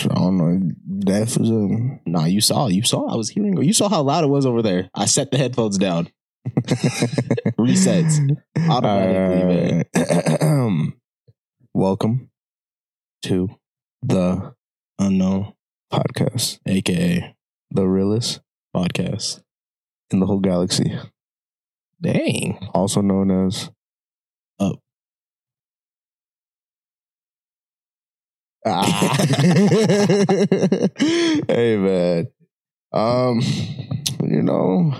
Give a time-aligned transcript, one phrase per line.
[0.00, 0.60] I don't know.
[1.00, 1.68] Death is a
[2.06, 3.06] Nah, you saw, you saw.
[3.08, 3.62] I was hearing.
[3.62, 4.90] You saw how loud it was over there.
[4.94, 6.08] I set the headphones down.
[7.58, 8.18] Resets
[8.70, 10.92] automatically, man.
[11.74, 12.30] Welcome
[13.22, 13.48] to
[14.02, 14.54] the
[14.98, 15.52] unknown,
[15.92, 17.34] podcast, aka
[17.70, 18.40] the realest
[18.74, 19.42] podcast.
[20.10, 20.98] in the whole galaxy,
[22.00, 23.70] Dang, also known as
[24.58, 24.78] Up.
[28.64, 29.16] Ah.
[31.48, 32.28] hey man,
[32.92, 33.40] um,
[34.22, 34.94] you know,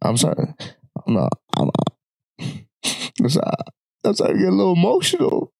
[0.00, 0.54] I'm sorry,
[1.06, 1.90] I'm not, I'm not.
[3.20, 3.46] I'm sorry,
[4.04, 5.52] I'm sorry to get a little emotional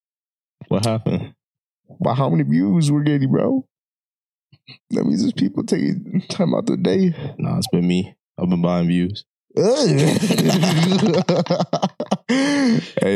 [0.69, 1.35] what happened?
[2.01, 3.67] by how many views we're getting, bro.
[4.91, 7.15] That means there's people taking time out the day.
[7.39, 8.15] Nah, it's been me.
[8.39, 9.25] I've been buying views.
[9.55, 9.61] hey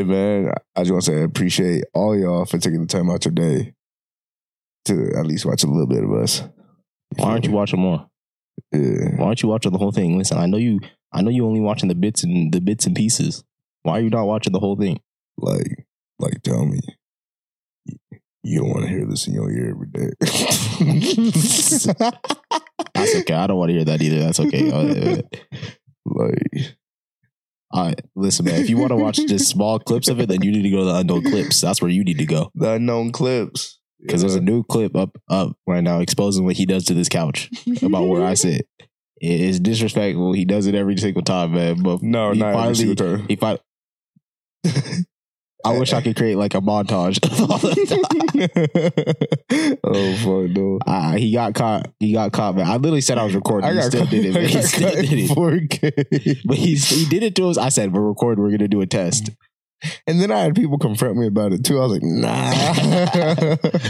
[0.02, 3.24] man, I just want to say I appreciate all y'all for taking the time out
[3.24, 3.72] your day
[4.86, 6.42] to at least watch a little bit of us.
[7.16, 8.08] Why aren't you watching more?
[8.72, 9.16] Yeah.
[9.16, 10.18] Why aren't you watching the whole thing?
[10.18, 10.80] Listen, I know you.
[11.12, 13.44] I know you only watching the bits and the bits and pieces.
[13.82, 15.00] Why are you not watching the whole thing?
[15.38, 15.86] Like,
[16.18, 16.80] like, tell me,
[18.42, 20.10] you don't want to hear this in your ear every day.
[22.94, 23.34] That's okay.
[23.34, 24.20] I don't want to hear that either.
[24.20, 24.70] That's okay.
[26.04, 26.76] Like,
[27.72, 28.60] All right, listen, man.
[28.60, 30.78] If you want to watch just small clips of it, then you need to go
[30.78, 31.60] to the unknown clips.
[31.60, 33.75] That's where you need to go the unknown clips.
[34.00, 37.08] Because there's a new clip up up right now exposing what he does to this
[37.08, 37.50] couch
[37.82, 38.66] about where I sit.
[39.20, 40.32] It is disrespectful.
[40.34, 41.82] He does it every single time, man.
[41.82, 43.26] But no, he not every finally- single time.
[43.28, 43.58] He fi-
[45.64, 49.78] I wish I could create like a montage of all the time.
[49.84, 50.78] oh fuck no.
[50.86, 51.90] Ah, he got caught.
[51.98, 52.66] He got caught, man.
[52.66, 53.68] I literally said I was recording.
[53.70, 54.34] I he still caught- did it.
[54.34, 54.44] Man.
[54.48, 55.30] He still did it.
[55.30, 56.42] 4K.
[56.44, 57.58] But he's, he did it to us.
[57.58, 58.44] I said, "We're recording.
[58.44, 59.30] We're gonna do a test."
[60.06, 61.78] And then I had people confront me about it too.
[61.78, 62.52] I was like, nah.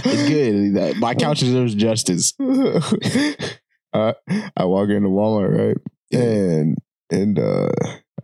[0.04, 0.96] It's good.
[0.98, 2.32] My couch deserves justice.
[3.92, 4.14] I,
[4.56, 5.76] I walk into Walmart, right?
[6.12, 6.76] And
[7.10, 7.68] and uh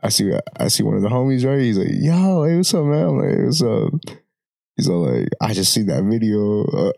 [0.03, 1.61] I see I see one of the homies, right?
[1.61, 3.07] He's like, yo, hey, what's up, man?
[3.07, 3.93] I'm like, what's up?
[4.77, 6.93] He's all like, I just see that video uh,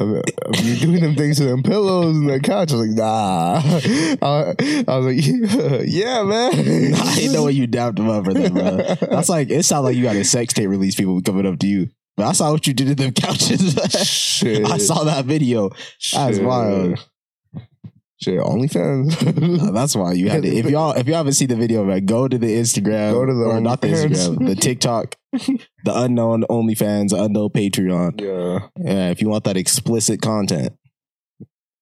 [0.00, 2.72] of, of you doing them things to them pillows and the couch.
[2.72, 3.62] I was like, nah.
[4.26, 6.52] I, I was like, yeah, man.
[6.94, 9.08] I didn't know what you dapped him up for that, bro.
[9.08, 10.94] That's like it sounds like you got a sex tape release.
[10.94, 11.88] People coming up to you.
[12.16, 13.74] But I saw what you did to them couches.
[14.06, 14.66] Shit.
[14.66, 15.70] I saw that video.
[16.12, 16.98] That's wild.
[18.22, 19.68] Shit, OnlyFans.
[19.68, 20.48] Uh, That's why you had to.
[20.48, 23.12] If y'all if y'all haven't seen the video, man, go to the Instagram.
[23.12, 28.20] Go to the or not the Instagram, the TikTok, the unknown OnlyFans, unknown Patreon.
[28.20, 28.68] yeah.
[28.76, 30.74] Yeah, if you want that explicit content.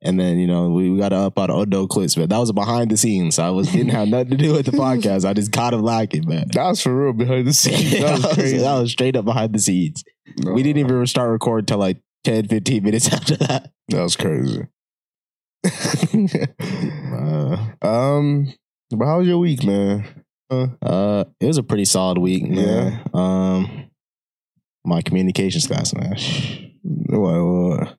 [0.01, 2.53] And then, you know, we, we got to up out Odo clips, but that was
[2.53, 3.35] behind the scenes.
[3.35, 5.25] So I was didn't have nothing to do with the podcast.
[5.29, 6.47] I just caught him lacking, man.
[6.53, 7.99] That was for real behind the scenes.
[7.99, 8.59] That was crazy.
[8.59, 10.05] that was straight up behind the scenes.
[10.45, 13.73] We didn't even start recording till like 10, 15 minutes after that.
[13.89, 14.69] That was crazy.
[17.19, 18.53] Uh, um,
[18.91, 20.05] but how was your week, man?
[20.51, 23.03] uh, it was a pretty solid week, man.
[23.13, 23.91] Um,
[24.85, 26.17] my communications class, man.
[26.83, 27.97] What, what?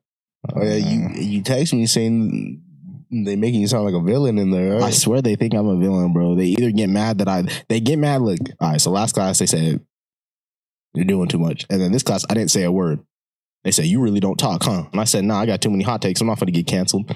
[0.54, 2.62] Oh yeah, you you text me saying
[3.10, 4.74] they making you sound like a villain in there.
[4.74, 4.84] Right?
[4.84, 6.34] I swear they think I'm a villain, bro.
[6.34, 8.22] They either get mad that I they get mad.
[8.22, 8.80] Look, all right.
[8.80, 9.80] So last class they said
[10.94, 13.00] you're doing too much, and then this class I didn't say a word.
[13.64, 14.84] They said you really don't talk, huh?
[14.90, 16.20] And I said, Nah, I got too many hot takes.
[16.20, 17.14] I'm not going to get canceled.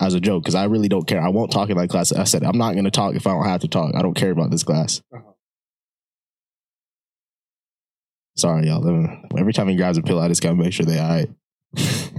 [0.00, 1.20] As a joke, because I really don't care.
[1.20, 2.10] I won't talk in that class.
[2.12, 3.94] I said I'm not going to talk if I don't have to talk.
[3.94, 5.00] I don't care about this class.
[8.36, 8.86] Sorry, y'all.
[9.36, 11.30] Every time he grabs a pill, I just gotta make sure they all right.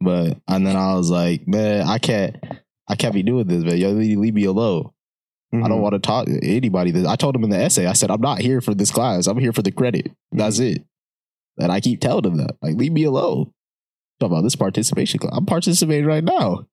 [0.00, 2.36] but and then I was like, man, I can't,
[2.88, 3.76] I can't be doing this, man.
[3.76, 4.90] Yo, leave, leave me alone.
[5.52, 5.68] I Mm-hmm.
[5.68, 6.92] don't want to talk to anybody.
[6.92, 7.86] That I told him in the essay.
[7.86, 9.26] I said I'm not here for this class.
[9.26, 10.10] I'm here for the credit.
[10.30, 10.82] That's it.
[11.58, 12.56] And I keep telling him that.
[12.62, 13.52] Like, leave me alone.
[14.18, 15.34] Talk about this participation class.
[15.36, 16.66] I'm participating right now.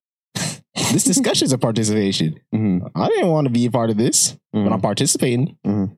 [0.74, 2.40] This discussion is a participation.
[2.54, 2.86] Mm-hmm.
[2.94, 5.56] I didn't want to be a part of this, but I'm participating.
[5.66, 5.96] Mhm.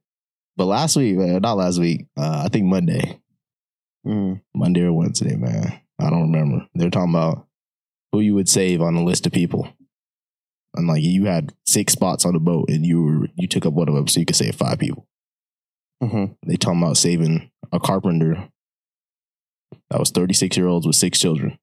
[0.56, 2.06] But last week, man, not last week.
[2.16, 3.18] Uh, I think Monday,
[4.06, 4.40] Mm-hmm.
[4.58, 5.80] Monday or Wednesday, man.
[6.00, 6.66] I don't remember.
[6.74, 7.46] They're talking about
[8.10, 9.68] who you would save on a list of people.
[10.74, 13.74] And like you had six spots on the boat and you were you took up
[13.74, 15.06] one of them so you could save five people.
[16.02, 16.32] Mm-hmm.
[16.48, 18.48] They talking about saving a carpenter
[19.90, 21.56] that was 36 year olds with six children.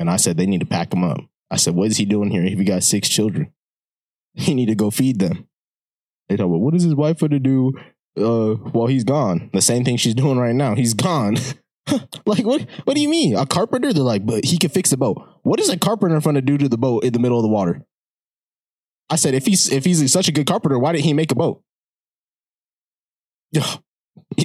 [0.00, 1.20] And I said they need to pack them up.
[1.50, 3.52] I said, what is he doing here if he got six children?
[4.34, 5.48] He need to go feed them.
[6.28, 7.72] They talk about what is his wife going to do
[8.16, 9.50] uh, while he's gone?
[9.52, 10.76] The same thing she's doing right now.
[10.76, 11.36] He's gone.
[12.26, 12.64] like what?
[12.84, 13.34] What do you mean?
[13.34, 13.92] A carpenter?
[13.92, 15.26] They're like, but he can fix the boat.
[15.42, 17.48] What is a carpenter going to do to the boat in the middle of the
[17.48, 17.84] water?
[19.10, 21.34] I said, if he's if he's such a good carpenter, why didn't he make a
[21.34, 21.62] boat?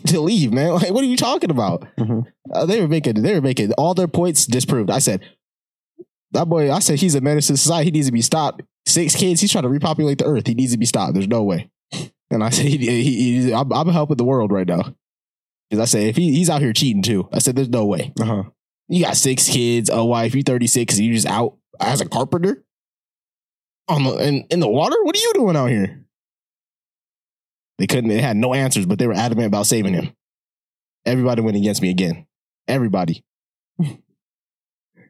[0.08, 0.72] to leave, man.
[0.74, 1.86] Like, what are you talking about?
[1.98, 2.26] Mhm.
[2.54, 4.90] Uh, they were making they were making all their points disproved.
[4.90, 5.22] I said
[6.34, 6.72] that boy.
[6.72, 7.86] I said he's a menace to society.
[7.86, 8.62] He needs to be stopped.
[8.86, 9.42] Six kids.
[9.42, 10.48] He's trying to repopulate the earth.
[10.48, 11.14] He needs to be stopped.
[11.14, 11.70] There's no way.
[12.30, 14.96] And I said he, he, he I'm, I'm helping the world right now.
[15.70, 17.30] Because I said if he, he's out here cheating too.
[17.32, 18.14] I said there's no way.
[18.20, 18.44] Uh huh.
[18.90, 20.36] You got six kids, a wife.
[20.36, 20.98] You 36.
[20.98, 22.64] And you just out as a carpenter
[23.88, 24.96] on the in, in the water.
[25.04, 26.06] What are you doing out here?
[27.78, 28.10] They couldn't.
[28.10, 30.16] They had no answers, but they were adamant about saving him.
[31.06, 32.28] Everybody went against me again.
[32.68, 33.24] Everybody.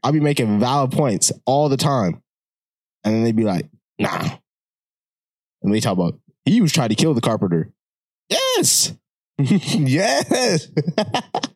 [0.04, 2.22] I'll be making valid points all the time,
[3.04, 4.38] and then they'd be like, "Nah."
[5.62, 7.72] And they talk about he was trying to kill the carpenter.
[8.30, 8.94] Yes.
[9.38, 10.68] yes.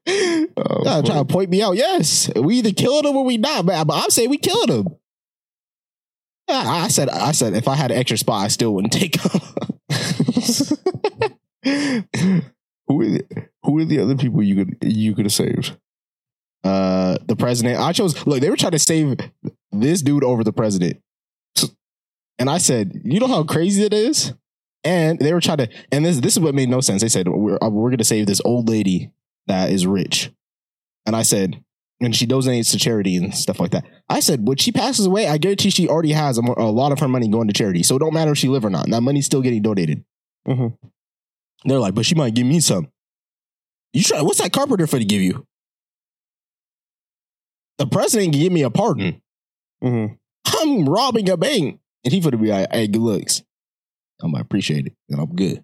[0.08, 1.76] oh, Yeah, trying to point me out.
[1.76, 3.66] Yes, we either killed him or we not.
[3.66, 4.88] But I'm saying we killed him.
[6.50, 9.20] Yeah, I said, I said, if I had an extra spot, I still wouldn't take
[9.20, 9.32] him.
[12.88, 15.78] who are the, who are the other people you could you could have saved?
[16.68, 17.80] Uh, the president.
[17.80, 18.26] I chose.
[18.28, 19.18] Look, they were trying to save
[19.72, 21.02] this dude over the president,
[22.40, 24.34] and I said, you know how crazy it is.
[24.84, 27.02] And they were trying to, and this this is what made no sense.
[27.02, 29.12] They said we're uh, we're going to save this old lady
[29.48, 30.32] that is rich,
[31.06, 31.62] and I said,
[32.00, 33.86] and she donates to charity and stuff like that.
[34.08, 37.00] I said, when she passes away, I guarantee she already has a, a lot of
[37.00, 38.90] her money going to charity, so it don't matter if she live or not.
[38.90, 40.06] That money's still getting donated.
[40.48, 40.78] Mhm.
[41.66, 42.88] They're like, but she might give me some.
[43.94, 44.22] You try.
[44.22, 45.46] What's that carpenter for to give you?
[47.78, 49.22] The president can give me a pardon.
[49.84, 50.14] Mm-hmm.
[50.62, 53.44] I'm robbing a bank, and he for to be like, "Hey, good looks."
[54.22, 55.64] I'm like, appreciate it, and I'm good.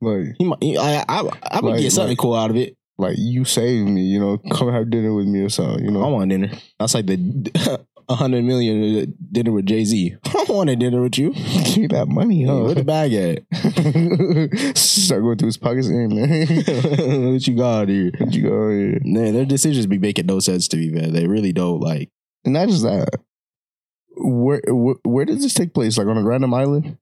[0.00, 2.56] Like He might, he- I, I, I would Like- get something like- cool out of
[2.56, 2.76] it.
[2.98, 4.02] like you saved me.
[4.02, 5.84] You know, come have dinner with me or something.
[5.84, 6.02] You know.
[6.04, 6.50] I want dinner.
[6.78, 7.16] That's like the
[8.08, 10.16] a hundred million dinner with Jay Z.
[10.24, 11.32] I don't want a dinner with you.
[11.64, 12.58] Give me that money, huh?
[12.64, 14.76] Where the bag at?
[14.76, 17.32] Start going through his pockets man.
[17.32, 18.10] what you got here?
[18.18, 18.98] Where'd you got here?
[19.02, 21.12] Man, their decisions be making no sense to me, man.
[21.12, 21.80] They really don't.
[21.80, 22.10] Like,
[22.44, 23.08] And not just that.
[24.16, 25.96] Where, where where did this take place?
[25.96, 26.98] Like on a random island?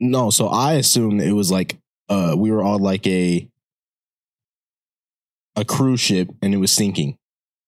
[0.00, 0.30] no.
[0.30, 1.78] So I assumed it was like,
[2.08, 3.48] uh, we were on like a
[5.56, 7.18] a cruise ship, and it was sinking.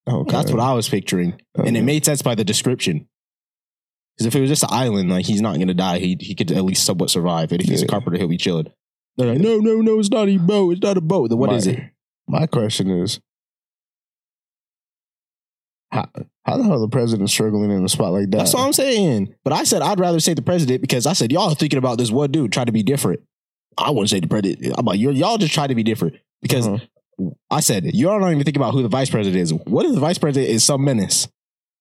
[0.06, 0.30] Okay.
[0.30, 1.40] That's what I was picturing.
[1.54, 3.08] and it made sense by the description.
[4.16, 6.52] Because if it was just an island, like he's not gonna die, he he could
[6.52, 7.50] at least somewhat survive.
[7.52, 8.70] And if he's a carpenter, he'll be chilling.
[9.16, 10.72] They're like, no, no, no, it's not a boat.
[10.74, 11.30] It's not a boat.
[11.30, 11.80] Then what my, is it?
[12.28, 13.20] My question is,
[15.90, 16.08] how
[16.44, 18.38] how the hell the president struggling in a spot like that?
[18.38, 19.34] That's what I'm saying.
[19.44, 21.98] But I said I'd rather say the president because I said y'all are thinking about
[21.98, 23.20] this one dude trying to be different.
[23.78, 24.74] I wouldn't say the president.
[24.78, 26.84] I'm like, y'all just try to be different because Uh-huh.
[27.50, 29.52] I said y'all don't even think about who the vice president is.
[29.52, 31.28] What if the vice president is some menace?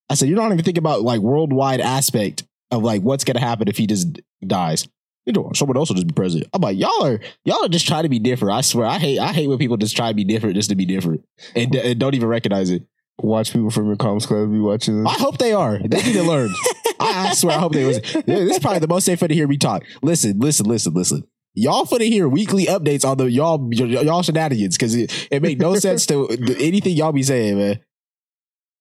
[0.10, 3.68] I said you don't even think about like worldwide aspect of like what's gonna happen
[3.68, 4.88] if he just dies.
[5.26, 6.50] You know, someone else will just be president.
[6.54, 8.56] I'm like, y'all are y'all are just trying to be different.
[8.56, 10.76] I swear, I hate I hate when people just try to be different just to
[10.76, 11.24] be different
[11.56, 12.84] and, and don't even recognize it.
[13.20, 15.78] Watch people from your comms club be watching I hope they are.
[15.78, 16.50] They need to learn.
[17.00, 18.02] I, I swear, I hope they was.
[18.02, 19.84] This is probably the most safe for to hear me talk.
[20.02, 21.24] Listen, listen, listen, listen.
[21.56, 25.60] Y'all for to hear weekly updates on the y'all y'all shenanigans because it, it make
[25.60, 26.28] no sense to
[26.60, 27.80] anything y'all be saying, man.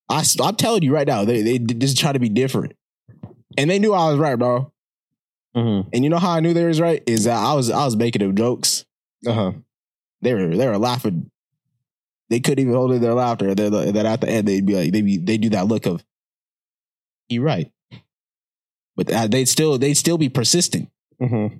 [0.09, 2.73] I, I'm telling you right now, they they just try to be different,
[3.57, 4.73] and they knew I was right, bro.
[5.57, 5.91] Mm-hmm.
[5.93, 7.97] And you know how I knew they was right is that I was I was
[7.97, 8.85] making them jokes.
[9.27, 9.53] Uh huh.
[10.23, 11.31] They were they were laughing.
[12.31, 13.55] They couldn't even hold in their laughter.
[13.55, 16.03] Then then at the end they'd be like they be they do that look of,
[17.29, 17.71] you right,
[18.97, 20.91] but uh, they'd still they'd still be persistent.
[21.21, 21.59] Mm-hmm.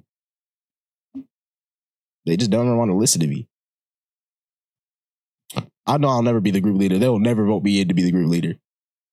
[2.27, 3.49] They just don't want to listen to me.
[5.87, 6.99] I know I'll never be the group leader.
[6.99, 8.55] They'll never vote me in to be the group leader.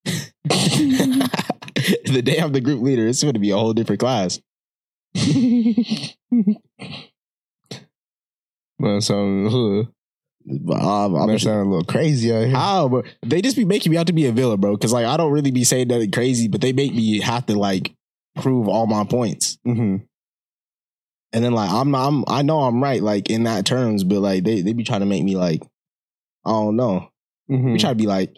[0.45, 4.39] the day I'm the group leader, it's going to be a whole different class.
[8.79, 9.87] Man, sound,
[10.45, 12.55] But, um, I'm just, sound a little crazy out here.
[12.55, 13.03] how, bro?
[13.25, 14.75] They just be making me out to be a villain, bro.
[14.75, 17.57] Because like I don't really be saying nothing crazy, but they make me have to
[17.57, 17.93] like
[18.35, 19.57] prove all my points.
[19.67, 20.05] Mm-hmm.
[21.31, 24.43] And then like I'm I'm I know I'm right like in that terms, but like
[24.43, 25.61] they they be trying to make me like
[26.45, 27.09] I don't know.
[27.49, 27.73] Mm-hmm.
[27.73, 28.35] We try to be like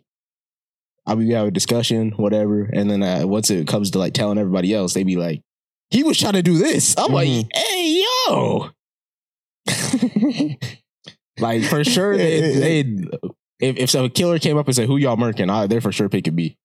[1.05, 4.38] I we have a discussion, whatever, and then uh, once it comes to like telling
[4.38, 5.41] everybody else, they be like,
[5.89, 6.95] he was trying to do this.
[6.98, 7.50] I'm like, Mhm.
[7.55, 8.69] hey yo,
[11.39, 12.79] like for sure they they
[13.60, 16.10] if if some killer came up and said who y'all murking, I they're for sure
[16.10, 16.57] picking me.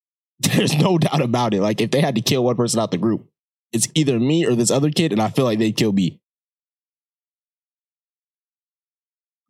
[0.40, 1.60] There's no doubt about it.
[1.60, 3.28] Like if they had to kill one person out the group,
[3.74, 6.20] it's either me or this other kid, and I feel like they'd kill me.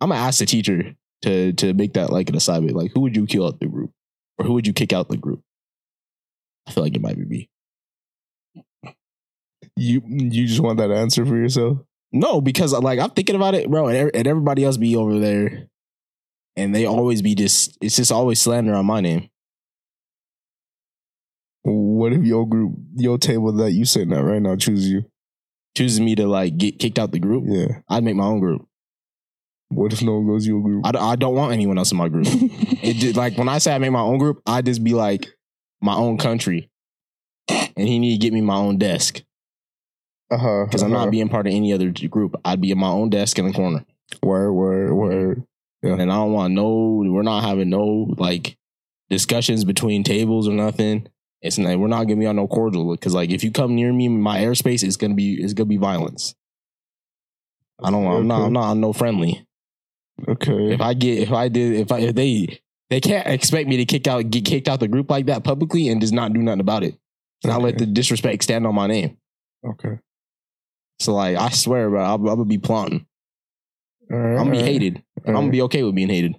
[0.01, 2.77] I'm gonna ask the teacher to to make that like an assignment.
[2.77, 3.91] Like, who would you kill out the group,
[4.39, 5.41] or who would you kick out the group?
[6.67, 7.51] I feel like it might be me.
[9.77, 11.79] You you just want that answer for yourself?
[12.13, 15.69] No, because like I'm thinking about it, bro, and, and everybody else be over there,
[16.57, 19.29] and they always be just it's just always slander on my name.
[21.65, 25.05] What if your group, your table that you sitting at right now, chooses you?
[25.77, 27.45] Chooses me to like get kicked out the group.
[27.47, 27.79] Yeah.
[27.89, 28.67] I'd make my own group.
[29.71, 30.87] What if no one goes to your group?
[30.87, 32.27] I, d- I don't want anyone else in my group.
[32.85, 35.35] It just, like when I say I make my own group, I just be like
[35.81, 36.71] my own country,
[37.49, 39.23] and he need to get me my own desk
[40.31, 40.65] uh huh.
[40.67, 42.37] because I'm not being part of any other group.
[42.45, 43.87] I'd be in my own desk in the corner,
[44.23, 45.43] Word, word, word.
[45.83, 47.03] and I don't want no.
[47.07, 48.59] We're not having no like
[49.09, 51.09] discussions between tables or nothing.
[51.45, 51.79] It's not.
[51.79, 54.21] We're not gonna be on no cordial because like if you come near me in
[54.21, 56.35] my airspace, it's gonna be it's gonna be violence.
[57.83, 58.03] I don't.
[58.03, 58.41] want I'm not.
[58.47, 58.71] I'm not.
[58.71, 59.47] I'm no friendly.
[60.27, 60.73] Okay.
[60.73, 63.85] If I get, if I did, if I, if they, they can't expect me to
[63.85, 66.61] kick out, get kicked out the group like that publicly and just not do nothing
[66.61, 66.97] about it.
[67.45, 69.19] Not let the disrespect stand on my name.
[69.67, 69.99] Okay.
[71.01, 73.05] So like, I swear, bro, I'm, I'm gonna be plotting.
[74.09, 74.31] Right.
[74.31, 75.03] I'm gonna be right, hated.
[75.27, 76.37] all I'm gonna be okay with being hated.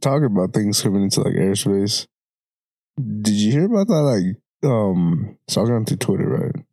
[0.00, 2.06] talking about things coming into like airspace.
[2.98, 3.94] Did you hear about that?
[3.94, 6.64] Like, um, so I was going through Twitter, right?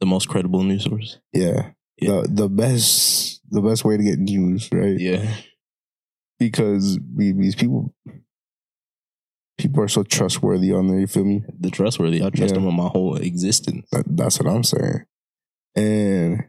[0.00, 1.18] The most credible news source.
[1.32, 1.70] Yeah.
[2.00, 2.22] Yeah.
[2.22, 4.98] The the best the best way to get news, right?
[4.98, 5.34] Yeah.
[6.38, 7.94] Because we, these people
[9.58, 10.98] people are so trustworthy on there.
[10.98, 11.42] You feel me?
[11.58, 12.22] The trustworthy.
[12.22, 12.58] I trust Yeah.
[12.60, 13.86] them with my whole existence.
[13.92, 15.04] That, that's what I'm saying.
[15.74, 16.44] And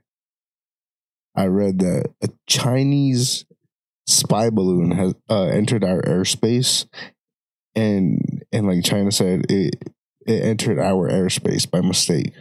[1.36, 3.46] I read that a Chinese
[4.08, 6.86] spy balloon has uh, entered our airspace,
[7.77, 9.75] and and like China said, it
[10.25, 12.34] it entered our airspace by mistake.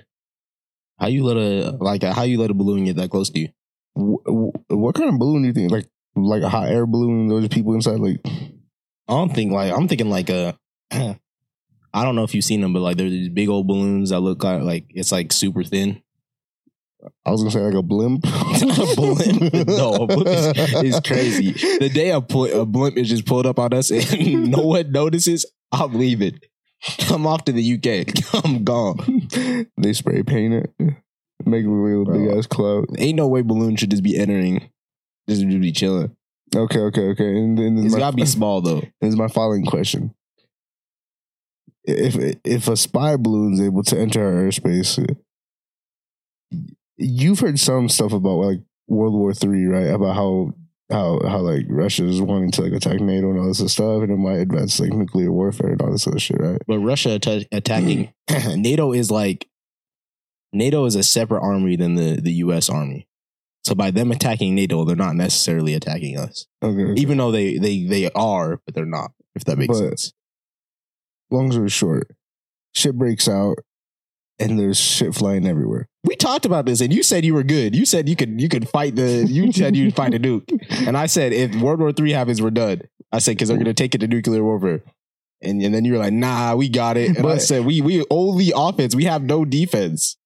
[0.99, 3.39] How you let a like a, how you let a balloon get that close to
[3.39, 3.49] you?
[3.95, 5.71] Wh- wh- what kind of balloon do you think?
[5.71, 7.29] Like like a hot air balloon?
[7.29, 8.01] Those people inside?
[8.01, 10.59] Like I don't think like I'm thinking like a.
[11.97, 14.21] I don't know if you've seen them, but like there's these big old balloons that
[14.21, 16.03] look like it's like super thin.
[17.25, 18.25] I was gonna say like a blimp.
[18.27, 19.53] a blimp.
[19.69, 21.53] No, a blimp is, is crazy.
[21.79, 25.47] The day a, a blimp is just pulled up on us and no one notices,
[25.73, 26.39] I'm leaving.
[27.11, 28.45] I'm off to the UK.
[28.45, 29.29] I'm gone.
[29.77, 30.71] they spray paint it,
[31.45, 32.87] make it a real big ass cloud.
[32.99, 34.69] Ain't no way balloon should just be entering.
[35.29, 36.15] Just just be chilling.
[36.55, 37.37] Okay, okay, okay.
[37.37, 38.83] And then It's my- gotta be small though.
[39.01, 40.15] This is my following question.
[41.85, 45.17] If if a spy balloon is able to enter our airspace,
[46.97, 49.89] you've heard some stuff about like World War Three, right?
[49.89, 50.53] About how
[50.91, 54.13] how how like Russia is wanting to like attack NATO and all this stuff, and
[54.13, 56.61] it might advance like nuclear warfare and all this other shit, right?
[56.67, 58.13] But Russia atta- attacking
[58.57, 59.49] NATO is like
[60.53, 63.09] NATO is a separate army than the, the US army.
[63.65, 66.47] So by them attacking NATO, they're not necessarily attacking us.
[66.63, 66.83] Okay.
[66.85, 67.01] okay.
[67.01, 70.13] Even though they they they are, but they're not, if that makes But- sense.
[71.33, 72.15] Long story short,
[72.73, 73.57] shit breaks out,
[74.39, 75.89] and there's shit flying everywhere.
[76.05, 77.75] We talked about this and you said you were good.
[77.75, 80.51] You said you could you could fight the you said you'd fight a nuke.
[80.87, 82.83] And I said if World War Three happens, we're done.
[83.13, 84.83] I said because they're gonna take it to nuclear warfare.
[85.43, 87.09] And, and then you were like, nah, we got it.
[87.09, 88.95] And I But- said, we we only offense.
[88.95, 90.17] We have no defense.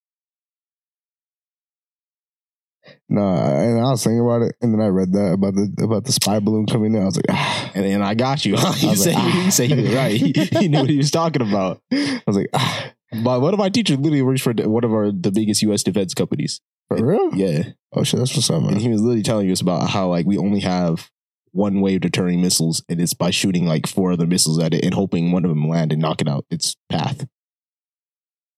[3.08, 6.04] Nah, and I was thinking about it, and then I read that about the about
[6.04, 7.02] the spy balloon coming in.
[7.02, 7.70] I was like, ah.
[7.74, 8.52] And then I got you.
[8.76, 10.12] you was said like, you said he was right.
[10.20, 11.82] He, he knew what he was talking about.
[11.92, 15.10] I was like, ah, But one of my teachers literally works for one of our
[15.10, 15.82] the biggest U.S.
[15.82, 16.60] defense companies.
[16.88, 17.34] for real?
[17.34, 20.26] Yeah, Oh shit, that's what's up, and he was literally telling us about how like
[20.26, 21.10] we only have
[21.52, 24.84] one way of deterring missiles, and it's by shooting like four other missiles at it
[24.84, 27.26] and hoping one of them land and knock it out its path.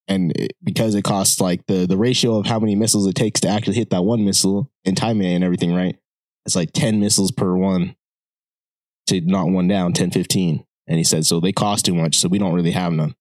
[0.07, 3.41] And it, because it costs like the the ratio of how many missiles it takes
[3.41, 5.97] to actually hit that one missile and timing it and everything, right?
[6.45, 7.95] It's like 10 missiles per one
[9.07, 10.65] to knock one down, 10, 15.
[10.89, 13.15] And he said, so they cost too much, so we don't really have none.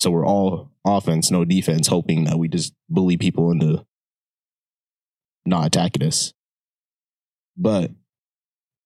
[0.00, 3.84] So we're all offense, no defense, hoping that we just bully people into
[5.46, 6.32] not attacking us.
[7.56, 7.90] But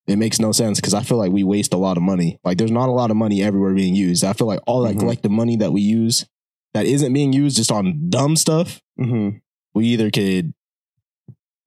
[0.07, 2.38] it makes no sense because I feel like we waste a lot of money.
[2.45, 4.25] Like there's not a lot of money everywhere being used.
[4.25, 5.00] I feel like all that Mhm.
[5.00, 6.26] collective money that we use
[6.75, 9.38] that isn't being used just on dumb stuff, Mm-hmm.
[9.75, 10.55] we either could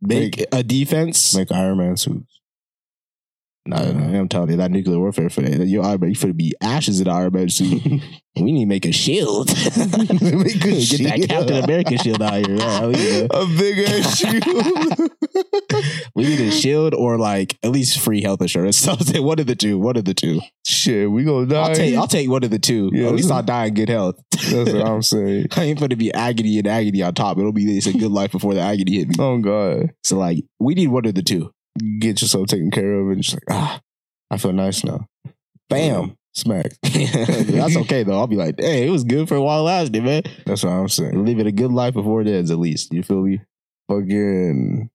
[0.02, 1.34] make, Make- a defense.
[1.34, 2.40] Like Iron Man suits.
[3.66, 7.00] Nah, I'm telling you, that nuclear warfare for that, your Man, you finna be ashes
[7.00, 7.82] in Man suit.
[8.36, 9.48] we need to make a shield.
[9.78, 11.26] Make a Get that.
[11.30, 12.58] Captain America shield out here.
[12.58, 15.10] Yeah, we, need a, A big ass shield.
[16.14, 18.80] we need a shield or like at least free health insurance.
[18.80, 19.80] So I'll say one of the two.
[19.80, 20.42] One of the two.
[20.66, 21.62] Shit, we gonna die.
[21.70, 22.90] I'll take I'll take one of the two.
[22.92, 23.08] Yeah.
[23.08, 24.20] At least I'll die in good health.
[24.32, 25.48] That's what I'm saying.
[25.56, 27.38] I ain't gonna be agony and agony on top.
[27.38, 29.16] It'll be it's a good life before the agony hit me.
[29.20, 31.54] Oh god, So like we need one of the two.
[32.00, 33.82] Get yourself taken care of, and just like ah,
[34.32, 35.08] I feel nice now.
[35.70, 36.74] Bam, smack.
[36.84, 38.20] That's okay though.
[38.20, 40.24] I'll be like, hey, it was good for a while lasting, man.
[40.46, 41.26] That's what I'm saying.
[41.26, 42.94] Living a good life before it ends, at least.
[42.94, 43.42] You feel me?
[43.88, 44.90] fucking.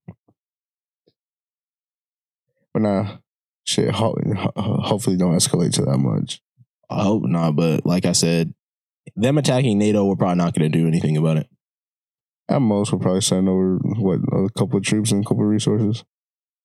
[2.73, 3.17] But nah,
[3.65, 3.91] shit.
[3.91, 4.17] Ho-
[4.57, 6.41] hopefully, don't escalate to that much.
[6.91, 8.55] I hope not, but like I said,
[9.15, 11.49] them attacking NATO, we're probably not going to do anything about it.
[12.49, 15.51] At most, we'll probably send over what a couple of troops and a couple of
[15.51, 16.05] resources.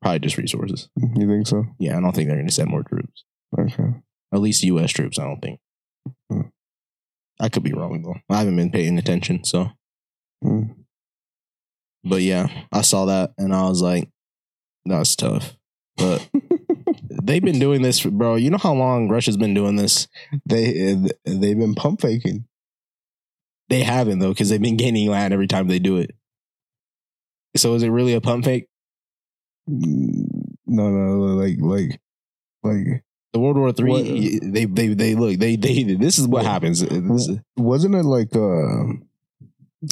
[0.04, 0.90] Probably just resources.
[0.98, 1.66] You think so?
[1.80, 3.24] Yeah, I don't think they're going to send more troops.
[3.58, 3.96] Okay.
[4.34, 4.92] At least U.S.
[4.92, 5.62] troops, I don't think.
[6.30, 6.42] Hmm.
[7.40, 8.20] I could be wrong though.
[8.30, 9.72] I haven't been paying attention, so.
[10.44, 10.76] Mm.
[12.04, 14.10] But yeah, I saw that and I was like,
[14.86, 15.56] that's tough.
[15.96, 16.30] But
[17.24, 18.36] they've been doing this, bro.
[18.36, 20.10] You know how long Russia's been doing this?
[20.46, 22.46] They they've been pump faking.
[23.70, 26.12] They haven't though, because they've been gaining land every time they do it.
[27.56, 28.68] So is it really a pump fake?
[29.68, 32.00] No, no, like like
[32.64, 33.04] like
[33.34, 35.84] The World War Three, What- they they they look they they.
[35.84, 36.82] This is what What- happens.
[36.82, 38.94] This wasn't it like uh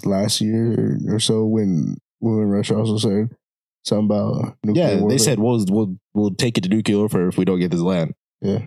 [0.06, 3.36] last year or so when when Russia also said
[3.84, 7.38] something about nuclear yeah, they said we'll we'll we'll take it to nuclear warfare if
[7.38, 8.14] we don't get this land.
[8.42, 8.66] yeah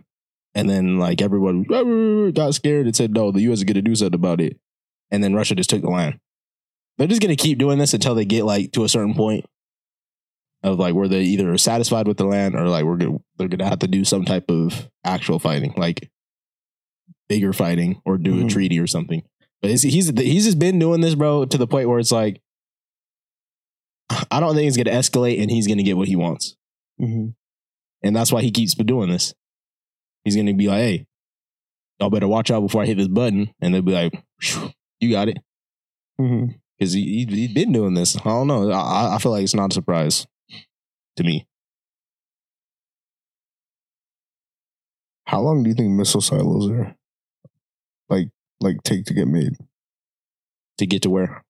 [0.55, 1.63] And then like everyone
[2.33, 3.59] got scared and said no, the U.S.
[3.59, 4.59] is going to do something about it.
[5.11, 6.19] And then Russia just took the land.
[6.99, 9.47] They're just going to keep doing this until they get like to a certain point
[10.65, 13.49] of like where they either are satisfied with the land or like we're gonna, they're
[13.59, 16.11] to have to do some type of actual fighting, like
[17.29, 18.49] bigger fighting or do a Mhm.
[18.51, 19.23] treaty or something.
[19.63, 22.41] But he's he's just been doing this, bro, to the point where it's like
[24.31, 26.57] I don't think it's to escalate and he's to get what he wants.
[26.99, 27.29] hmm
[28.03, 29.35] And that's why he keeps doing this.
[30.25, 31.07] He's to be like, hey,
[32.01, 33.53] y'all better watch out before I hit this button.
[33.61, 34.13] And they'll be like,
[35.01, 35.39] you got it.
[36.19, 38.17] Because he, he, he's been doing this.
[38.17, 38.71] I don't know.
[38.71, 40.27] I, I feel like it's not a surprise
[41.17, 41.47] to me.
[45.27, 46.95] How long do you think missile silos are
[48.09, 48.29] like
[48.61, 49.55] like take to get made?
[50.79, 51.43] To get to where?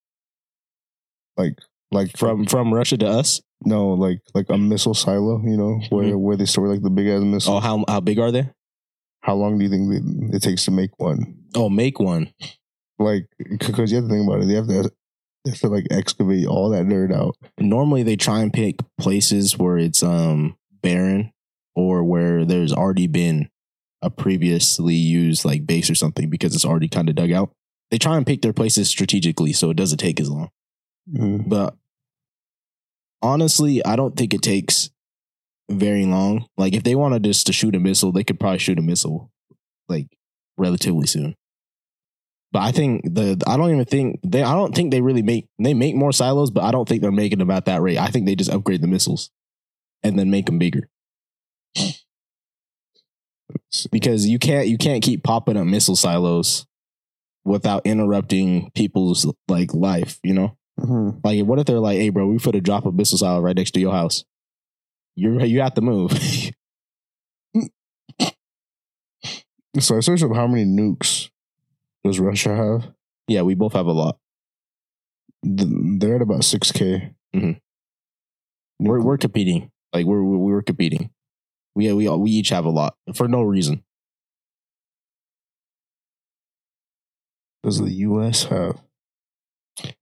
[1.37, 1.59] Like
[1.91, 3.41] like From from Russia to us?
[3.67, 7.07] no like like a missile silo, you know, where where they store like the big
[7.09, 7.63] ass missiles.
[7.65, 7.73] Mm-hmm.
[7.73, 8.51] Oh, how how big are they?
[9.23, 11.35] How long do you think it, it takes to make one?
[11.55, 12.31] Oh, make one.
[12.99, 13.27] Like
[13.59, 14.91] because you have to think about it, they have to
[15.45, 17.37] they have to like excavate all that dirt out.
[17.59, 21.33] Normally they try and pick places where it's um barren
[21.77, 23.49] or where there's already been
[24.03, 27.51] a previously used like base or something because it's already kind of dug out.
[27.91, 30.51] They try and pick their places strategically so it doesn't take as long.
[31.13, 31.49] Mhm.
[31.49, 31.77] But
[33.23, 34.91] honestly, I don't think it takes
[35.71, 36.47] very long.
[36.57, 39.31] Like if they wanted just to shoot a missile, they could probably shoot a missile
[39.89, 40.07] like
[40.57, 41.35] relatively soon.
[42.55, 45.49] But I think the I don't even think they I don't think they really make
[45.59, 47.99] they make more silos, but I don't think they're making them at that rate.
[47.99, 49.29] I think they just upgrade the missiles
[50.05, 50.89] and then make them bigger
[53.91, 56.65] because you can't you can't keep popping up missile silos
[57.45, 60.57] without interrupting people's like life, you know?
[60.79, 61.21] Mhm.
[61.25, 63.57] Like, what if they're like, "Hey, bro, we put a drop of missile silo right
[63.57, 64.25] next to your house.
[65.17, 66.13] You're you have to move."
[69.81, 71.31] So I searched up how many nukes
[72.05, 72.93] does Russia have.
[73.29, 74.19] yeah, we both have a lot.
[75.43, 77.15] They're at about six k.
[77.35, 77.61] Mhm.
[78.81, 79.71] We're we're competing.
[79.93, 81.11] Like we're we we're competing.
[81.75, 83.83] We we all, we each have a lot for no reason.
[87.63, 88.45] Does the U.S.
[88.45, 88.79] have?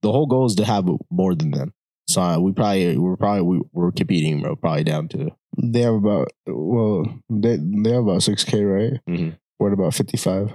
[0.01, 1.73] The whole goal is to have more than them.
[2.07, 4.55] So uh, we probably we're probably we, we're competing, bro.
[4.55, 8.99] Probably down to They have about well, they they have about six k, right?
[9.09, 9.37] Mhm.
[9.59, 10.51] We're at about fifty five.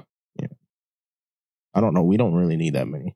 [1.79, 2.03] I don't know.
[2.03, 3.15] We don't really need that many.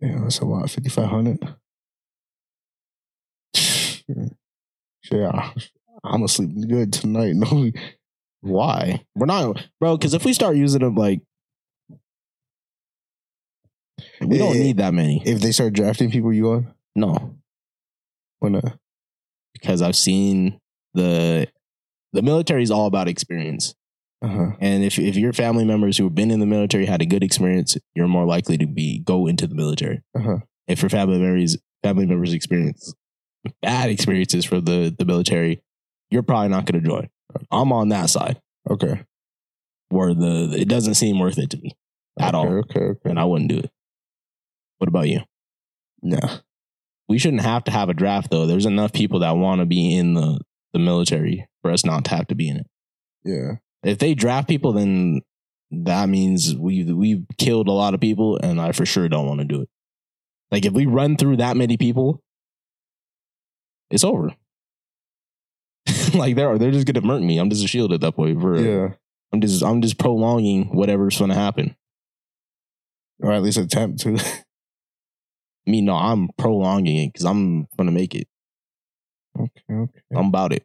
[0.00, 0.68] Yeah, that's a lot.
[0.68, 1.38] Fifty five hundred.
[5.10, 5.52] Yeah,
[6.04, 7.34] I'm gonna sleep good tonight.
[7.36, 7.70] No,
[8.42, 9.04] Why?
[9.14, 9.96] We're not, bro.
[9.96, 11.20] Because if we start using them, like
[14.20, 15.22] we don't Eh, need that many.
[15.24, 16.74] if they start drafting people, you on?
[16.96, 17.36] No,
[18.40, 18.78] Why not?
[19.52, 20.58] because I've seen
[20.94, 21.46] the
[22.12, 23.74] the military is all about experience.
[24.22, 24.50] Uh-huh.
[24.60, 27.24] And if if your family members who have been in the military had a good
[27.24, 30.02] experience, you're more likely to be go into the military.
[30.16, 30.38] Uh-huh.
[30.68, 32.92] If your family members family members experience
[33.62, 35.62] bad experiences for the the military,
[36.10, 37.08] you're probably not going to join.
[37.50, 39.02] I'm on that side Okay.
[39.88, 41.72] where the it doesn't seem worth it to me
[42.18, 42.80] at okay, all, Okay.
[42.80, 43.10] Okay.
[43.10, 43.70] and I wouldn't do it.
[44.78, 45.20] What about you?
[46.02, 46.18] No.
[47.08, 48.46] We shouldn't have to have a draft though.
[48.46, 50.40] There's enough people that want to be in the
[50.72, 52.66] the military for us not to have to be in it.
[53.24, 53.52] Yeah.
[53.82, 55.22] If they draft people, then
[55.70, 59.40] that means we we've killed a lot of people, and I for sure don't want
[59.40, 59.68] to do it.
[60.50, 62.22] Like if we run through that many people,
[63.90, 64.34] it's over.
[66.14, 67.38] like they're they're just gonna murk me.
[67.38, 68.40] I'm just a shield at that point.
[68.40, 68.88] For Yeah.
[69.32, 71.76] I'm just I'm just prolonging whatever's gonna happen.
[73.20, 74.16] Or at least attempt to.
[75.66, 78.26] I mean, no, I'm prolonging it because I'm gonna make it.
[79.38, 80.00] Okay, okay.
[80.12, 80.64] I'm about it.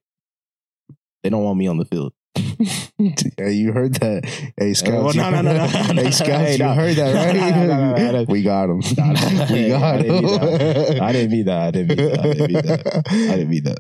[1.21, 2.13] They don't want me on the field.
[2.97, 4.25] yeah, you heard that.
[4.57, 4.93] Hey, Scouts.
[4.95, 6.03] Oh, well, no, no, no, no, no.
[6.03, 8.27] hey, Scouts, Hey, you heard that, right?
[8.27, 8.79] We got him.
[9.51, 11.01] We got I didn't mean him.
[11.03, 11.61] I didn't mean that.
[11.61, 12.19] I didn't mean that.
[12.19, 13.03] I didn't mean that.
[13.07, 13.79] I didn't mean that.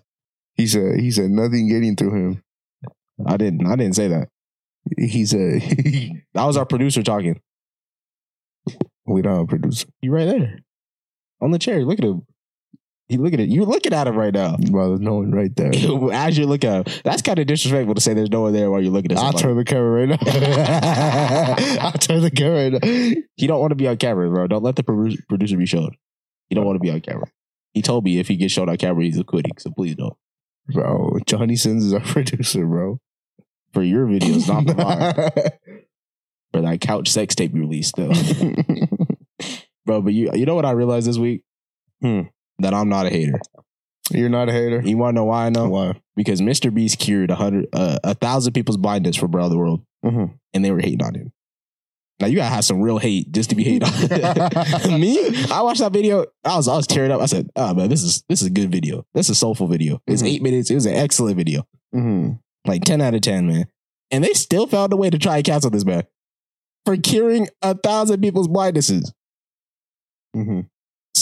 [0.55, 2.43] He said, he said nothing getting through him.
[3.25, 3.65] I didn't.
[3.67, 4.29] I didn't say that.
[4.97, 5.61] He said,
[6.33, 7.41] That was our producer talking.
[9.05, 9.87] we don't have a producer.
[10.01, 10.59] He right there
[11.41, 11.83] on the chair.
[11.83, 12.25] Look at him.
[13.07, 13.49] He look at it.
[13.49, 14.55] You looking at him right now.
[14.71, 15.71] Well, there's no one right there.
[16.11, 18.71] As you look at him, that's kind of disrespectful to say there's no one there
[18.71, 19.35] while you're looking at someone.
[19.35, 21.81] I'll turn the camera right now.
[21.85, 23.21] I'll turn the camera right now.
[23.35, 24.47] He don't want to be on camera, bro.
[24.47, 25.91] Don't let the producer be shown.
[26.49, 27.27] He don't want to be on camera.
[27.73, 29.57] He told me if he gets shown on camera, he's quitting.
[29.59, 30.15] So please don't.
[30.67, 32.99] Bro, Johnny Sins is our producer, bro.
[33.73, 35.31] For your videos, not for mine.
[36.53, 38.13] For that couch sex tape you released, though,
[39.85, 40.01] bro.
[40.01, 41.43] But you, you know what I realized this week?
[42.01, 42.21] Hmm.
[42.59, 43.39] That I'm not a hater.
[44.11, 44.81] You're not a hater?
[44.81, 45.67] You want to know why I know?
[45.69, 45.99] Why?
[46.15, 46.73] Because Mr.
[46.73, 50.33] Beast cured a hundred, uh, a thousand people's blindness from around the world, Mhm.
[50.53, 51.31] and they were hating on him.
[52.21, 53.91] Now you gotta have some real hate just to be hated on.
[55.01, 55.17] Me,
[55.51, 56.25] I watched that video.
[56.45, 57.19] I was I was tearing up.
[57.19, 59.05] I said, "Oh man, this is this is a good video.
[59.13, 60.01] This is a soulful video.
[60.07, 60.27] It's Mhm.
[60.27, 60.69] eight minutes.
[60.71, 61.67] It was an excellent video.
[61.91, 62.33] hmm
[62.65, 63.65] Like ten out of ten, man."
[64.11, 66.03] And they still found a way to try and cancel this man
[66.85, 69.11] for curing a thousand people's blindnesses.
[70.33, 70.61] hmm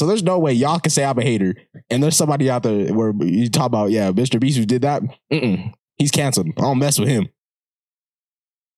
[0.03, 1.55] So there's no way y'all can say I'm a hater,
[1.89, 4.37] and there's somebody out there where you talk about, yeah, Mr.
[4.37, 5.01] Beast who did that.
[5.31, 5.71] Mm-mm.
[5.95, 6.49] He's canceled.
[6.57, 7.29] I don't mess with him.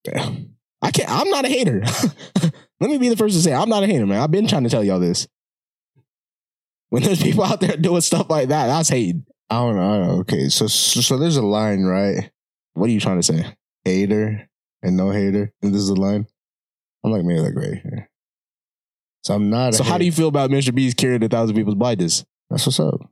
[0.08, 1.10] I can't.
[1.10, 1.82] I'm not a hater.
[2.80, 4.22] Let me be the first to say I'm not a hater, man.
[4.22, 5.28] I've been trying to tell y'all this.
[6.90, 9.26] When there's people out there doing stuff like that, that's hating.
[9.50, 10.20] I don't know.
[10.20, 12.30] Okay, so, so so there's a line, right?
[12.76, 13.52] What are you trying to say?
[13.84, 14.48] Hater
[14.84, 16.28] and no hater, and this is the line.
[17.04, 18.12] I'm like maybe like right here.
[19.26, 19.74] So I'm not.
[19.74, 20.74] So how do you feel about Mr.
[20.74, 22.24] Beast curing a thousand people's blindness?
[22.52, 23.10] That's what's up.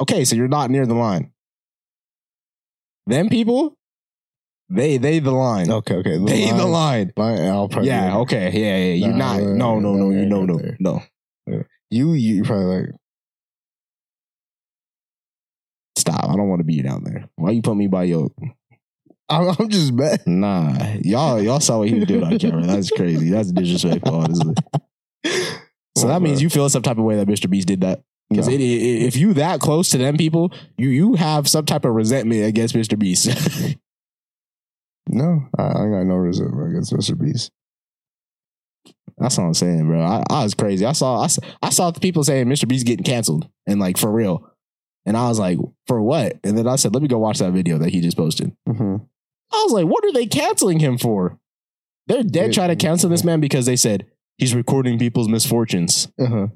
[0.00, 1.30] Okay, so you're not near the line.
[3.06, 3.76] Them people,
[4.68, 5.70] they they the line.
[5.70, 6.18] Okay, okay.
[6.18, 7.12] The they the line.
[7.16, 9.06] line, I'll probably Yeah, okay, yeah, yeah.
[9.06, 9.42] You're Nah, not.
[9.42, 11.02] No, no, no, you no, no, no.
[11.46, 12.86] You, you you probably like.
[15.96, 16.24] Stop.
[16.24, 17.28] I don't want to be down there.
[17.36, 18.30] Why you put me by your
[19.28, 20.26] I'm, I'm just mad.
[20.26, 20.74] nah?
[21.02, 22.62] Y'all y'all saw what he was doing on camera.
[22.66, 23.30] That's crazy.
[23.30, 24.54] That's disrespectful, honestly.
[25.24, 27.48] So that means you feel some type of way that Mr.
[27.48, 28.02] Beast did that.
[28.30, 28.54] Because No.
[28.58, 32.74] if you that close to them people, you you have some type of resentment against
[32.74, 32.98] Mr.
[32.98, 33.28] Beast.
[35.08, 37.18] No, I, I got no resentment against Mr.
[37.18, 37.50] Beast.
[39.18, 40.00] That's what I'm saying, bro.
[40.00, 40.86] I, I was crazy.
[40.86, 42.66] I saw I, saw- I saw the people saying Mr.
[42.68, 44.48] Beast getting canceled and like for real.
[45.04, 45.58] And I was like,
[45.88, 46.38] for what?
[46.44, 48.52] And then I said, let me go watch that video that he just posted.
[48.68, 48.96] Mm-hmm.
[49.52, 51.38] I was like, what are they canceling him for?
[52.06, 54.06] They're dead trying to cancel this man because they said
[54.38, 56.08] he's recording people's misfortunes.
[56.20, 56.48] Uh-huh.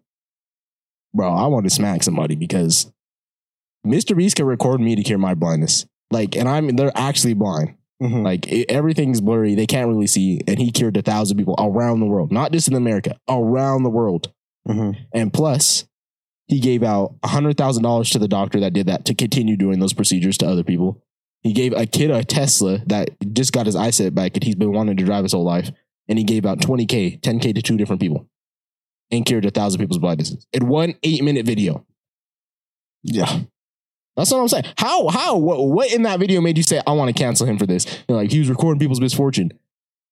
[1.15, 2.93] Bro, I want to smack somebody because
[3.87, 4.17] Mr.
[4.17, 5.87] Beast can record me to cure my blindness.
[6.11, 7.75] Like, and I'm they're actually blind.
[8.03, 8.23] Mm-hmm.
[8.23, 9.55] Like it, everything's blurry.
[9.55, 10.41] They can't really see.
[10.47, 13.91] And he cured a thousand people around the world, not just in America, around the
[13.91, 14.33] world.
[14.69, 15.03] Mm-hmm.
[15.15, 15.87] And plus,
[16.47, 19.57] he gave out a hundred thousand dollars to the doctor that did that to continue
[19.57, 21.03] doing those procedures to other people.
[21.43, 24.73] He gave a kid a Tesla that just got his eyesight back and he's been
[24.73, 25.71] wanting to drive his whole life.
[26.09, 28.29] And he gave out 20K, 10K to two different people
[29.11, 31.85] and cured a thousand people's blindnesses in one eight minute video.
[33.03, 33.41] Yeah.
[34.17, 34.65] That's what I'm saying.
[34.79, 37.59] How, how, what, what in that video made you say, I want to cancel him
[37.59, 37.87] for this?
[38.09, 39.53] You're like, he was recording people's misfortune.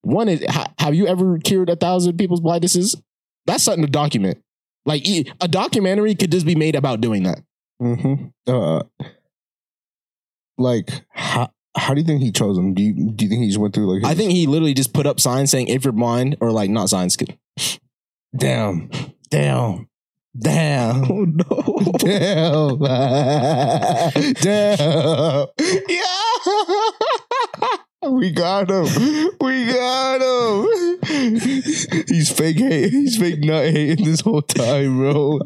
[0.03, 3.01] One is, ha, have you ever cured a thousand people's blindnesses?
[3.47, 4.43] That's something to document.
[4.85, 7.41] Like, a documentary could just be made about doing that.
[7.81, 8.27] Mm-hmm.
[8.47, 8.83] Uh,
[10.59, 12.75] like how how do you think he chose them?
[12.75, 14.05] Do you do you think he just went through like?
[14.11, 16.89] I think he literally just put up signs saying, if you're blind, or like, not
[16.89, 17.17] signs.
[18.37, 18.91] damn,
[19.31, 19.89] damn,
[20.39, 21.05] damn.
[21.11, 21.93] Oh, no.
[21.99, 22.79] Damn.
[24.35, 25.47] Damn.
[25.89, 26.09] Yeah.
[28.11, 28.85] We got him.
[29.41, 31.01] We got him.
[32.07, 32.91] He's fake hate.
[32.91, 35.41] He's fake nut hating this whole time, bro.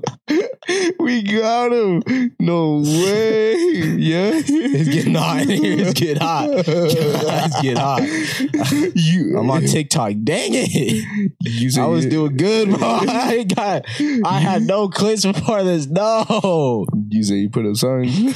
[1.00, 2.02] We got him.
[2.38, 3.54] No way.
[3.98, 4.30] Yeah.
[4.34, 5.78] It's getting hot here.
[5.80, 6.48] It's getting hot.
[6.50, 8.02] It's getting hot.
[8.94, 10.12] You, I'm on TikTok.
[10.22, 10.70] Dang it.
[11.40, 12.78] You I was doing good, bro.
[13.02, 13.84] I got,
[14.24, 15.86] I had no clips before this.
[15.86, 16.86] No.
[17.08, 18.34] You say you put up signs.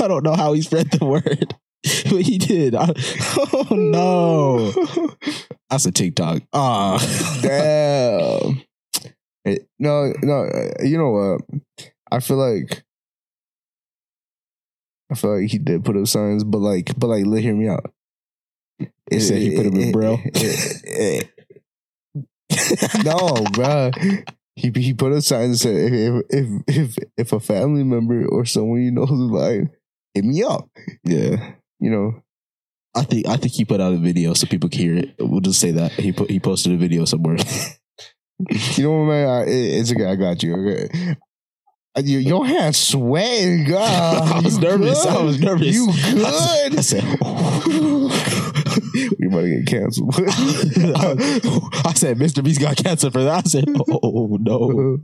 [0.00, 1.54] I don't know how he spread the word,
[2.10, 2.74] but he did.
[2.74, 2.92] I-
[3.52, 4.72] oh no,
[5.68, 6.42] that's a TikTok.
[6.52, 6.98] Ah,
[7.42, 8.62] Damn.
[9.44, 10.44] It- no, no.
[10.44, 11.60] uh, You know what?
[12.12, 12.82] I feel like
[15.10, 17.68] I feel like he did put up signs, but like, but like, let hear me
[17.68, 17.92] out.
[19.10, 20.20] You said he put 'em in Braille?
[20.24, 21.22] It- eh,
[23.04, 23.90] no, bro.
[24.56, 28.44] He he put a sign and said if if if if a family member or
[28.44, 29.70] someone you know is lying,
[30.14, 30.68] hit me up.
[31.04, 31.54] Yeah.
[31.78, 32.22] You know,
[32.94, 35.14] I think I think he put out a video so people can hear it.
[35.18, 37.38] We'll just say that he put he posted a video somewhere.
[38.76, 39.28] you know what, man?
[39.28, 40.06] I, it, it's okay.
[40.06, 40.54] I got you.
[40.54, 41.16] Okay.
[41.96, 44.28] Uh, Your, your hands sweating, God.
[44.28, 45.04] I was nervous.
[45.04, 45.74] I was nervous.
[45.74, 46.24] You good?
[46.24, 46.84] I good?
[46.84, 47.02] said,
[49.18, 50.14] we about to get canceled.
[51.84, 52.44] I said, Mr.
[52.44, 53.44] Beast got canceled for that.
[53.44, 53.64] I said,
[54.02, 54.98] oh no.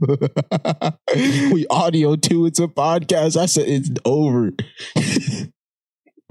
[1.53, 2.45] we audio too.
[2.45, 3.35] It's a podcast.
[3.35, 4.51] I said, it's over.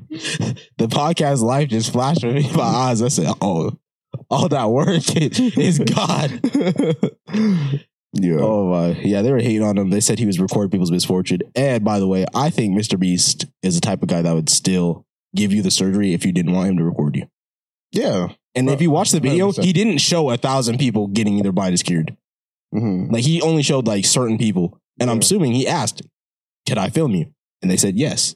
[0.08, 3.02] the podcast life just flashed in my eyes.
[3.02, 3.78] I said, oh,
[4.30, 6.40] all that work is God.
[8.12, 8.36] yeah.
[8.38, 9.90] Oh my, yeah, they were hating on him.
[9.90, 11.40] They said he was recording people's misfortune.
[11.54, 12.98] And by the way, I think Mr.
[12.98, 16.32] Beast is the type of guy that would still give you the surgery if you
[16.32, 17.28] didn't want him to record you.
[17.92, 18.28] Yeah.
[18.54, 19.64] And if you watch the video, 100%.
[19.64, 22.16] he didn't show a thousand people getting their blindness cured.
[22.72, 24.80] hmm Like he only showed like certain people.
[24.98, 26.00] And I'm assuming he asked,
[26.66, 27.26] "Can I film you?"
[27.60, 28.34] And they said yes.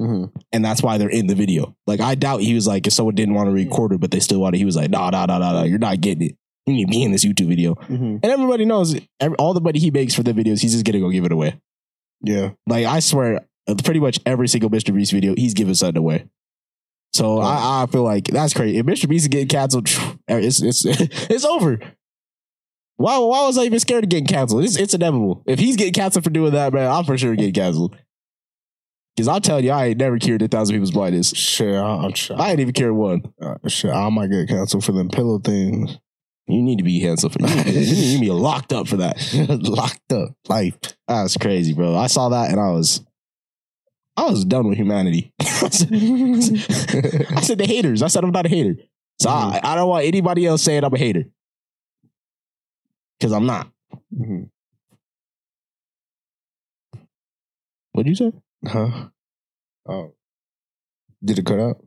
[0.00, 1.76] Hmm And that's why they're in the video.
[1.86, 4.20] Like I doubt he was like, if someone didn't want to record it, but they
[4.20, 5.62] still wanted, he was like, "Nah, nah, nah, nah, nah.
[5.64, 6.36] You're not getting it.
[6.66, 9.60] You need to be in this YouTube video." hmm And everybody knows every, all the
[9.60, 11.60] money he makes for the videos, he's just gonna go give it away.
[12.22, 12.50] Yeah.
[12.66, 14.94] Like I swear, uh, pretty much every single Mr.
[14.94, 16.28] Beast video, he's giving something away.
[17.12, 18.78] So I, I feel like that's crazy.
[18.78, 19.08] If Mr.
[19.08, 19.88] Beast is getting canceled,
[20.28, 21.78] it's it's it's over.
[22.96, 24.64] Why why was I even scared of getting canceled?
[24.64, 25.42] It's it's inevitable.
[25.46, 27.96] If he's getting canceled for doing that, man, I'm for sure getting canceled.
[29.16, 31.30] Because I'm telling you, I ain't never cured a thousand people's blindness.
[31.30, 32.40] Shit, I- I'm sure.
[32.40, 33.22] I ain't even cured one.
[33.40, 35.98] Uh, shit, I might get canceled for them pillow things.
[36.46, 39.16] You need to be canceled for need, you need to be locked up for that.
[39.62, 40.76] Locked up life.
[41.06, 41.94] That's crazy, bro.
[41.96, 43.04] I saw that and I was
[44.16, 45.32] I was done with humanity.
[45.40, 48.02] I said, I said the haters.
[48.02, 48.74] I said I'm not a hater.
[49.20, 51.24] So I, I don't want anybody else saying I'm a hater.
[53.18, 53.70] Because I'm not.
[54.12, 54.50] Mhm.
[57.92, 58.32] What'd you say?
[58.66, 59.08] Huh?
[59.88, 60.12] Oh.
[61.24, 61.84] Did it cut out?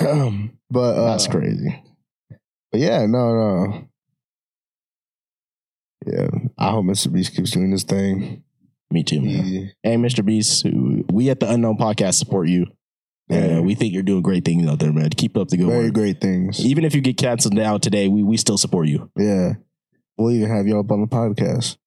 [0.00, 1.82] Um, but uh, That's crazy.
[2.70, 3.88] But yeah, no, no.
[6.06, 7.10] Yeah, I hope Mr.
[7.12, 8.42] Beast keeps doing this thing.
[8.90, 9.44] Me too, man.
[9.44, 10.24] He- Hey, Mr.
[10.24, 10.66] Beast,
[11.10, 12.66] we at the Unknown Podcast support you.
[13.28, 13.46] Yeah.
[13.46, 15.08] Yeah, we think you're doing great things out there, man.
[15.10, 15.94] Keep up the good very work.
[15.94, 16.60] great things.
[16.64, 19.10] Even if you get canceled now today, we, we still support you.
[19.18, 19.54] Yeah,
[20.18, 21.78] we'll even have you up on the podcast.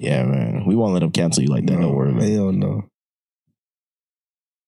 [0.00, 0.64] Yeah, man.
[0.66, 1.80] We won't let them cancel you like that.
[1.80, 2.32] Don't worry, man.
[2.32, 2.88] Hell no.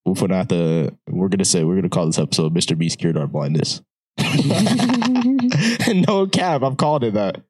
[0.05, 0.95] We'll put out the.
[1.07, 2.77] We're gonna say we're gonna call this episode "Mr.
[2.77, 3.81] Beast cured our blindness."
[6.07, 7.41] no cap, I've called it that.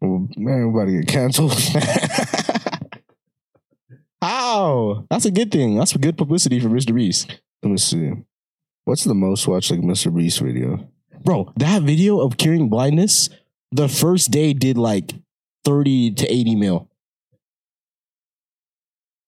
[0.00, 1.52] Well, man, we're about to get canceled.
[4.22, 5.06] How?
[5.10, 5.76] That's a good thing.
[5.76, 6.94] That's good publicity for Mr.
[6.94, 8.12] Beast, Let me see.
[8.84, 10.14] What's the most watched like Mr.
[10.14, 10.88] Beast video?
[11.24, 11.52] bro.
[11.56, 13.28] That video of curing blindness,
[13.70, 15.12] the first day did like
[15.64, 16.88] thirty to eighty mil.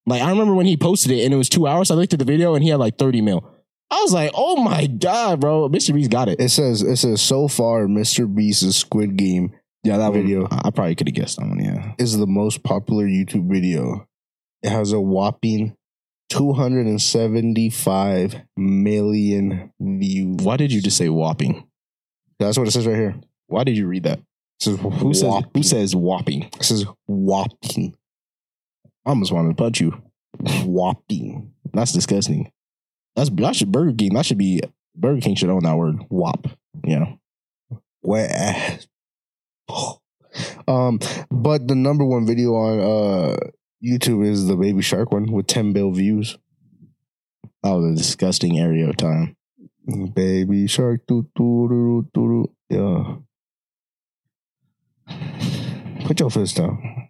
[0.05, 1.91] Like I remember when he posted it and it was two hours.
[1.91, 3.43] I looked at the video and he had like thirty mil.
[3.91, 5.93] I was like, oh my god, bro, Mr.
[5.93, 6.39] Beast got it.
[6.39, 8.33] It says it says so far Mr.
[8.33, 9.51] Beast's Squid Game
[9.83, 10.47] Yeah, that video.
[10.51, 11.63] I I probably could have guessed that one.
[11.63, 11.93] Yeah.
[11.99, 14.07] is the most popular YouTube video.
[14.63, 15.75] It has a whopping
[16.29, 20.37] 275 million views.
[20.43, 21.67] Why did you just say whopping?
[22.39, 23.15] That's what it says right here.
[23.47, 24.19] Why did you read that?
[24.19, 24.25] It
[24.61, 25.51] says Who says whopping.
[25.55, 26.43] who says whopping?
[26.43, 27.95] It says whopping.
[29.05, 30.01] I almost wanted to punch you.
[30.63, 31.53] Whopping.
[31.73, 32.51] That's disgusting.
[33.15, 34.13] That's that should Burger King.
[34.13, 34.61] That should be
[34.95, 35.97] Burger King should own that word.
[36.09, 36.47] Whop.
[36.83, 37.13] Yeah.
[38.01, 38.87] Wet ass.
[40.67, 40.99] Um,
[41.31, 43.37] but the number one video on uh
[43.81, 46.37] YouTube is the Baby Shark one with 10 bill views.
[47.63, 49.37] Was a disgusting area of time.
[50.13, 52.51] Baby Shark, doo doo doo.
[52.69, 53.15] Yeah.
[56.05, 57.09] Put your fist down.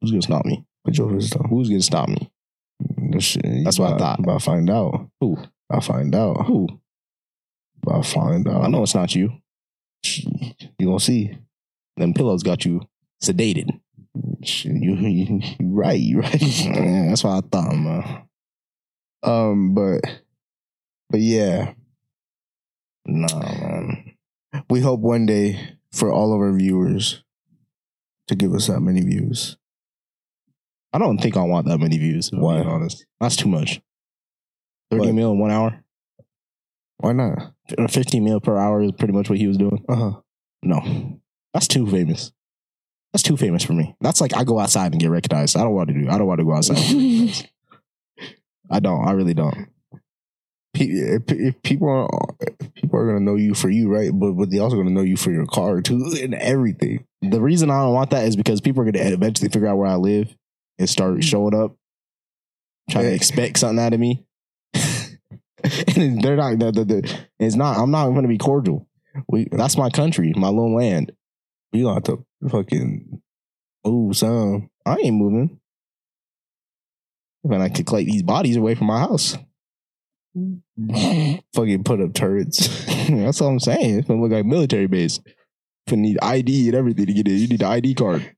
[0.00, 0.64] Who's gonna stop me?
[0.84, 1.48] Put your fist down.
[1.48, 2.30] Who's gonna stop me?
[3.18, 4.18] Shit, That's what I thought.
[4.20, 5.08] About to find out.
[5.20, 5.38] Who?
[5.70, 6.46] I'll find out.
[6.46, 6.68] Who?
[7.82, 8.64] About to find out.
[8.64, 9.32] I know it's not you.
[10.78, 11.38] You gonna see.
[11.96, 12.80] Them pillows got you
[13.22, 13.80] sedated.
[14.42, 16.42] Shit, You, you, you right, you right.
[16.42, 18.22] Yeah, that's what I thought, man.
[19.22, 20.00] um, but
[21.10, 21.72] but yeah,
[23.06, 24.14] Nah, man.
[24.68, 27.22] we hope one day for all of our viewers
[28.28, 29.56] to give us that many views.
[30.94, 32.30] I don't think I want that many views.
[32.30, 32.62] To Why?
[32.62, 33.80] be honest, that's too much.
[34.90, 35.14] Thirty What?
[35.14, 35.84] mil in one hour,
[36.98, 37.52] Why not?
[37.76, 39.84] or fifteen mil per hour is pretty much what he was doing.
[39.88, 40.12] Uh huh.
[40.62, 41.20] No,
[41.52, 42.32] that's too famous.
[43.12, 43.94] That's too famous for me.
[44.00, 45.56] That's like I go outside and get recognized.
[45.56, 46.08] I don't want to do.
[46.08, 46.78] I don't want to go outside.
[48.70, 49.06] I don't.
[49.06, 49.68] I really don't.
[50.76, 52.08] If, if people are
[52.40, 54.10] if people people are gonna know you for you, right?
[54.12, 57.04] But but they also gonna know you for your car too and everything.
[57.22, 59.76] The reason I don't want that is because people are going to eventually figure out
[59.78, 60.34] where I live
[60.78, 61.22] and start mm.
[61.22, 61.76] showing up,
[62.90, 64.24] trying to expect something out of me.
[65.96, 66.58] and they're not.
[66.58, 67.78] The, the, the, it's not.
[67.78, 68.88] I'm not going to be cordial.
[69.28, 69.48] We.
[69.50, 71.12] That's my country, my little land.
[71.72, 73.20] You gonna have to fucking
[73.84, 74.70] move some.
[74.86, 75.60] I ain't moving.
[77.42, 79.36] When I could collect these bodies away from my house.
[80.36, 81.42] Mm.
[81.54, 82.84] fucking put up turrets.
[83.08, 83.98] That's all I'm saying.
[83.98, 85.20] It's gonna look like military base.
[85.90, 87.38] You need ID and everything to get in.
[87.38, 88.33] You need the ID card.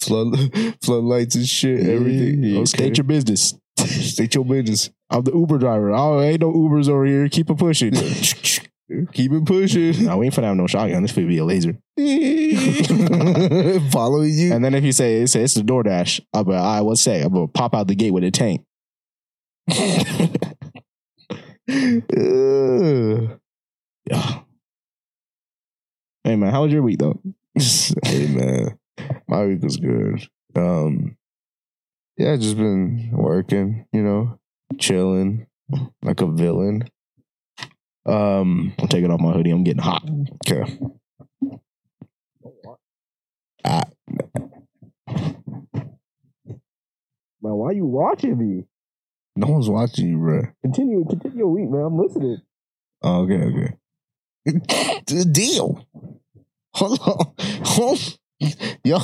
[0.00, 0.34] Flood
[0.82, 2.42] floodlights and shit, everything.
[2.42, 2.64] Yeah, Okay.
[2.66, 3.54] State your business.
[3.78, 4.90] State your business.
[5.08, 5.92] I'm the Uber driver.
[5.92, 7.28] Oh, ain't no Ubers over here.
[7.28, 7.92] Keep it pushing.
[9.12, 10.04] Keep it pushing.
[10.04, 11.02] no, we ain't finna have no shotgun.
[11.02, 11.78] This could be a laser.
[13.90, 14.52] Following you.
[14.52, 17.00] And then if you say it's, it's the DoorDash, I'll be like, all right, what's
[17.00, 17.22] say?
[17.22, 18.62] I'm gonna pop out the gate with a tank.
[24.10, 24.40] Yeah.
[26.24, 27.20] Hey man, how was your week though?
[28.04, 28.76] hey man,
[29.28, 30.26] my week was good.
[30.54, 31.16] Um,
[32.16, 34.38] yeah, just been working, you know,
[34.78, 35.46] chilling
[36.02, 36.88] like a villain.
[38.04, 39.50] Um, I'm taking off my hoodie.
[39.50, 40.04] I'm getting hot.
[40.50, 40.78] okay.
[43.64, 43.84] Ah,
[47.44, 48.64] Man, why you watching me?
[49.34, 50.42] no one's watching you, bro.
[50.62, 51.82] Continue, continue your week, man.
[51.82, 52.38] I'm listening.
[53.02, 53.74] Oh, okay, okay.
[55.06, 55.84] the deal.
[56.74, 57.34] Hold on.
[57.64, 58.18] Hold
[58.84, 58.98] Yo,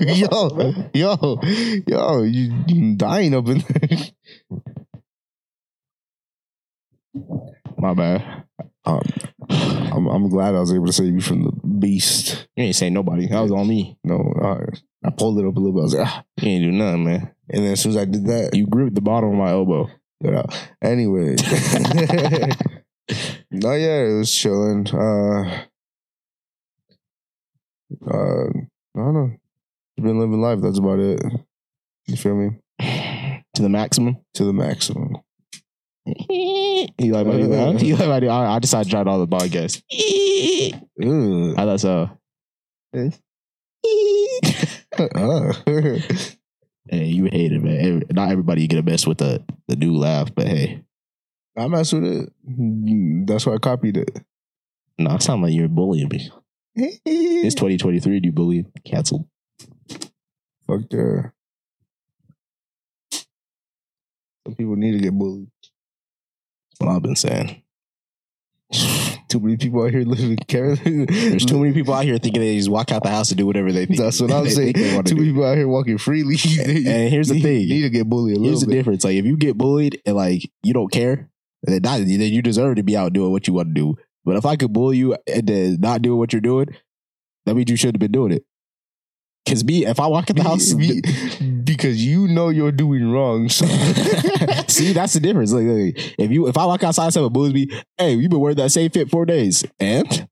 [0.00, 1.40] yo, yo,
[1.86, 3.98] yo, you, you dying up in there.
[7.78, 8.44] My bad.
[8.84, 9.02] Um,
[9.48, 12.48] I'm, I'm glad I was able to save you from the beast.
[12.56, 13.28] You ain't saying nobody.
[13.28, 13.96] That was on me.
[14.02, 15.80] No, I, I pulled it up a little bit.
[15.80, 16.24] I was like, ah.
[16.40, 17.30] You ain't do nothing, man.
[17.50, 19.88] and then as soon as I did that, You gripped the bottom of my elbow.
[20.26, 20.68] out.
[20.82, 21.36] Anyway,
[23.52, 24.88] no, yeah, it was chilling.
[24.88, 25.64] Uh,
[28.10, 28.46] uh,
[28.96, 29.30] I don't know.
[29.96, 30.60] You've Been living life.
[30.60, 31.20] That's about it.
[32.06, 32.50] You feel me?
[33.54, 34.16] To the maximum.
[34.34, 35.16] To the maximum.
[36.06, 37.78] you like my new man?
[37.84, 39.82] You like my new, I, I decided to try all the podcasts.
[41.02, 41.54] Ugh.
[41.56, 42.08] How that's uh
[44.98, 45.52] Uh.
[46.88, 47.78] Hey, you hate it, man.
[47.80, 50.82] Every- not everybody you get a mess with the the new laugh, but hey.
[51.56, 52.32] I messed with it.
[53.26, 54.20] That's why I copied it.
[54.98, 56.30] No, it sound like you're bullying me.
[56.74, 58.66] It's 2023, Do you bullied.
[58.84, 59.26] Cancelled.
[60.66, 61.30] Fuck yeah.
[64.46, 65.48] Some people need to get bullied.
[66.70, 67.62] That's what I've been saying.
[69.28, 70.76] Too many people out here living care.
[70.76, 73.46] There's too many people out here thinking they just walk out the house and do
[73.46, 73.98] whatever they think.
[73.98, 74.74] That's what I'm saying.
[74.74, 76.36] Too many people out here walking freely.
[76.58, 77.66] And here's the thing.
[77.66, 78.74] Need to get bullied a Here's the bit.
[78.74, 79.04] difference.
[79.04, 81.30] Like if you get bullied and like you don't care,
[81.62, 83.96] then, not, then you deserve to be out doing what you want to do.
[84.24, 86.68] But if I could bully you and then not doing what you're doing,
[87.46, 88.44] that means you should have been doing it.
[89.48, 91.02] Cause me, if I walk in the house, Be-
[91.64, 93.48] because you know you're doing wrong.
[93.48, 93.66] So.
[94.68, 95.52] see, that's the difference.
[95.52, 97.66] Like, like, if you, if I walk outside, someone bullies me,
[97.98, 100.28] hey, you've been wearing that same fit four days, and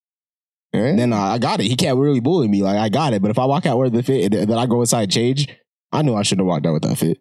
[0.73, 1.65] then I, I got it.
[1.65, 2.63] He can't really bully me.
[2.63, 3.23] Like I got it.
[3.23, 5.49] But if I walk out wearing the fit and then I go inside and change,
[5.93, 7.19] I know I shouldn't have walked out with that fit.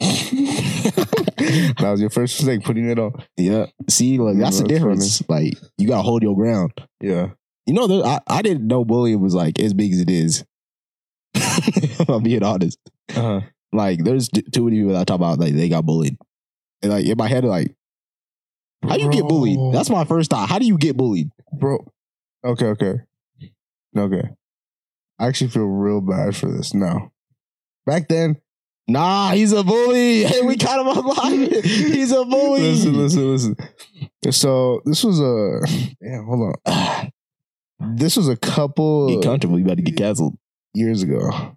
[1.78, 3.24] that was your first mistake, putting it on.
[3.36, 3.66] Yeah.
[3.88, 5.28] See, like that's the That's difference.
[5.28, 6.72] Like you gotta hold your ground.
[7.00, 7.30] Yeah.
[7.66, 10.44] You know, there, I, I didn't know bullying was like as big as it is.
[11.34, 12.78] if I'm being honest.
[13.10, 13.40] Uh-huh.
[13.72, 16.16] Like, there's t- too many people that talk about like they got bullied.
[16.82, 17.74] And like in my head, like,
[18.82, 19.74] how you get bullied?
[19.74, 20.48] That's my first thought.
[20.48, 21.30] How do you get bullied?
[21.52, 21.84] bro.
[22.44, 22.94] Okay, okay,
[23.96, 24.28] okay.
[25.18, 27.10] I actually feel real bad for this now.
[27.84, 28.36] Back then,
[28.88, 30.24] Nah, he's a bully.
[30.28, 31.62] Hey, we caught him alive.
[31.64, 32.62] He's a bully.
[32.62, 33.56] listen, listen, listen.
[34.30, 35.60] So this was a
[36.02, 36.24] damn.
[36.26, 37.12] Hold on.
[37.96, 39.58] This was a couple Get comfortable.
[39.58, 40.36] You about to get canceled.
[40.74, 41.56] years ago,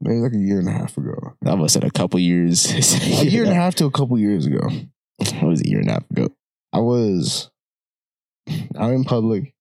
[0.00, 1.34] maybe like a year and a half ago.
[1.46, 2.66] I must said a couple years.
[3.20, 4.60] A year and a half to a couple years ago.
[5.18, 6.28] What was a year and a half ago?
[6.72, 7.50] I was
[8.76, 9.54] out in public,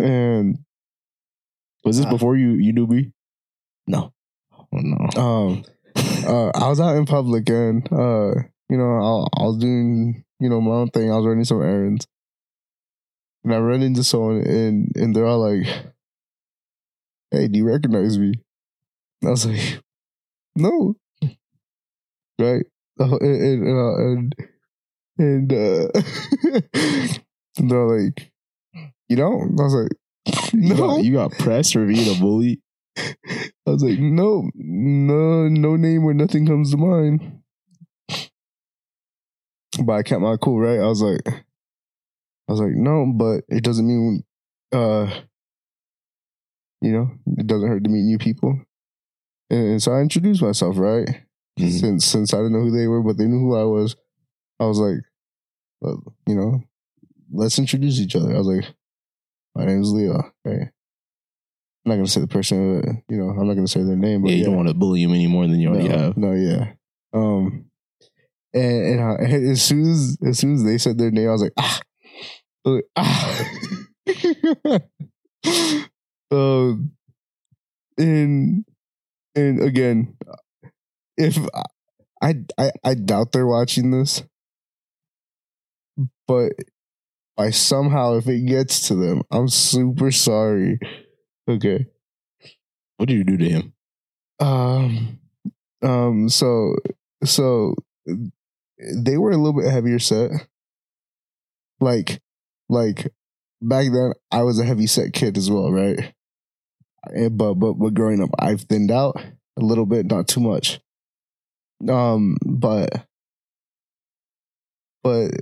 [0.00, 0.58] and
[1.84, 2.10] Was this Ah.
[2.10, 3.12] before you you knew me?
[3.86, 4.12] No.
[4.72, 5.20] Oh no.
[5.20, 5.64] um,
[6.26, 8.34] uh, I was out in public, and uh,
[8.68, 11.10] you know, I, I was doing you know my own thing.
[11.10, 12.06] I was running some errands,
[13.44, 15.66] and I run into someone, and and they're all like,
[17.30, 18.32] "Hey, do you recognize me?"
[19.22, 19.82] And I was like,
[20.56, 20.96] "No."
[22.38, 22.66] Right.
[22.98, 24.34] Uh, and and uh, and,
[25.18, 25.88] and uh,
[27.58, 28.32] and they're like,
[29.08, 32.60] "You don't?" I was like, You "No." got, you got pressed for being a bully.
[32.96, 37.40] I was like, no, no, no name or nothing comes to mind.
[39.82, 40.78] But I kept my cool, right?
[40.80, 44.24] I was like, I was like, no, but it doesn't mean,
[44.72, 45.20] uh,
[46.80, 48.60] you know, it doesn't hurt to meet new people.
[49.50, 51.08] And, and so I introduced myself, right?
[51.60, 51.80] Mhm.
[51.80, 53.96] Since since I didn't know who they were, but they knew who I was.
[54.60, 54.98] I was like,
[55.80, 56.62] well, you know,
[57.32, 58.34] let's introduce each other.
[58.34, 58.66] I was like,
[59.54, 60.32] my name is Leo.
[60.46, 60.70] Okay.
[61.86, 64.22] I'm not gonna say the person, uh, you know, I'm not gonna say their name,
[64.22, 66.16] but Yeah, you don't want to bully him any more than you already no, have.
[66.16, 66.72] No, yeah.
[67.12, 67.66] Um,
[68.52, 71.32] and, and, I, and as soon as as soon as they said their name, I
[71.32, 71.80] was like, ah,
[72.64, 74.80] was like, ah.
[76.32, 76.90] um,
[77.96, 78.64] and
[79.36, 80.16] and again,
[81.16, 81.38] if
[82.20, 84.24] I I I doubt they're watching this,
[86.26, 86.50] but
[87.38, 90.80] I somehow if it gets to them, I'm super sorry.
[91.48, 91.86] Okay.
[92.96, 93.72] What did you do to him?
[94.40, 95.18] Um,
[95.82, 96.74] um, so,
[97.24, 97.74] so
[98.78, 100.30] they were a little bit heavier set.
[101.80, 102.20] Like,
[102.68, 103.12] like
[103.60, 106.14] back then, I was a heavy set kid as well, right?
[107.04, 109.16] And, but, but, but growing up, I've thinned out
[109.58, 110.80] a little bit, not too much.
[111.88, 113.06] Um, but,
[115.04, 115.32] but,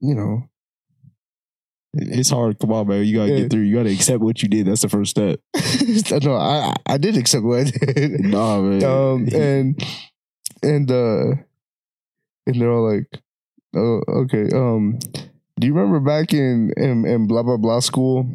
[0.00, 0.48] you know,
[1.96, 2.58] It's hard.
[2.58, 3.04] Come on, man.
[3.04, 3.62] You gotta get through.
[3.62, 4.66] You gotta accept what you did.
[4.66, 5.40] That's the first step.
[6.24, 8.20] no, I, I did accept what I did.
[8.20, 8.84] Nah, man.
[8.84, 9.82] um and
[10.62, 11.36] and uh
[12.46, 13.06] and they're all like
[13.76, 14.98] oh okay um
[15.58, 18.26] do you remember back in in, in blah blah blah school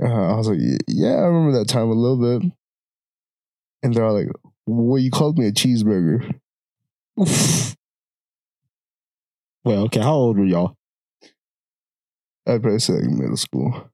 [0.00, 0.58] uh, i was like
[0.88, 2.52] yeah i remember that time a little bit
[3.82, 4.28] and they're all like
[4.66, 6.34] well you called me a cheeseburger
[9.64, 10.00] well, okay.
[10.00, 10.76] How old were y'all?
[12.46, 13.88] I'd probably say like middle school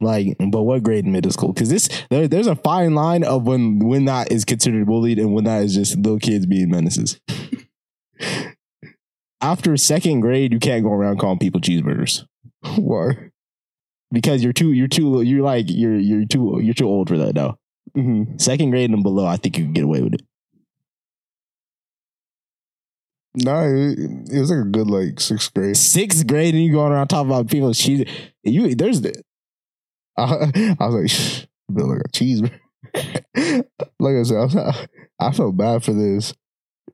[0.00, 1.52] Like, but what grade in middle school?
[1.52, 5.32] Because this there, there's a fine line of when when that is considered bullied and
[5.32, 7.20] when that is just little kids being menaces.
[9.40, 12.24] After second grade, you can't go around calling people cheeseburgers
[12.76, 13.30] why
[14.12, 17.34] because you're too you're too you're like you're you're too you're too old for that
[17.34, 17.56] now.
[17.96, 18.36] mm-hmm.
[18.38, 20.22] Second grade and below, I think you can get away with it.
[23.36, 23.98] Nah it,
[24.32, 27.30] it was like a good like sixth grade Sixth grade and you going around talking
[27.30, 28.08] about people cheese.
[28.42, 29.02] You there's
[30.16, 32.60] I, I was like, "Shh, built like a cheeseburger.
[33.98, 34.86] like I said, I, was,
[35.18, 36.34] I felt bad for this,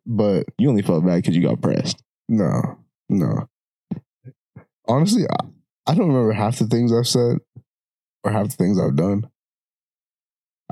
[0.07, 2.03] but you only felt bad because you got pressed.
[2.28, 2.78] no,
[3.09, 3.49] no.
[4.88, 5.47] Honestly, I,
[5.86, 7.38] I don't remember half the things I've said
[8.24, 9.28] or half the things I've done.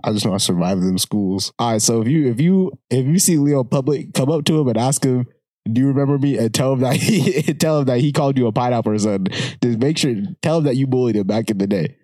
[0.02, 1.52] I just know I survived them schools.
[1.58, 4.60] All right, so if you if you if you see Leo public, come up to
[4.60, 5.26] him and ask him,
[5.72, 8.46] "Do you remember me?" and tell him that he tell him that he called you
[8.46, 9.32] a pineapple or something.
[9.62, 11.96] Just make sure tell him that you bullied him back in the day.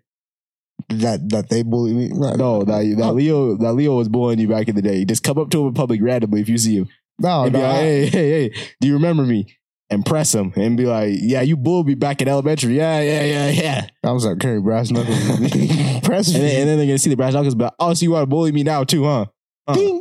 [0.89, 2.09] That that they bullied me.
[2.09, 5.05] No, that that Leo that Leo was bullying you back in the day.
[5.05, 6.89] Just come up to him in public randomly if you see him
[7.19, 7.61] no, no.
[7.61, 9.47] like, "Hey, hey, hey, do you remember me?"
[9.91, 12.77] And press him and be like, "Yeah, you bullied me back in elementary.
[12.77, 15.19] Yeah, yeah, yeah, yeah." I was like carrying brass knuckles.
[16.03, 18.11] Press And then, and then they're gonna see the brass knuckles, but oh, so you
[18.11, 19.27] want to bully me now too, huh?
[19.69, 20.01] Huh.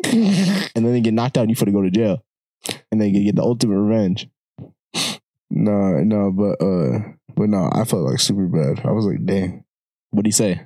[0.76, 1.42] And then they get knocked out.
[1.42, 2.24] and You for to go to jail,
[2.92, 4.28] and they get the ultimate revenge.
[5.50, 7.00] No, no, but uh,
[7.36, 8.86] but no, I felt like super bad.
[8.86, 9.64] I was like, dang,
[10.12, 10.62] What do you say?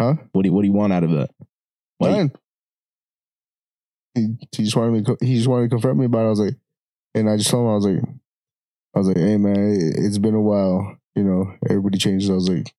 [0.00, 0.14] Huh?
[0.32, 1.30] What do you, what do you want out of that?
[2.02, 2.32] Fine.
[4.14, 5.02] He, he just wanted me.
[5.02, 6.22] to He just wanted to confront me about.
[6.22, 6.26] it.
[6.26, 6.54] I was like,
[7.14, 8.02] and I just told him I was like,
[8.94, 10.96] I was like, hey man, it, it's been a while.
[11.14, 12.28] You know, everybody changes.
[12.30, 12.74] I was like,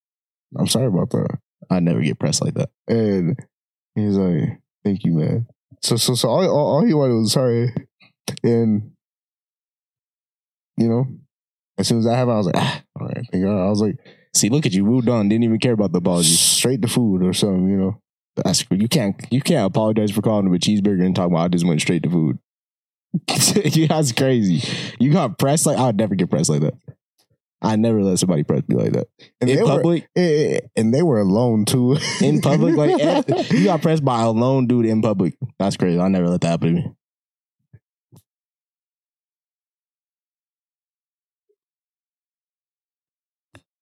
[0.57, 1.39] I'm sorry about that.
[1.70, 2.70] I never get pressed like that.
[2.88, 3.38] And
[3.95, 5.47] he's like, thank you, man.
[5.82, 7.74] So so so all all, all he wanted was sorry,
[8.43, 8.91] and
[10.78, 11.05] you know,
[11.78, 13.65] as soon as that happened, I was like, ah, all right, thank God.
[13.65, 13.95] I was like,
[14.34, 16.28] See, look at you, moved on, didn't even care about the apology.
[16.30, 18.01] straight to food or something, you know.
[18.36, 21.47] That's you can't you can't apologize for calling him a cheeseburger and talk about I
[21.47, 22.38] just went straight to food.
[23.30, 24.61] that's crazy.
[24.99, 26.73] You got pressed like I would never get pressed like that.
[27.61, 29.07] I never let somebody press me like that
[29.39, 30.09] And in they were, public.
[30.17, 31.95] eh, eh, and they were alone too.
[32.21, 35.36] In public, like eh, you got pressed by a lone dude in public.
[35.57, 35.97] That's crazy.
[35.97, 36.91] I never let that happen to me.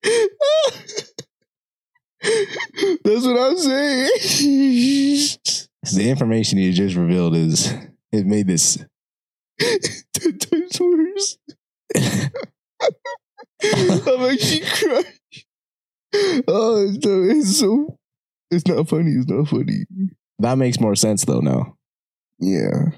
[3.04, 4.10] That's what I'm saying.
[5.92, 7.70] The information you just revealed is
[8.14, 8.78] it made this.
[9.60, 11.38] Ten times worse.
[13.64, 16.44] I'm actually crying.
[16.48, 17.98] Oh, it's it's so.
[18.50, 19.12] It's not funny.
[19.12, 19.86] It's not funny.
[20.40, 21.42] That makes more sense though.
[21.42, 21.76] Now
[22.40, 22.92] Yeah,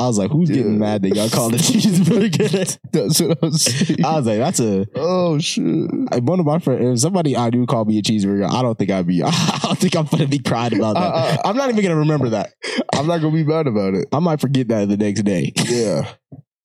[0.00, 0.78] I was like, who's getting Yeah.
[0.78, 2.78] mad they got called a cheeseburger?
[2.92, 4.04] that's what I was saying.
[4.04, 5.62] I was like, that's a oh shit.
[6.22, 6.84] One of my friends.
[6.84, 9.22] If somebody I do call me a cheeseburger, I don't think I'd be.
[9.24, 11.02] I don't think I'm gonna be crying about that.
[11.02, 12.54] Uh, uh, I'm not even gonna remember that.
[12.94, 14.08] I'm not gonna be mad about it.
[14.12, 15.52] I might forget that the next day.
[15.56, 16.10] Yeah.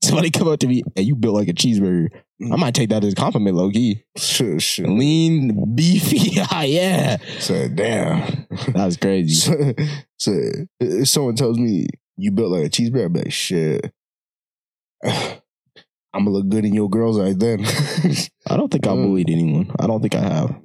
[0.03, 2.07] Somebody come up to me and you built like a cheeseburger.
[2.51, 4.03] I might take that as a compliment, low key.
[4.17, 4.87] Shit, shit.
[4.87, 6.17] Lean, beefy.
[6.67, 7.17] yeah.
[7.39, 8.45] Said, damn.
[8.73, 9.33] That was crazy.
[9.33, 9.73] so,
[10.17, 10.31] so
[10.79, 11.87] if someone tells me
[12.17, 13.91] you built like a cheeseburger, like, shit.
[15.03, 17.65] I'm gonna look good in your girl's eyes then.
[18.47, 19.03] I don't think I Mm.
[19.03, 19.71] bullied anyone.
[19.79, 20.55] I don't think I have.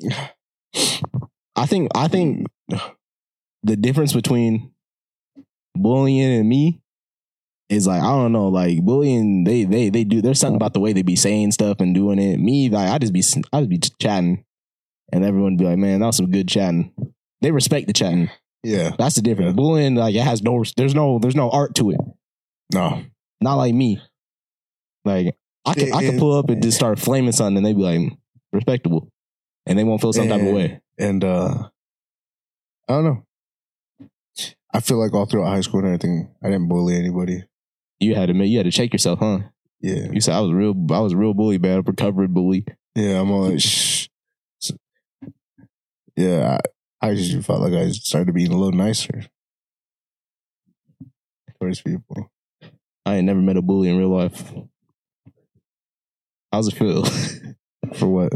[1.57, 2.47] I think I think
[3.63, 4.71] the difference between
[5.75, 6.81] bullying and me
[7.69, 10.81] is like I don't know, like bullying they they they do there's something about the
[10.81, 12.39] way they be saying stuff and doing it.
[12.39, 13.23] Me like I just be
[13.53, 14.45] I just be chatting
[15.13, 16.93] and everyone be like, man, that was some good chatting.
[17.41, 18.31] They respect the chatting.
[18.63, 18.93] Yeah.
[18.99, 19.51] That's the difference.
[19.51, 19.57] Yeah.
[19.57, 22.01] Bullying like it has no there's no there's no art to it.
[22.73, 23.03] No.
[23.41, 24.01] Not like me.
[25.05, 27.83] Like I can I can pull up and just start flaming something and they'd be
[27.83, 28.13] like
[28.53, 29.11] respectable.
[29.67, 30.81] And they won't feel some type of way.
[30.99, 31.69] And uh
[32.89, 33.27] I don't know.
[34.73, 37.45] I feel like all throughout high school and everything, I didn't bully anybody.
[37.99, 39.41] You had to admit, you had to check yourself, huh?
[39.81, 40.11] Yeah.
[40.13, 42.65] You said I was real, I was a real bully, bad recovered bully.
[42.95, 44.09] Yeah, I'm all like, shh.
[46.17, 46.59] Yeah,
[47.03, 49.25] I, just felt like I started being a little nicer
[51.59, 52.31] towards people.
[53.07, 54.53] I ain't never met a bully in real life.
[56.53, 57.05] How's it feel
[57.95, 58.33] For what?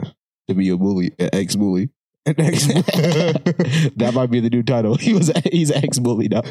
[0.48, 1.90] to be a bully, an ex bully?
[2.26, 4.94] An ex- that might be the new title.
[4.94, 6.42] He was, he's ex bully now,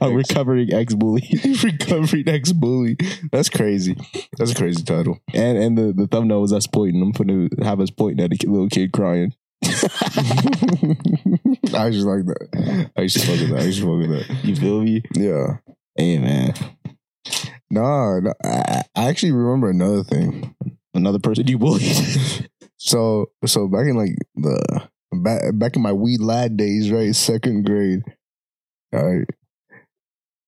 [0.00, 1.22] a recovering ex bully,
[1.62, 2.96] Recovering ex bully.
[3.30, 3.96] That's crazy.
[4.38, 5.18] That's a crazy title.
[5.34, 7.02] and and the, the thumbnail was us pointing.
[7.02, 9.34] I'm gonna have us pointing at a little kid crying.
[9.64, 9.70] I
[11.90, 12.90] just like that.
[12.96, 13.60] I just to fuck with that.
[13.60, 14.44] I just to fuck with that.
[14.44, 15.02] You feel me?
[15.14, 15.58] Yeah.
[15.96, 16.54] Hey man,
[17.70, 20.54] No, no I, I actually remember another thing.
[20.94, 22.48] another person you bullied.
[22.80, 27.12] So so back in like the back back in my wee lad days, right?
[27.12, 28.02] Second grade.
[28.94, 29.26] All right.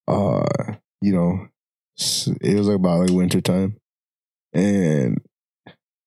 [0.07, 1.49] Uh, you know,
[2.41, 3.79] it was about like winter time.
[4.53, 5.21] And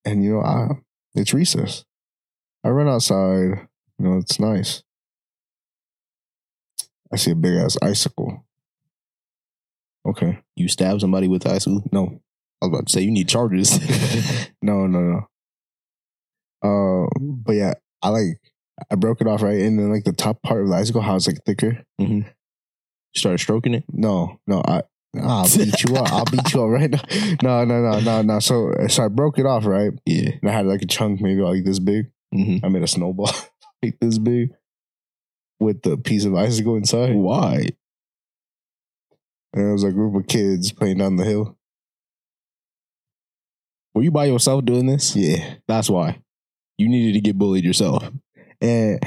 [0.05, 0.69] and you know, I
[1.13, 1.83] it's recess.
[2.63, 3.67] I run outside,
[3.99, 4.83] you know, it's nice.
[7.11, 8.45] I see a big ass icicle.
[10.05, 10.39] Okay.
[10.55, 11.83] you stab somebody with icicle?
[11.91, 12.19] No.
[12.61, 13.79] I was about to say you need charges.
[14.61, 15.27] No, no, no.
[16.63, 18.39] Uh, but yeah, I like
[18.89, 21.17] I broke it off right, and then like the top part of the icicle, how
[21.17, 21.83] it's like thicker.
[21.99, 22.21] Hmm.
[23.13, 23.83] Started stroking it.
[23.91, 24.83] No, no, I
[25.21, 26.13] I'll beat you up.
[26.13, 27.01] I'll beat you up right now.
[27.43, 28.39] No, no, no, no, no.
[28.39, 30.29] So so I broke it off right, Yeah.
[30.41, 32.05] and I had like a chunk maybe like this big.
[32.33, 33.31] Hmm I made a snowball
[33.83, 34.49] like this big
[35.59, 37.69] with the piece of icicle inside, Why?
[39.53, 41.57] and it was a group of kids playing down the hill.
[43.93, 45.15] Were you by yourself doing this?
[45.15, 46.19] Yeah, That's why.
[46.79, 48.03] You needed to get bullied yourself.
[48.59, 48.99] and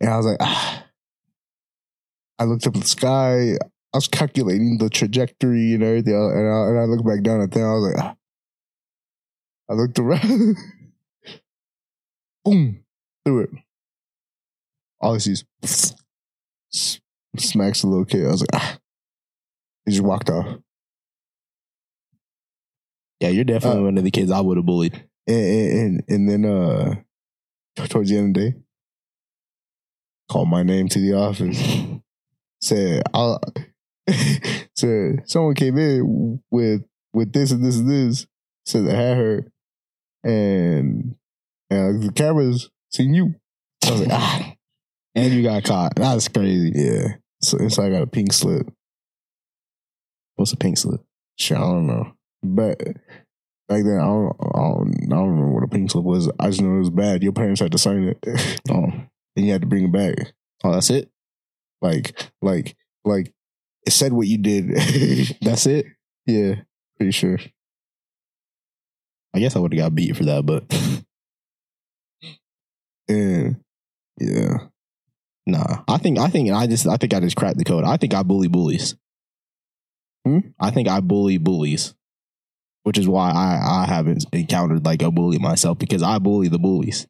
[0.00, 0.84] and I was like, ah.
[2.38, 3.54] I looked up at the sky.
[3.94, 7.50] I was calculating the trajectory and everything, and I, and I looked back down at
[7.50, 7.62] them.
[7.64, 8.14] I was like, ah.
[9.68, 10.56] I looked around,
[12.44, 12.84] boom,
[13.24, 13.50] threw it.
[15.00, 15.94] All I see is s-
[17.38, 18.24] smacks the little kid.
[18.26, 18.78] I was like, ah.
[19.84, 20.58] He just walked off,
[23.20, 25.08] Yeah, you're definitely Uh, one of the kids I would have bullied.
[25.26, 26.94] and and, and, then uh,
[27.88, 28.56] towards the end of the day,
[30.30, 31.58] called my name to the office.
[32.60, 33.40] said, I'll,
[34.76, 36.82] said someone came in with
[37.12, 38.26] with this and this and this.
[38.64, 39.44] Said they had her,
[40.22, 41.16] and
[41.72, 43.34] and the cameras seen you.
[43.84, 44.52] I was like, ah,
[45.14, 45.94] and you got caught.
[45.96, 46.72] That's crazy.
[46.74, 47.08] yeah.
[47.40, 48.68] So, so I got a pink slip.
[50.36, 51.00] What's a pink slip?
[51.50, 52.12] I don't know,
[52.42, 52.78] but
[53.68, 56.30] back then I don't, I don't, I don't remember what a pink slip was.
[56.38, 57.22] I just know it was bad.
[57.22, 58.84] Your parents had to sign it, Oh,
[59.36, 60.32] and you had to bring it back.
[60.62, 61.10] oh, that's it.
[61.80, 63.32] Like, like, like
[63.84, 64.68] it said what you did.
[65.42, 65.86] That's it.
[66.26, 66.54] yeah,
[66.96, 67.38] pretty sure.
[69.34, 70.64] I guess I would have got beat for that, but
[73.08, 73.56] And
[74.18, 74.58] yeah,
[75.46, 75.82] nah.
[75.88, 77.84] I think I think I just I think I just cracked the code.
[77.84, 78.96] I think I bully bullies.
[80.24, 80.38] Hmm?
[80.60, 81.94] I think I bully bullies,
[82.84, 86.60] which is why I I haven't encountered like a bully myself because I bully the
[86.60, 87.06] bullies,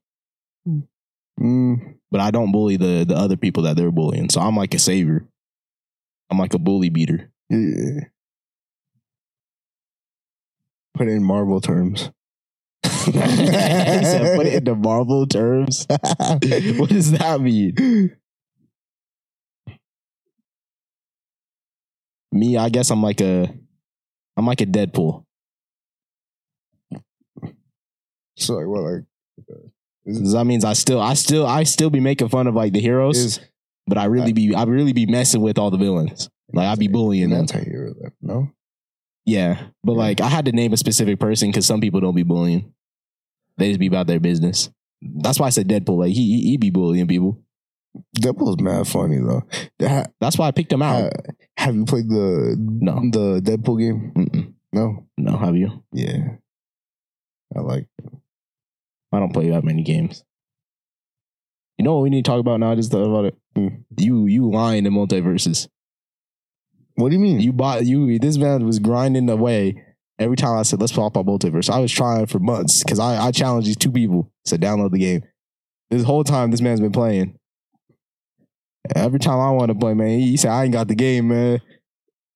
[1.39, 4.31] mm, but I don't bully the the other people that they're bullying.
[4.31, 5.27] So I'm like a savior.
[6.31, 7.31] I'm like a bully beater.
[7.51, 8.07] yeah.
[10.95, 12.11] Put it in Marvel terms.
[13.05, 18.17] Said, "Put it into Marvel terms." what does that mean?
[22.33, 23.53] Me, I guess I'm like a,
[24.37, 25.25] I'm like a Deadpool.
[28.37, 29.05] so like what like
[29.39, 32.73] uh, So that means I still, I still, I still be making fun of like
[32.73, 33.41] the heroes, is
[33.87, 36.31] but I really be, I really be messing with all the villains.
[36.53, 37.41] Like I be bullying them.
[37.41, 38.51] anti-hero no?
[39.25, 42.23] Yeah, but like I had to name a specific person because some people don't be
[42.23, 42.73] bullying.
[43.59, 44.71] They just be about their business.
[45.03, 45.99] That's why I said Deadpool.
[45.99, 47.41] Like he he, he be bullying people.
[48.19, 49.43] Deadpool's mad funny though.
[49.87, 51.13] Ha- That's why I picked him out.
[51.13, 52.95] ha- have you played the No.
[53.11, 54.13] the Deadpool game?
[54.17, 54.53] Mm-mm.
[54.73, 55.07] No.
[55.19, 55.85] No, have you?
[55.93, 56.37] Yeah.
[57.55, 57.87] I like.
[59.13, 60.25] I don't play that many games.
[61.77, 62.75] You know what we need to talk about now?
[62.75, 63.37] Just thought about it.
[63.55, 63.69] Hmm.
[63.99, 65.69] You you lying in MultiVersus.
[66.95, 67.41] What do you mean?
[67.41, 68.19] You bought you.
[68.19, 69.83] This man was grinding away.
[70.19, 73.27] Every time I said let's pop up multiverse, I was trying for months because I
[73.27, 75.23] I challenged these two people to download the game.
[75.91, 77.39] This whole time, this man's been playing.
[78.95, 81.61] Every time I want to play, man, he said I ain't got the game, man.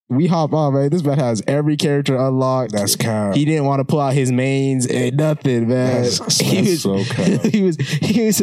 [0.08, 0.90] We hop on, man.
[0.90, 2.72] This man has every character unlocked.
[2.72, 3.34] That's cap.
[3.34, 6.04] He didn't want to pull out his mains and nothing, man.
[6.04, 7.26] That's- he was, so cap.
[7.52, 8.42] he was, he was.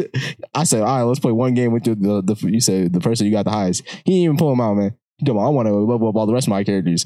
[0.54, 3.00] I said, all right, let's play one game with the, the, the you said the
[3.00, 3.82] person you got the highest.
[4.04, 4.94] He didn't even pull him out, man.
[5.24, 7.04] Come on, I want to level up all the rest of my characters,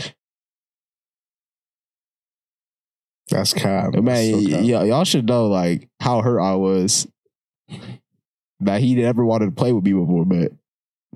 [3.30, 3.94] That's cap.
[3.94, 4.04] man.
[4.04, 4.60] That's so cap.
[4.62, 7.06] y- y'all should know like how hurt I was
[8.60, 10.52] that he never wanted to play with me before, but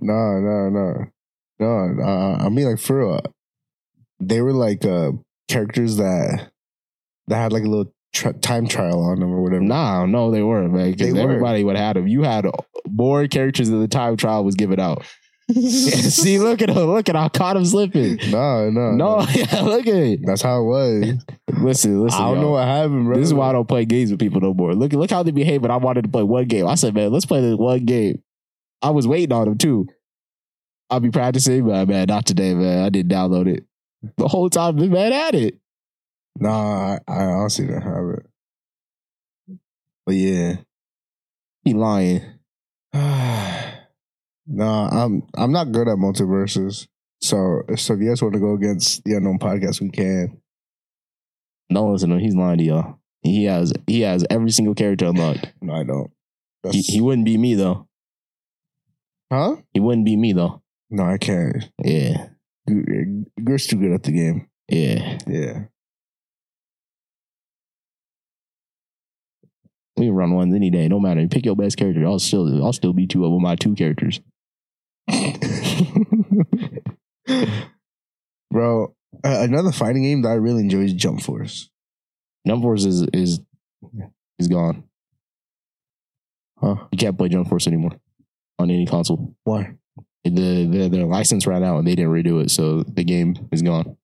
[0.01, 1.07] No, no, no,
[1.59, 2.03] no.
[2.05, 3.21] Uh, I mean, like for real,
[4.21, 5.13] they were like uh
[5.49, 6.51] characters that
[7.29, 9.63] that had like a little tri- time trial on them or whatever.
[9.63, 10.93] nah, no, they weren't, man.
[10.93, 11.31] Because They were.
[11.33, 12.07] everybody would have had him.
[12.09, 12.47] You had
[12.89, 15.05] more characters than the time trial was given out.
[15.53, 16.77] See, look at him.
[16.77, 18.19] Look at how I caught him slipping.
[18.31, 20.21] no, no, No, yeah, look at it.
[20.25, 21.25] That's how it was.
[21.61, 22.21] Listen, listen.
[22.21, 22.43] I don't y'all.
[22.43, 23.17] know what happened, bro.
[23.17, 24.75] This is why I don't play games with people no more.
[24.75, 25.63] Look, look how they behave.
[25.63, 26.67] But I wanted to play one game.
[26.67, 28.21] I said, man, let's play this one game.
[28.81, 29.87] I was waiting on them too.
[30.91, 32.85] I'll be practicing, but man, not today, man.
[32.85, 33.65] I didn't download it.
[34.17, 35.59] The whole time this man had it.
[36.37, 39.59] Nah, I, I honestly don't have it.
[40.05, 40.57] But yeah.
[41.65, 42.23] He lying.
[44.47, 46.87] no, I'm I'm not good at MultiVersus.
[47.21, 50.41] So so if you guys want to go against the unknown podcast, we can.
[51.71, 52.21] No, listen to him.
[52.21, 52.99] He's lying to y'all.
[53.23, 55.53] He has he has every single character unlocked.
[55.63, 56.11] No, I don't.
[56.71, 57.89] He, he wouldn't be me though.
[59.33, 59.57] huh?
[59.73, 60.63] He wouldn't be me though.
[60.91, 61.71] No, I can't.
[61.83, 62.29] Yeah,
[62.67, 64.49] You- You're too good at the game.
[64.69, 65.19] yeah.
[65.27, 65.65] Yeah.
[69.97, 70.89] We can run one any day.
[70.89, 71.27] No matter.
[71.29, 72.05] Pick your best character.
[72.07, 74.21] I'll still I'll still beat you up with my two characters.
[78.51, 78.95] Bro,
[79.25, 81.71] uh, another fighting game that I really enjoy is Jump Force.
[82.47, 83.41] Jump Force is is
[84.39, 84.85] is gone.
[86.59, 86.77] Huh?
[86.93, 87.93] You can't play Jump Force anymore
[88.59, 89.35] on any console.
[89.45, 89.75] Why?
[90.25, 93.63] The, the their license ran out and they didn't redo it, so the game is
[93.63, 93.97] gone.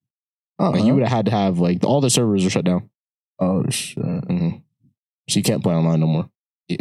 [0.59, 0.73] Uh-huh.
[0.73, 2.91] Like you would have had to have like all the servers are shut down,
[3.39, 4.05] oh shit.
[4.05, 4.49] hmm
[5.29, 6.31] so you can't play online no more.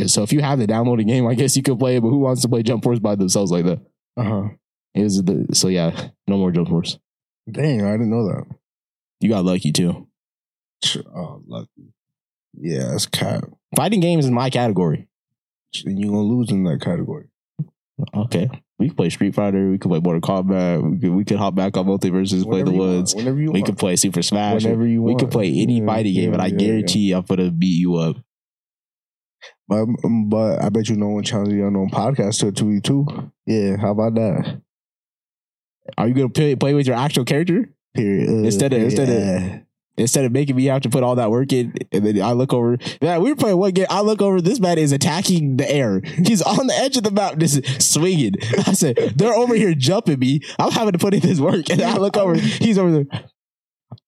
[0.07, 2.01] So if you have the downloaded game, I guess you could play it.
[2.01, 3.79] But who wants to play Jump Force by themselves like that?
[4.17, 4.47] Uh huh.
[4.95, 6.97] It was the so yeah, no more Jump Force.
[7.49, 8.45] Dang, I didn't know that.
[9.21, 10.07] You got lucky too.
[11.15, 11.93] Oh, lucky.
[12.59, 13.43] Yeah, it's cap.
[13.75, 15.07] Fighting games is my category.
[15.85, 17.25] And you gonna lose in that category.
[18.15, 18.49] Okay,
[18.79, 19.69] we could play Street Fighter.
[19.71, 20.83] We could play Mortal Kombat.
[20.91, 23.15] We could we could hop back on MultiVersus, play the you want, woods.
[23.15, 23.65] Whenever you We want.
[23.65, 24.63] could play Super Smash.
[24.63, 25.19] Whenever you We want.
[25.19, 27.95] could play any Yeah, fighting game, yeah, and I yeah, guarantee I'm gonna beat you
[27.95, 28.17] up.
[29.67, 29.85] But,
[30.27, 33.05] but I bet you no one challenged the unknown podcast to a two v two.
[33.45, 34.61] Yeah, how about that?
[35.97, 38.29] Are you gonna play, play with your actual character Period.
[38.29, 39.59] Uh, Instead of- instead of-
[39.97, 41.73] instead of making me have to put all that work in?
[41.91, 42.77] And then I look over.
[43.01, 43.87] Man, we were playing one game.
[43.89, 44.39] I look over.
[44.39, 46.01] This man is attacking the air.
[46.03, 48.33] He's on the edge of the mountain, just swinging.
[48.67, 50.41] I said, "They're over here jumping me.
[50.59, 52.35] I'm having to put in this work." And I look over.
[52.35, 53.23] He's over there.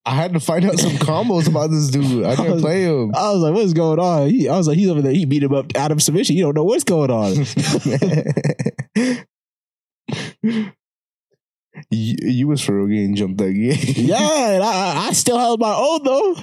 [0.09, 2.25] I had to find out some combos about this dude.
[2.25, 3.13] I didn't play him.
[3.13, 5.13] I was like, "What's going on?" He, I was like, "He's over there.
[5.13, 6.35] He beat him up out of submission.
[6.35, 7.35] You don't know what's going on."
[11.91, 13.77] you, you was for real getting jumped that game.
[14.07, 16.35] yeah, and I, I still held my own though.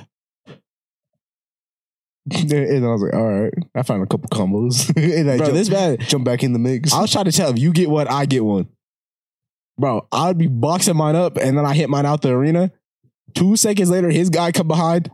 [2.30, 3.52] and I was like, all right.
[3.74, 4.94] I found a couple combos.
[4.96, 6.92] and I Bro, jumped, this man, jumped back in the mix.
[6.92, 8.68] I was trying to tell him, you get one, I get one.
[9.76, 12.70] Bro, I'd be boxing mine up and then I hit mine out the arena.
[13.34, 15.10] Two seconds later, his guy come behind,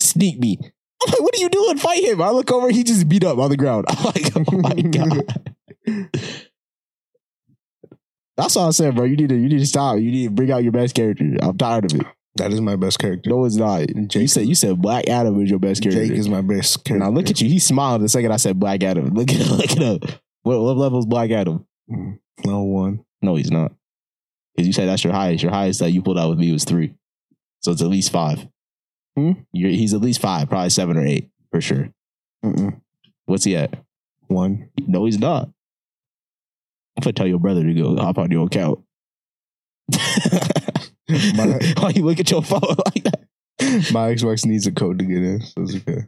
[0.00, 0.58] sneak me.
[0.62, 1.76] I'm like, what are you doing?
[1.78, 2.22] Fight him.
[2.22, 3.84] I look over, he just beat up on the ground.
[3.88, 6.14] I'm like, oh my God.
[8.36, 9.04] That's all I said, bro.
[9.04, 9.96] You need to you need to stop.
[9.98, 11.24] You need to bring out your best character.
[11.40, 12.06] I'm tired of it.
[12.36, 13.30] that is my best character.
[13.30, 13.88] No, it's not.
[14.14, 16.06] You said you said Black Adam is your best character.
[16.06, 17.04] Jake is my best character.
[17.04, 17.48] now look at you.
[17.48, 19.06] He smiled the second I said Black Adam.
[19.14, 20.02] Look at look at up.
[20.42, 21.66] What, what level is Black Adam?
[21.90, 22.18] Mm.
[22.44, 23.04] No one.
[23.22, 23.72] No, he's not.
[24.54, 25.42] Because you said that's your highest.
[25.42, 26.92] Your highest that you pulled out with me was three.
[27.60, 28.46] So it's at least five.
[29.16, 29.32] Hmm?
[29.52, 31.90] He's at least five, probably seven or eight for sure.
[32.44, 32.80] Mm-mm.
[33.24, 33.74] What's he at?
[34.28, 34.68] One.
[34.86, 35.48] No, he's not.
[36.96, 38.80] I'm gonna tell your brother to go hop on your account.
[41.08, 42.60] My- Why you look at your phone
[42.94, 43.20] like that?
[43.92, 46.02] My Xbox needs a code to get in, so it's okay.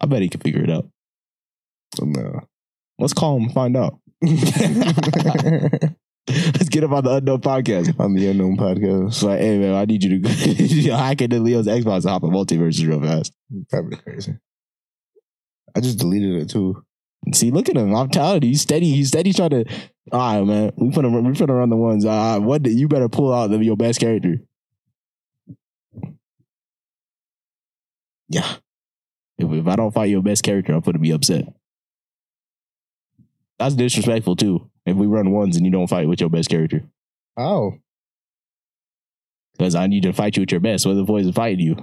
[0.00, 0.88] I bet he can figure it out.
[2.00, 2.40] No.
[2.98, 3.98] Let's call him and find out.
[6.28, 7.98] Let's get him on the unknown podcast.
[7.98, 9.08] On the unknown podcast.
[9.08, 12.30] It's like, hey man, I need you to hack into Leo's Xbox and hop in
[12.30, 13.32] MultiVersus real fast.
[13.70, 14.36] That'd be crazy.
[15.74, 16.84] I just deleted it too.
[17.34, 17.94] See, look at him.
[17.94, 18.90] I'm telling you, he's steady.
[18.90, 19.64] He's steady trying to.
[20.12, 20.72] All right, man.
[20.76, 21.12] We put him.
[21.24, 22.04] We put him on the ones.
[22.04, 22.66] Uh, what?
[22.66, 24.36] You better pull out your best character.
[28.28, 28.56] Yeah.
[29.38, 31.44] If, if I don't fight your best character, I'm going to be upset.
[33.58, 34.70] That's disrespectful too.
[34.86, 36.82] If we run ones and you don't fight with your best character,
[37.36, 37.74] Oh.
[39.56, 40.84] because I need to fight you at your best.
[40.86, 41.76] Whether the boys are fighting you,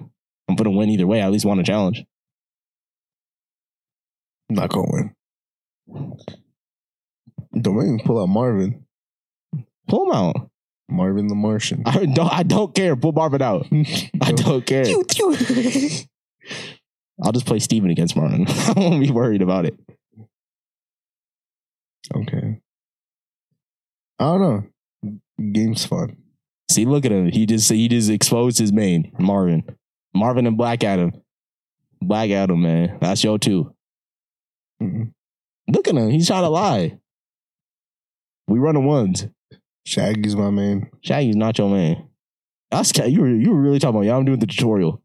[0.47, 1.21] I'm going to win either way.
[1.21, 2.03] I at least want a challenge.
[4.49, 5.15] I'm not gonna win.
[7.61, 8.83] Don't make me pull out Marvin.
[9.87, 10.49] Pull him out.
[10.89, 11.83] Marvin the Martian.
[11.85, 12.33] I don't.
[12.33, 12.95] I don't care.
[12.95, 13.67] Pull Marvin out.
[14.21, 14.85] I don't care.
[17.23, 18.47] I'll just play Steven against Marvin.
[18.49, 19.77] I won't be worried about it.
[22.15, 22.48] Okay.
[24.19, 25.13] I don't know.
[25.51, 26.17] Game's fun.
[26.69, 27.31] See, look at him.
[27.31, 29.63] He just he just exposed his main Marvin,
[30.13, 31.13] Marvin and Black Adam.
[32.01, 33.73] Black Adam, man, that's your two.
[34.81, 35.11] Mm-mm.
[35.67, 36.09] Look at him.
[36.09, 36.99] He's trying to lie.
[38.47, 39.27] We running ones.
[39.85, 40.89] Shaggy's my man.
[41.01, 42.07] Shaggy's not your man.
[42.71, 44.05] That's you were you were really talking about.
[44.05, 45.01] Yeah, I'm doing the tutorial.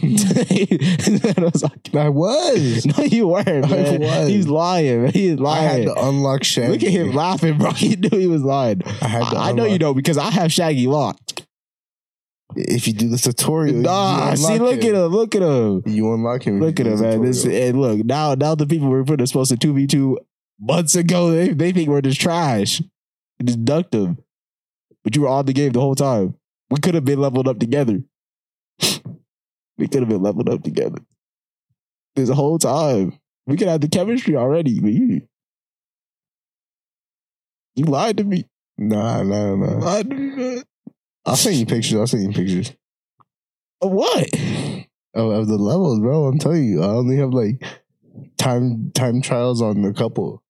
[0.02, 2.86] I was like, I was.
[2.98, 3.48] no, you weren't.
[3.48, 4.00] I Man.
[4.00, 4.28] was.
[4.28, 5.08] He's lying.
[5.08, 5.86] He's I had lying.
[5.86, 6.72] to unlock Shaggy.
[6.72, 7.70] Look at him laughing, bro.
[7.78, 8.82] He knew he was lying.
[9.02, 11.46] I had to I, I know you know because I have Shaggy locked.
[12.54, 15.06] If you do the tutorial, you Nah, see, look at him.
[15.08, 15.82] Look at him.
[15.84, 16.60] You unlock him.
[16.60, 17.22] Look at him, man.
[17.22, 18.34] This and look now.
[18.34, 20.18] Now the people we're putting supposed to two v two
[20.60, 21.30] months ago.
[21.30, 22.80] They they think we're just trash.
[23.42, 24.18] Just ducked them,
[25.04, 26.36] but you were on the game the whole time.
[26.70, 28.00] We could have been leveled up together.
[29.78, 30.98] We could have been leveled up together
[32.16, 33.18] this whole time.
[33.46, 35.22] We could have the chemistry already, but you
[37.74, 38.44] you lied to me.
[38.76, 39.66] Nah, nah, You nah.
[39.78, 40.62] lied to me, man.
[41.24, 41.94] I'll send you pictures.
[41.98, 42.72] I'll send you pictures
[43.80, 44.28] Of What?
[45.14, 46.26] of, of the levels, bro.
[46.26, 47.62] I'm telling you, I only have like
[48.36, 50.42] time time trials on a couple.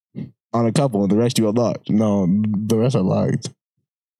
[0.54, 1.90] On a couple, and the rest you are unlocked.
[1.90, 3.50] No, the rest are locked.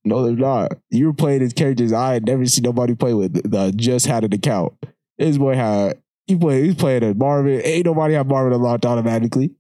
[0.05, 0.73] No, they're not.
[0.91, 3.51] You were playing as characters I had never seen nobody play with.
[3.51, 4.75] That just had an account.
[5.19, 6.65] This boy had he played.
[6.65, 7.61] He's playing as Marvin.
[7.65, 9.51] Ain't nobody have Marvin unlocked automatically.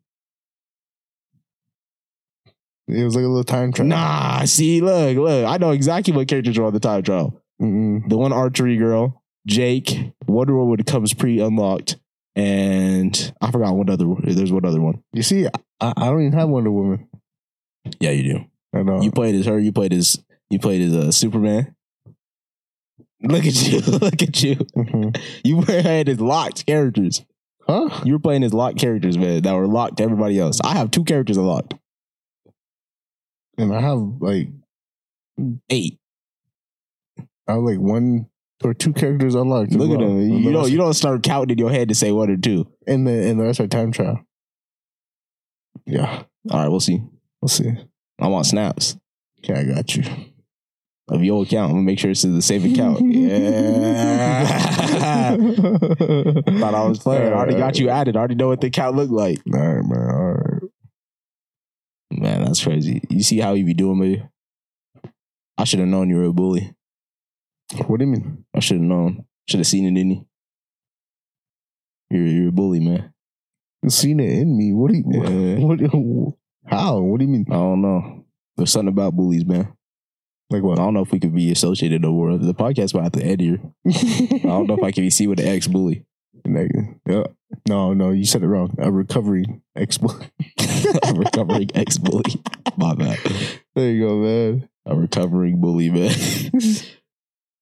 [2.87, 3.89] It was like a little time trial.
[3.89, 5.47] Nah, see, look, look.
[5.47, 7.39] I know exactly what characters are on the time trial.
[7.61, 8.09] Mm-mm.
[8.09, 11.97] The one archery girl, Jake, Wonder Woman comes pre-unlocked,
[12.35, 14.07] and I forgot one other.
[14.23, 15.03] There's one other one.
[15.13, 15.47] You see,
[15.81, 17.09] I, I don't even have Wonder Woman.
[18.01, 18.45] Yeah, you do.
[18.73, 19.03] I know.
[19.03, 19.59] You played as her.
[19.59, 21.75] You played as you played as uh, Superman.
[23.23, 23.81] Look at you.
[23.99, 24.57] Look at you.
[24.57, 25.21] Mhm.
[25.45, 27.25] You had as locked characters.
[27.67, 28.01] Huh?
[28.05, 30.61] You were playing as locked characters, man, that were locked to everybody else.
[30.65, 31.75] I have two characters unlocked.
[33.59, 34.49] And I have like
[35.69, 35.99] Eight.
[37.49, 38.27] I have like one
[38.65, 39.73] or two characters unlocked.
[39.73, 40.19] Look at them.
[40.21, 42.67] You don't you don't start counting in your head to say one or two.
[42.87, 44.21] and the and the rest are time trial.
[45.87, 47.03] Yeah, All right, we'll see.
[47.41, 47.71] we'll see.
[48.21, 48.97] I want snaps
[49.43, 50.03] Okay, I got you.
[51.09, 51.71] Of your account.
[51.71, 53.01] I'm gonna make sure it's the same account.
[55.19, 55.37] Yeah.
[55.37, 57.33] Thought I was playing.
[57.33, 58.17] I already got you added.
[58.17, 59.41] I already know what the account looked like.
[59.53, 60.11] All right, man.
[60.11, 60.63] All right.
[62.11, 63.03] Man, that's crazy.
[63.11, 64.23] You see how you be doing me?
[65.57, 66.75] I should have known you were a bully.
[67.87, 68.45] What do you mean?
[68.55, 69.27] I should have known.
[69.49, 70.27] Should have seen it in you.
[72.11, 73.13] You're you're a bully, man.
[73.83, 74.73] You seen it in me.
[74.73, 75.05] What do you?
[75.11, 75.59] Yeah.
[75.65, 75.81] What?
[75.93, 76.35] what
[76.67, 76.99] how?
[77.01, 77.47] What do you mean?
[77.49, 78.25] I don't know.
[78.57, 79.73] There's something about bullies, man.
[80.51, 80.79] Like what?
[80.79, 82.39] I don't know if we could be associated no more.
[82.39, 83.61] The podcast might have to end here.
[83.87, 86.07] I don't know if I can be seen with an ex bully.
[87.07, 87.25] Yeah.
[87.69, 88.75] No, no, you said it wrong.
[88.79, 89.99] A recovering ex.
[89.99, 90.31] Bully.
[91.03, 92.43] a recovering ex bully.
[92.77, 93.19] My bad.
[93.75, 94.69] there you go, man.
[94.87, 96.11] A recovering bully, man.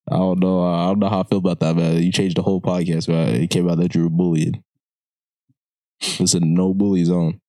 [0.09, 0.65] I don't know.
[0.65, 2.01] I don't know how I feel about that, man.
[2.01, 3.35] You changed the whole podcast, man.
[3.35, 4.63] It came out that you were bullying.
[5.99, 7.41] It's a no bully zone.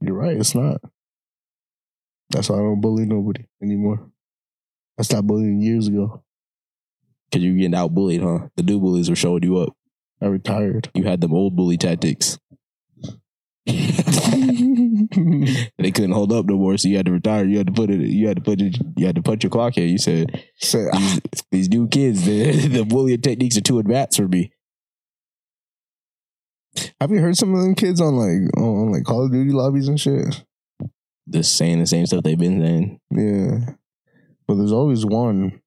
[0.00, 0.36] You're right.
[0.36, 0.80] It's not.
[2.30, 4.10] That's why I don't bully nobody anymore.
[4.98, 6.22] I stopped bullying years ago.
[7.32, 8.48] Cause you're getting out bullied, huh?
[8.56, 9.76] The new bullies were showing you up.
[10.22, 10.90] I retired.
[10.94, 12.38] You had them old bully tactics.
[13.66, 13.74] they
[15.90, 17.44] couldn't hold up no more, so you had to retire.
[17.44, 18.00] You had to put it.
[18.00, 18.78] You had to put it.
[18.96, 19.88] You had to put your clock in.
[19.88, 21.20] You said Say, these,
[21.50, 24.52] these new kids, the, the bullying techniques are too advanced for me.
[27.00, 29.88] have you heard some of them kids on like on like Call of Duty lobbies
[29.88, 30.44] and shit?
[31.28, 33.00] Just saying the same stuff they've been saying.
[33.10, 33.74] Yeah,
[34.46, 35.60] but there's always one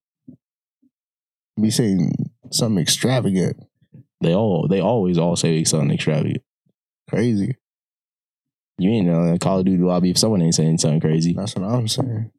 [1.60, 2.12] be saying
[2.52, 3.58] something extravagant.
[4.22, 6.44] They all they always all say something extravagant.
[7.10, 7.56] Crazy.
[8.78, 11.34] You ain't know in the Call of Duty lobby if someone ain't saying something crazy.
[11.34, 12.32] That's what I'm saying.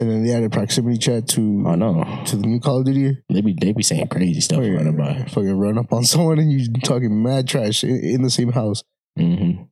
[0.00, 2.22] And then they added proximity chat to I know.
[2.26, 3.18] to the new Call of Duty.
[3.30, 5.24] They be they be saying crazy stuff Fucking- running by.
[5.28, 8.82] Fucking run up on someone and you talking mad trash in, in the same house.
[9.16, 9.62] hmm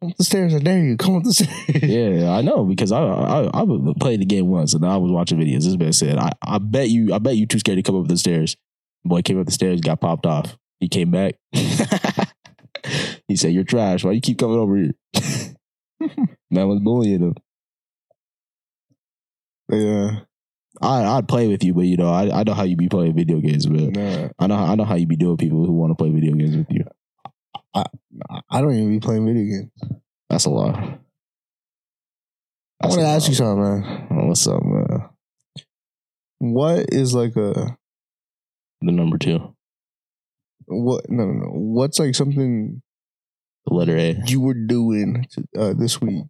[0.00, 0.96] Come up the stairs, I dare you.
[0.96, 1.82] Come up the stairs.
[1.82, 5.10] Yeah, I know because I I I would play the game once and I was
[5.10, 5.64] watching videos.
[5.64, 8.06] This man said, I, I bet you I bet you too scared to come up
[8.06, 8.56] the stairs.
[9.04, 10.56] Boy came up the stairs, got popped off.
[10.78, 11.34] He came back.
[11.52, 14.04] he said, You're trash.
[14.04, 14.92] Why you keep coming over here?
[16.50, 17.34] man was bullying him.
[19.70, 20.20] yeah.
[20.80, 23.16] I I'd play with you, but you know, I, I know how you be playing
[23.16, 23.92] video games, man.
[23.92, 26.34] Nah, I know I know how you be doing people who want to play video
[26.34, 26.84] games with you.
[27.74, 27.84] I
[28.50, 30.00] I don't even be playing video games.
[30.28, 30.74] That's a lot.
[32.80, 34.06] I want to ask you something, man.
[34.10, 35.08] Oh, What's up, man?
[36.38, 37.76] What is like a
[38.80, 39.54] The number two,
[40.66, 41.10] what?
[41.10, 41.46] No, no, no.
[41.50, 42.82] What's like something
[43.66, 44.16] the letter A.
[44.26, 46.24] you were doing to, uh, this week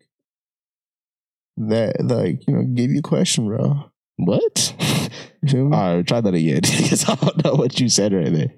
[1.56, 3.90] that like you know gave you a question, bro?
[4.16, 4.74] What?
[5.54, 8.52] All right, try that again because I don't know what you said right there.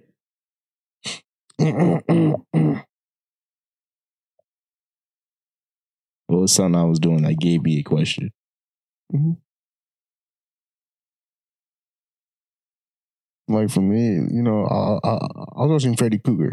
[6.27, 8.31] What was something I was doing that gave me a question?
[13.49, 15.15] like for me, you know, I, I,
[15.57, 16.53] I was watching Freddy Cougar.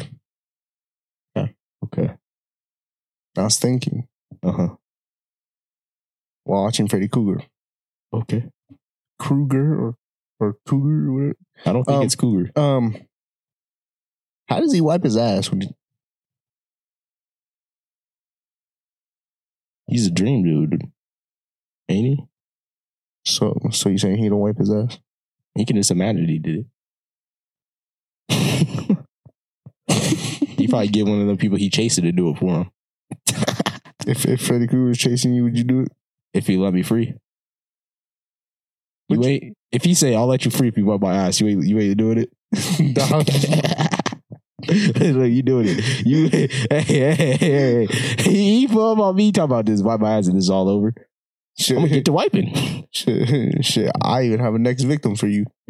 [1.86, 2.10] Okay.
[3.38, 4.08] I was thinking
[4.43, 4.68] Uh huh.
[6.43, 7.43] while watching Freddy Cougar,
[8.12, 8.45] Okay.
[9.20, 9.95] Kruger or
[10.39, 11.36] or Cougar or whatever.
[11.66, 12.51] I don't think Um, it's cougar.
[12.60, 12.95] Um,
[14.47, 15.69] how does he wipe his ass when he,
[19.87, 20.91] He's a dream dude,
[21.89, 22.25] ain't he?
[23.25, 24.99] so so you saying he don't wipe his ass?
[25.55, 26.65] He can just imagine he did
[28.29, 28.97] it.
[30.57, 32.71] he probably get one of the people he chasing to do it for him.
[34.07, 35.89] If if Freddy Krueger was chasing you, would you do it?
[36.33, 37.13] if he let me free.
[39.09, 41.41] You you- ain't if he say I'll let you free if you wipe my ass,
[41.41, 42.29] you ain't you ain't doing it.
[44.68, 46.05] Look, you doing it.
[46.05, 47.86] You hey, hey, hey, hey.
[48.20, 50.70] He put up on me talking about this, wipe my ass and this is all
[50.70, 50.93] over.
[51.70, 52.88] I'm gonna get to wiping.
[52.91, 53.91] shit, shit.
[54.03, 55.45] I even have a next victim for you.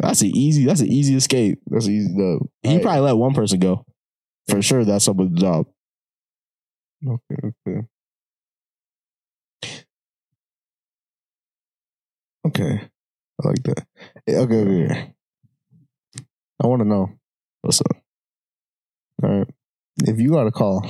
[0.00, 1.58] That's an easy that's an easy escape.
[1.68, 2.50] That's easy though.
[2.62, 2.82] He Alright.
[2.82, 3.86] probably let one person go.
[4.46, 5.66] For sure that's someone's job.
[7.06, 7.86] Okay, okay.
[12.46, 12.80] Okay.
[13.42, 13.86] I like that.
[14.28, 15.14] Okay, okay.
[16.62, 17.08] I want to know.
[17.62, 17.96] What's up?
[19.22, 19.48] All right.
[20.04, 20.88] If you got a call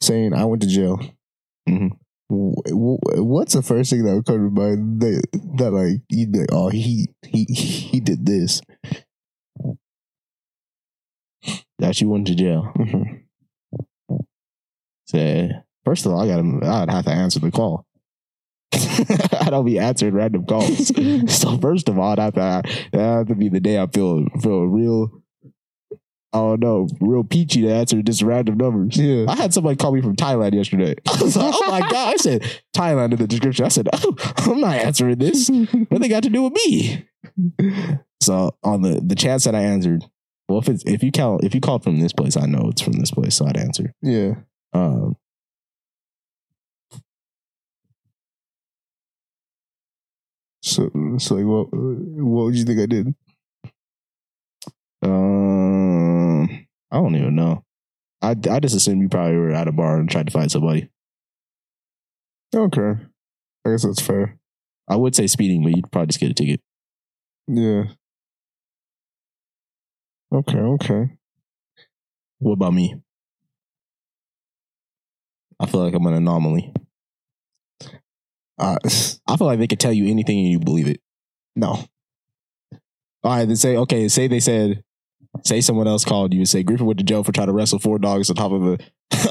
[0.00, 0.98] saying I went to jail,
[1.68, 1.90] Mhm.
[2.28, 5.26] wh- what's the first thing that would come to mind that,
[5.58, 8.60] that like you'd be like, oh, he he he did this.
[11.78, 12.72] That you went to jail.
[12.76, 13.24] Mhm.
[15.06, 15.50] Say,
[15.84, 17.84] first of all, I gotta I'd have to answer the call.
[19.40, 20.88] I don't be answering random calls.
[21.28, 22.62] so first of all, have to
[22.92, 25.22] that have to be the day I feel feel real.
[26.32, 28.96] I don't know, real peachy to answer just random numbers.
[28.96, 29.26] Yeah.
[29.28, 30.96] I had somebody call me from Thailand yesterday.
[31.08, 32.14] I was like, oh my God.
[32.14, 32.42] I said
[32.76, 33.64] Thailand in the description.
[33.64, 35.48] I said, oh, I'm not answering this.
[35.48, 37.06] What they got to do with me?
[38.20, 40.04] So on the the chance that I answered,
[40.48, 42.82] well, if it's if you count if you called from this place, I know it's
[42.82, 43.92] from this place, so I'd answer.
[44.02, 44.34] yeah.
[44.72, 45.16] Um,
[50.64, 50.88] So,
[51.18, 53.14] so like, what what would you think I did?
[55.02, 56.44] um,
[56.90, 57.62] I don't even know.
[58.22, 60.88] I I just assumed you probably were at a bar and tried to find somebody.
[62.54, 62.94] Okay.
[63.66, 64.38] I guess that's fair.
[64.88, 66.60] I would say speeding, but you'd probably just get a ticket.
[67.46, 67.84] Yeah.
[70.32, 71.10] Okay, okay.
[72.38, 72.94] What about me?
[75.60, 76.72] I feel like I'm an anomaly.
[78.58, 78.76] Uh,
[79.26, 81.00] I feel like they could tell you anything and you believe it.
[81.56, 81.84] no.
[83.24, 84.06] All right, then say okay.
[84.08, 84.84] Say they said,
[85.44, 87.78] say someone else called you and say Griffin went to jail for trying to wrestle
[87.78, 88.78] four dogs on top of a,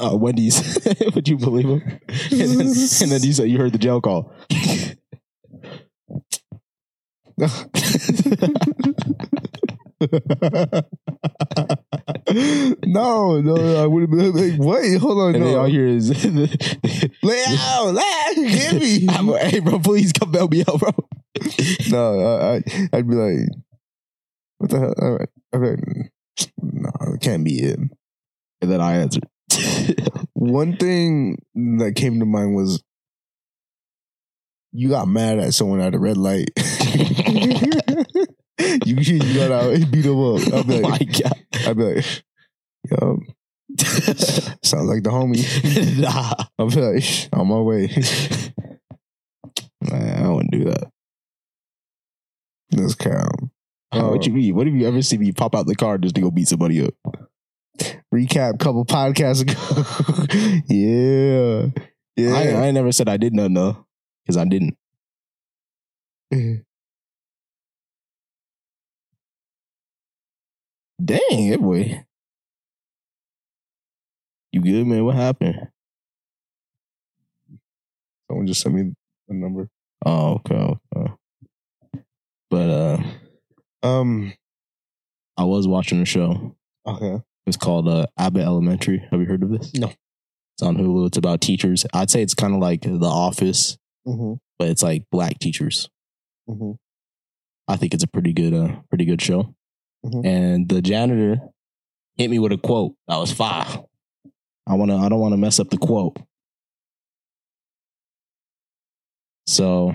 [0.00, 0.78] a Wendy's.
[1.14, 1.80] Would you believe him?
[1.80, 2.00] And
[2.30, 4.32] then, and then you said you heard the jail call.
[12.86, 15.64] No, no, I would have been like, wait, hold on, And all no.
[15.66, 16.10] you hear is,
[17.22, 19.06] Lay out, lay, give me.
[19.10, 20.90] I'm like, hey bro, please come bail me out, bro.
[21.90, 22.62] no, I, I,
[22.92, 23.48] I'd be like,
[24.58, 24.94] what the hell?
[25.00, 25.82] All right, okay,
[26.60, 27.78] no, it can't be it.
[28.60, 29.24] And then I answered.
[30.32, 31.38] One thing
[31.78, 32.82] that came to mind was
[34.72, 36.48] you got mad at someone at a red light.
[38.84, 40.40] you you got out and beat him up.
[40.52, 41.44] I'll oh my like, god.
[41.66, 42.22] I'll be like,
[42.90, 43.18] yo,
[43.78, 46.00] sounds like the homie.
[46.00, 46.34] nah.
[46.58, 47.90] I'll be like, on my way.
[49.80, 50.90] Man, I wouldn't do that.
[52.72, 53.50] Let's count.
[53.92, 54.54] Oh, what you mean?
[54.54, 56.84] What have you ever seen me pop out the car just to go beat somebody
[56.84, 56.94] up?
[58.12, 59.54] Recap couple podcasts ago.
[60.68, 61.70] yeah.
[62.16, 62.34] Yeah.
[62.34, 63.86] I, I never said I did nothing though,
[64.24, 64.76] because I didn't.
[66.32, 66.64] Mm.
[71.04, 72.04] Dang, it boy.
[74.52, 75.04] You good, man?
[75.04, 75.68] What happened?
[78.28, 78.92] Someone just sent me
[79.28, 79.68] a number.
[80.06, 80.76] Oh, okay.
[80.96, 81.12] okay.
[82.50, 83.02] But uh
[83.82, 84.32] Um.
[85.36, 86.54] I was watching a show.
[86.86, 87.20] Okay.
[87.46, 89.04] It's called uh, Abbott Elementary.
[89.10, 89.74] Have you heard of this?
[89.74, 89.88] No.
[89.88, 91.08] It's on Hulu.
[91.08, 91.84] It's about teachers.
[91.92, 93.76] I'd say it's kind of like The Office,
[94.06, 94.34] Mm-hmm.
[94.58, 95.88] but it's like black teachers.
[96.48, 96.72] Mm-hmm.
[97.66, 99.54] I think it's a pretty good, uh, pretty good show.
[100.04, 100.26] Mhm.
[100.26, 101.38] And the janitor
[102.16, 103.80] hit me with a quote that was five.
[104.66, 106.16] I wanna, I don't want to mess up the quote.
[109.46, 109.90] So,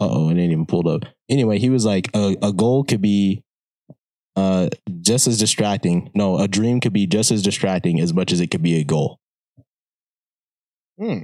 [0.00, 1.02] uh oh, it ain't even pulled up.
[1.28, 3.42] Anyway, he was like, a, a goal could be
[4.36, 4.68] uh
[5.00, 6.10] just as distracting.
[6.14, 8.84] No, a dream could be just as distracting as much as it could be a
[8.84, 9.18] goal.
[10.98, 11.22] Hmm.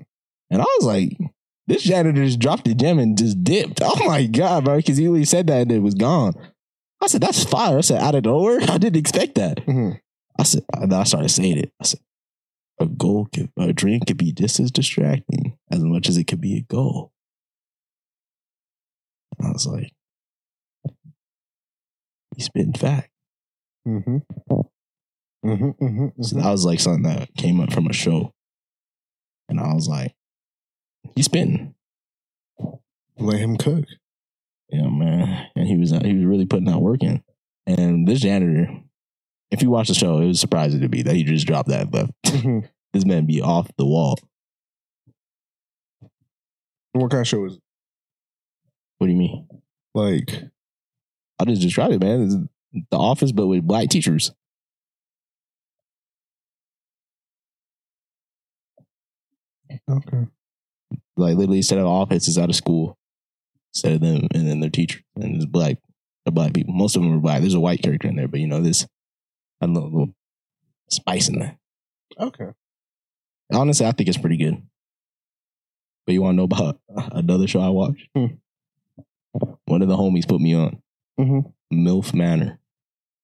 [0.51, 1.17] And I was like,
[1.67, 3.81] this janitor just dropped the gem and just dipped.
[3.83, 4.77] Oh my God, bro.
[4.77, 6.35] Because he only said that and it was gone.
[7.01, 7.79] I said, that's fire.
[7.79, 8.61] I said, out of nowhere.
[8.69, 9.59] I didn't expect that.
[9.67, 9.93] Mm-hmm.
[10.39, 11.73] I said, then I started saying it.
[11.81, 12.01] I said,
[12.81, 16.41] a goal, could, a dream could be just as distracting as much as it could
[16.41, 17.13] be a goal.
[19.43, 19.93] I was like,
[22.35, 23.11] he's spitting fact.
[23.87, 24.19] Mm-hmm.
[25.45, 25.85] Mm-hmm.
[25.85, 26.23] Mm-hmm.
[26.23, 28.33] So that was like something that came up from a show.
[29.49, 30.15] And I was like,
[31.17, 31.75] he's spitting.
[33.19, 33.85] Let him cook.
[34.71, 35.47] Yeah, man.
[35.55, 37.23] And he was he was really putting out work in.
[37.67, 38.69] And this janitor,
[39.51, 41.91] if you watch the show, it was surprising to me that he just dropped that.
[41.91, 42.69] But Mhm.
[42.93, 44.19] this man be off the wall.
[46.93, 47.61] what kind of show is it?
[48.99, 49.49] What do you mean?
[49.95, 50.31] Like,
[51.39, 52.23] I just described it, man.
[52.73, 54.33] It's the office, but with black teachers.
[59.89, 60.27] okay.
[61.17, 62.97] Like literally, instead of office, is out of school.
[63.75, 65.79] Instead of them, and then their teacher and it's black,
[66.25, 66.75] they're black people.
[66.75, 67.41] Most of them are black.
[67.41, 68.87] There's a white character in there, but you know, there's
[69.61, 70.15] a little, little
[70.89, 71.59] spice in there.
[72.19, 72.49] Okay.
[73.53, 74.63] Honestly, I think it's pretty good.
[76.07, 76.79] But you want to know about
[77.13, 78.09] another show I watched?
[78.15, 78.27] Hmm.
[79.65, 80.81] One of the homies put me on
[81.19, 81.87] Mm-hmm.
[81.87, 82.59] MILF Manor.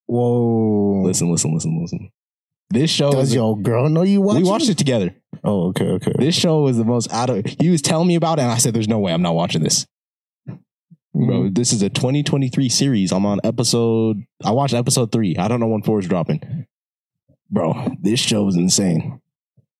[0.06, 1.02] Whoa.
[1.04, 2.10] Listen, listen, listen, listen.
[2.70, 5.14] This show Does is your girl know you watch we watched it together.
[5.42, 6.12] Oh, okay, okay.
[6.18, 7.44] This show was the most out of.
[7.60, 9.62] He was telling me about it, and I said, "There's no way I'm not watching
[9.62, 9.86] this,
[10.48, 11.26] Mm-hmm.
[11.26, 13.10] bro." This is a 2023 series.
[13.12, 14.22] I'm on episode.
[14.44, 15.36] I watched episode three.
[15.38, 16.66] I don't know when four is dropping,
[17.50, 17.94] bro.
[18.00, 19.20] This show is insane.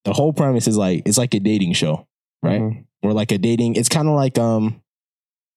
[0.05, 2.07] The whole premise is like it's like a dating show,
[2.43, 2.61] right?
[2.61, 2.85] Mhm.
[3.03, 3.77] Or like a dating.
[3.77, 4.81] It's kind of like um,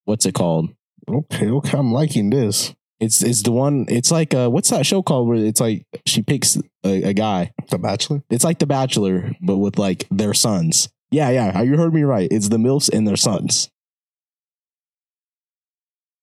[0.05, 0.69] what's it called?
[1.07, 1.77] Okay, okay.
[1.77, 2.73] I'm liking this.
[2.99, 3.85] It's it's the one.
[3.89, 7.51] It's like uh, what's that show called where it's like she picks a, a guy.
[7.69, 8.23] The Bachelor.
[8.29, 10.89] It's like The Bachelor, but with like their sons.
[11.11, 11.61] Yeah, yeah.
[11.61, 12.27] You heard me right.
[12.31, 13.69] It's the MILFs and their sons.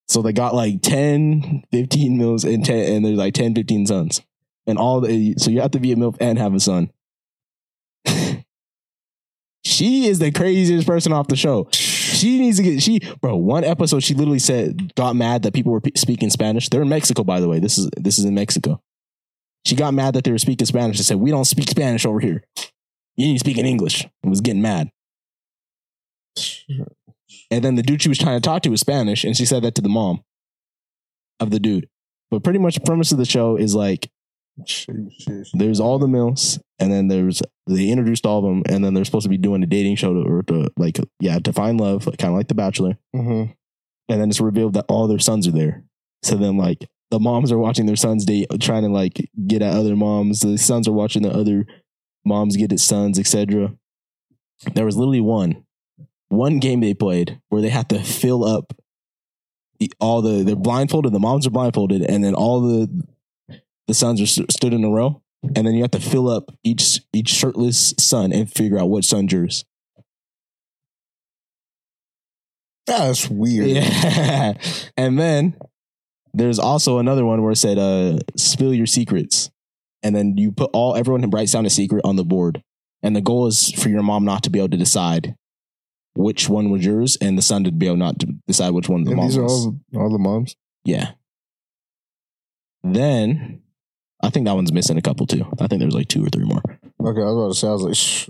[0.08, 4.20] So they got like 10, 15 MILFs and 10, and there's like 10, 15 sons.
[4.66, 6.90] And all the, so you have to be a MILF and have a son.
[9.64, 11.68] she is the craziest person off the show.
[12.20, 15.72] She needs to get, she, bro, one episode, she literally said, got mad that people
[15.72, 16.68] were pe- speaking Spanish.
[16.68, 17.58] They're in Mexico, by the way.
[17.58, 18.82] This is, this is in Mexico.
[19.64, 22.20] She got mad that they were speaking Spanish and said, we don't speak Spanish over
[22.20, 22.44] here.
[23.16, 24.06] You need to speak in English.
[24.22, 24.90] And was getting mad.
[27.50, 29.62] And then the dude she was trying to talk to was Spanish, and she said
[29.62, 30.22] that to the mom
[31.40, 31.88] of the dude.
[32.30, 34.10] But pretty much the premise of the show is like.
[35.54, 39.04] There's all the mills, and then there's they introduced all of them, and then they're
[39.04, 42.04] supposed to be doing a dating show to, or to like yeah to find love,
[42.18, 42.98] kind of like The Bachelor.
[43.14, 43.54] Mhm.
[44.08, 45.84] And then it's revealed that all their sons are there.
[46.22, 49.74] So then like the moms are watching their sons date, trying to like get at
[49.74, 50.40] other moms.
[50.40, 51.66] The sons are watching the other
[52.24, 53.74] moms get at sons, etc.
[54.74, 55.64] There was literally one,
[56.28, 58.74] one game they played where they had to fill up
[59.98, 61.12] all the they're blindfolded.
[61.12, 62.90] The moms are blindfolded, and then all the
[63.90, 65.20] the sons are st- stood in a row,
[65.56, 69.04] and then you have to fill up each each shirtless son and figure out what
[69.04, 69.64] son's yours.
[72.86, 73.66] That's weird.
[73.68, 74.54] Yeah.
[74.96, 75.56] and then
[76.32, 79.50] there's also another one where it said, uh, spill your secrets.
[80.02, 82.62] And then you put all, everyone writes down a secret on the board.
[83.02, 85.34] And the goal is for your mom not to be able to decide
[86.14, 89.04] which one was yours, and the son to be able not to decide which one
[89.04, 89.66] the And mom these are was.
[89.66, 90.56] all, all the moms.
[90.84, 91.12] Yeah.
[92.82, 93.62] Then
[94.22, 95.44] I think that one's missing a couple too.
[95.60, 96.62] I think there's like two or three more.
[96.66, 98.26] Okay, I was about to say, I was like, Shh.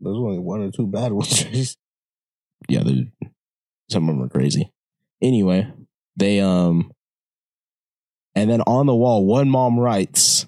[0.00, 1.76] there's only one or two bad ones.
[2.68, 2.82] Yeah,
[3.90, 4.70] some of them are crazy.
[5.22, 5.70] Anyway,
[6.16, 6.90] they um
[8.34, 10.46] and then on the wall, one mom writes,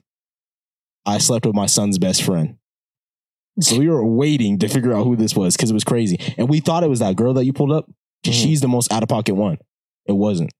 [1.06, 2.56] I slept with my son's best friend.
[3.60, 6.18] So we were waiting to figure out who this was because it was crazy.
[6.36, 7.86] And we thought it was that girl that you pulled up.
[8.24, 8.32] Mhm.
[8.32, 9.58] She's the most out of pocket one.
[10.04, 10.50] It wasn't.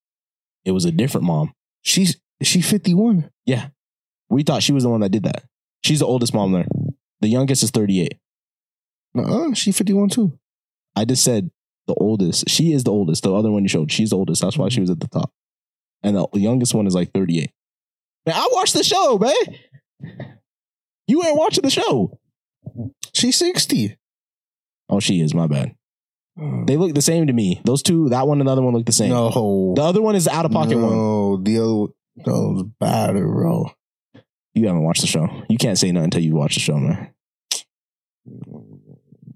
[0.65, 1.53] It was a different mom.
[1.83, 2.63] She's she
[3.47, 3.73] 51.
[4.29, 5.45] We thought she was the one that did that.
[5.85, 6.67] She's the oldest mom there.
[7.21, 8.19] The youngest is 38.
[9.17, 10.39] Uh-uh, she 51 too.
[10.95, 11.51] I just said
[11.87, 12.49] the oldest.
[12.49, 13.23] She is the oldest.
[13.23, 14.43] The other one you showed, she's the oldest.
[14.43, 15.33] That's why she was at the top.
[16.03, 17.51] And the youngest one is like 38.
[18.27, 20.29] Man, I watched the show, man.
[21.07, 22.19] You ain't watching the show.
[23.15, 23.97] She's 60.
[24.89, 25.35] Oh, she is.
[25.35, 25.75] My bad.
[26.39, 26.67] Mm.
[26.67, 27.61] They look the same to me.
[27.65, 29.11] Those two, that one and the other one look the same.
[29.11, 29.73] no.
[29.77, 30.91] The other one is the out of pocket one.
[30.91, 31.93] no, the other
[32.25, 33.71] was better, bro.
[34.55, 35.29] You haven't watched the show.
[35.49, 37.13] You can't say nothing until you watch the show, man.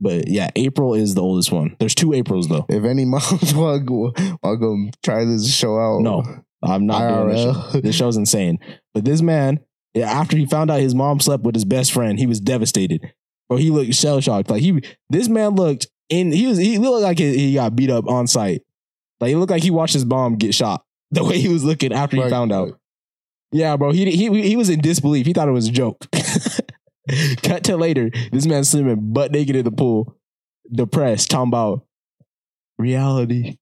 [0.01, 1.77] But yeah, April is the oldest one.
[1.79, 2.65] There's two Aprils though.
[2.69, 6.25] If any moms want to go, want to go try this show out, No.
[6.63, 7.53] I'm not doing this show.
[7.53, 7.83] IRL.
[7.83, 8.59] This show's insane.
[8.93, 9.61] But this man,
[9.95, 13.15] yeah, after he found out his mom slept with his best friend, he was devastated.
[13.49, 14.51] Bro, he looked shell shocked.
[14.51, 16.33] Like he, this man looked in.
[16.33, 16.59] He was.
[16.59, 18.63] He looked like he he got beat up on site.
[19.21, 20.85] Like he looked like he watched his mom get shot.
[21.11, 22.79] The way he was looking after he Like- found out.
[23.53, 23.91] Yeah, bro.
[23.91, 25.27] He he he was in disbelief.
[25.27, 26.07] He thought it was a joke.
[27.43, 28.11] Cut to later.
[28.31, 30.17] This man swimming butt naked in the pool,
[30.73, 31.85] depressed, talking about
[32.79, 33.57] reality.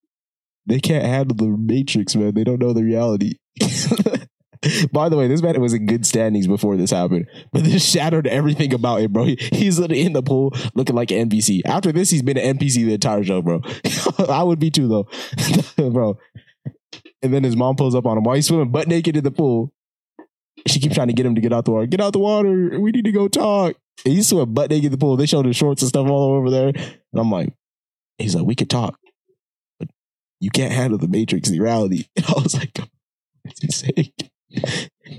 [0.67, 2.35] They can't handle the matrix, man.
[2.35, 3.37] They don't know the reality.
[4.93, 8.27] By the way, this man was in good standings before this happened, but this shattered
[8.27, 9.25] everything about him, bro.
[9.25, 11.63] He, he's literally in the pool looking like an NPC.
[11.65, 13.63] After this, he's been an NPC the entire show, bro.
[14.29, 16.19] I would be too, though, bro.
[17.23, 19.31] And then his mom pulls up on him while he's swimming butt naked in the
[19.31, 19.73] pool.
[20.67, 21.87] She keeps trying to get him to get out the water.
[21.87, 22.79] Get out the water.
[22.81, 23.77] We need to go talk.
[24.05, 25.17] And he's swimming butt naked in the pool.
[25.17, 26.69] They showed his shorts and stuff all over there.
[26.69, 27.53] And I'm like,
[28.19, 28.99] he's like, we could talk,
[29.79, 29.89] but
[30.41, 32.05] you can't handle the matrix, the reality.
[32.17, 32.79] And I was like,
[33.43, 34.13] what's insane.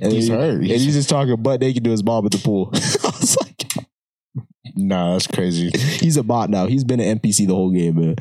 [0.02, 0.56] And, He's he- hurt.
[0.56, 2.70] and he's just talking butt naked to his mom at the pool.
[2.74, 2.78] I
[3.20, 3.66] was like,
[4.76, 5.72] Nah, that's crazy.
[5.78, 6.66] he's a bot now.
[6.68, 8.16] He's been an NPC the whole game, man.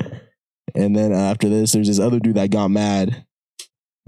[0.75, 3.25] And then after this, there's this other dude that got mad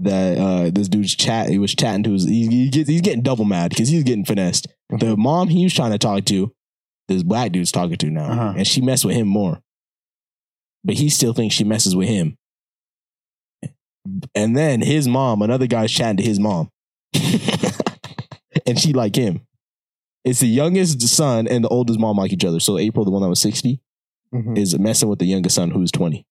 [0.04, 1.48] that uh, this dude's chat.
[1.48, 2.24] He was chatting to his.
[2.24, 4.66] He, he gets, he's getting double mad because he's getting finessed.
[4.90, 6.52] The mom he was trying to talk to,
[7.08, 8.54] this black dude's talking to now, Uh-huh.
[8.56, 9.62] and she messed with him more.
[10.84, 12.36] But he still thinks she messes with him.
[14.34, 16.70] And then his mom, another guy's chatting to his mom,
[18.66, 19.46] and she like him.
[20.24, 22.60] It's the youngest son and the oldest mom like each other.
[22.60, 23.80] So April, the one that was sixty,
[24.34, 24.56] Mhm.
[24.58, 26.26] is messing with the youngest son who's 20.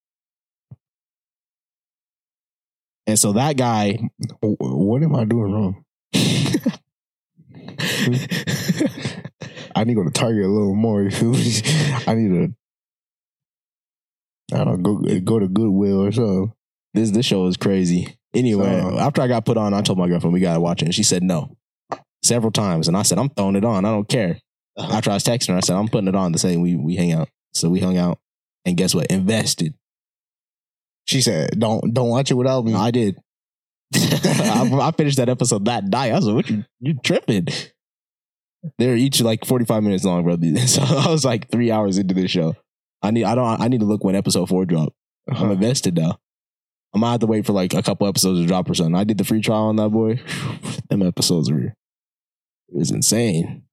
[3.11, 3.99] And so that guy,
[4.39, 5.83] What am I doing wrong?
[9.75, 11.01] I need to go to Target a little more.
[11.09, 11.61] You feel me?
[12.07, 12.53] I need to.
[14.57, 16.53] I don't go go to Goodwill or something.
[16.93, 18.15] this this show is crazy.
[18.33, 20.85] Anyway, So- after I got put on, I told my girlfriend we gotta watch it,
[20.85, 21.57] and she said no
[22.23, 23.83] several times, and I said I'm throwing it on.
[23.83, 24.39] I don't care.
[24.77, 26.95] After I was texting her, I said I'm putting it on to say we we
[26.95, 27.27] hang out.
[27.53, 28.19] So we hung out,
[28.65, 29.07] and guess what?
[29.07, 29.73] Invested.
[31.05, 33.17] She said, "Don't don't watch it without me." I did.
[33.95, 36.11] I, I finished that episode that night.
[36.11, 37.47] I was like, "What you you tripping?"
[38.77, 40.37] They're each like forty five minutes long, bro.
[40.67, 42.55] So I was like three hours into this show.
[43.01, 44.93] I need I don't I need to look when episode four drop.
[45.27, 45.49] I'm Uh-huh.
[45.51, 46.19] invested now.
[46.93, 48.95] I'm gonna have to wait for like a couple episodes to drop or something.
[48.95, 50.19] I did the free trial on that boy.
[50.89, 51.73] Them episodes were it
[52.69, 53.63] was insane.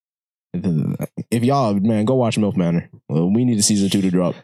[0.54, 2.88] If y'all man go watch MILF Manor.
[3.08, 4.34] Well, we need a season two to drop.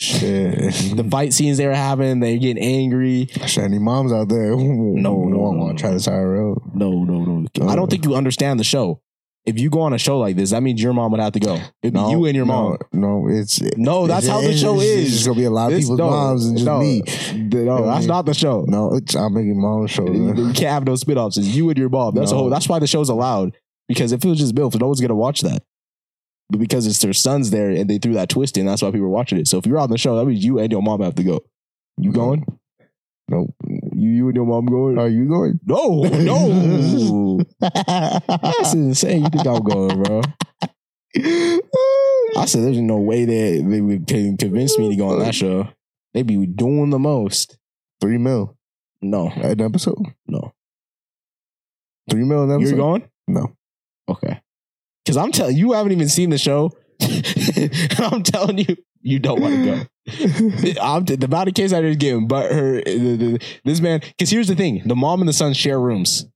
[0.00, 0.96] Shit.
[0.96, 3.26] The fight scenes they were having, they're getting angry.
[3.46, 4.56] Shit, any moms out there?
[4.56, 6.74] No, no, I want no, to try this IRL.
[6.74, 7.68] No, no, no.
[7.68, 9.02] I don't think you understand the show.
[9.46, 11.40] If you go on a show like this, that means your mom would have to
[11.40, 11.58] go.
[11.82, 12.76] It'd be you and your mom.
[12.92, 15.12] No, no, it's No, that's how the show it's is.
[15.12, 16.78] just gonna be a lot of people's no, moms and just no.
[16.80, 17.02] me.
[17.34, 18.64] No, that's not the show.
[18.68, 20.06] No, it's, I'm making mom show.
[20.06, 20.36] You man.
[20.36, 21.38] you can't have no spin-offs.
[21.38, 22.14] It's you and your mom.
[22.14, 22.38] That's No.
[22.38, 22.50] whole.
[22.50, 23.56] That's why the show's allowed.
[23.88, 25.62] Because if it was just Bill, no one's gonna watch that.
[26.50, 29.06] But because it's their sons there and they threw that twist in, that's why people
[29.06, 29.46] are watching it.
[29.48, 31.44] So if you're on the show, that means you and your mom have to go.
[31.96, 32.44] You going?
[33.28, 33.54] Nope.
[33.68, 34.98] You you and your mom going?
[34.98, 35.60] Are you going?
[35.64, 37.40] no, no.
[37.60, 39.22] That's insane.
[39.22, 40.22] You think I'm going, bro?
[41.16, 45.34] I said there's no way that they would can convince me to go on that
[45.34, 45.68] show.
[46.14, 47.56] They be doing the most.
[48.00, 48.56] Three mil
[49.02, 49.98] No, an episode.
[50.26, 50.52] no.
[52.10, 52.68] Three mil an episode.
[52.70, 53.10] You're going?
[53.28, 53.52] No.
[54.08, 54.40] Okay.
[55.10, 56.70] Because I'm telling you, I haven't even seen the show.
[57.98, 60.76] I'm telling you, you don't want to go.
[60.80, 64.00] I'm, the amount of kids out here is getting but her the- the- this man
[64.00, 66.26] because here's the thing the mom and the son share rooms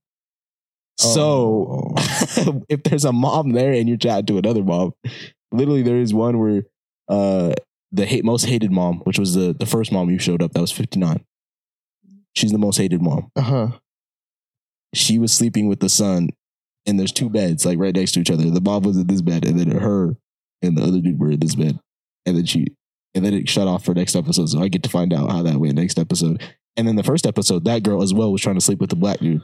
[0.97, 2.63] so Oh.
[2.69, 4.93] if there's a mom there and you're chatting to another mom
[5.51, 6.63] literally there is one where
[7.09, 7.53] uh
[7.91, 10.61] the hate, most hated mom which was the the first mom you showed up that
[10.61, 11.23] was 59
[12.33, 13.67] she's the most hated mom uh huh.
[14.93, 16.29] she was sleeping with the son
[16.85, 19.21] and there's two beds like right next to each other the mom was in this
[19.21, 20.15] bed and then her
[20.61, 21.79] and the other dude were in this bed
[22.25, 22.67] and then she
[23.13, 25.41] and then it shut off for next episode so i get to find out how
[25.41, 26.41] that went next episode
[26.77, 28.95] and then the first episode that girl as well was trying to sleep with the
[28.95, 29.41] black dude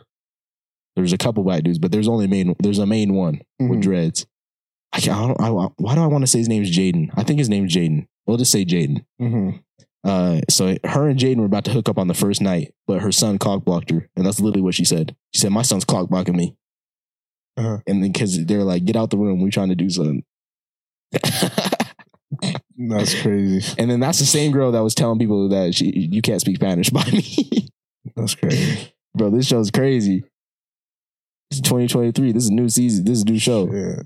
[0.95, 3.81] there's a couple black dudes but there's only main there's a main one with Mhm.
[3.81, 4.25] dreads
[4.93, 7.11] I can't, I don't, I, why do I want to say his name's Jaden?
[7.15, 8.07] I think his name's Jaden.
[8.27, 9.05] We'll just say Jaden.
[9.21, 9.61] Mhm.
[10.03, 13.01] Uh, so her and Jaden were about to hook up on the first night, but
[13.01, 15.15] her son cock blocked her, and that's literally what she said.
[15.33, 16.57] She said, "My son's cock blocking me,"
[17.57, 17.77] Uh-huh.
[17.87, 20.23] and then because they're like, "Get out the room, we're trying to do something."
[22.77, 23.75] That's crazy.
[23.77, 26.55] and then that's the same girl that was telling people that she you can't speak
[26.55, 27.67] Spanish by me,
[28.15, 28.93] That's crazy.
[29.13, 29.29] bro.
[29.29, 30.23] This show's crazy.
[31.51, 32.31] It's 2023.
[32.31, 33.03] This is a new season.
[33.05, 33.69] This is a new show.
[33.71, 34.03] Yeah.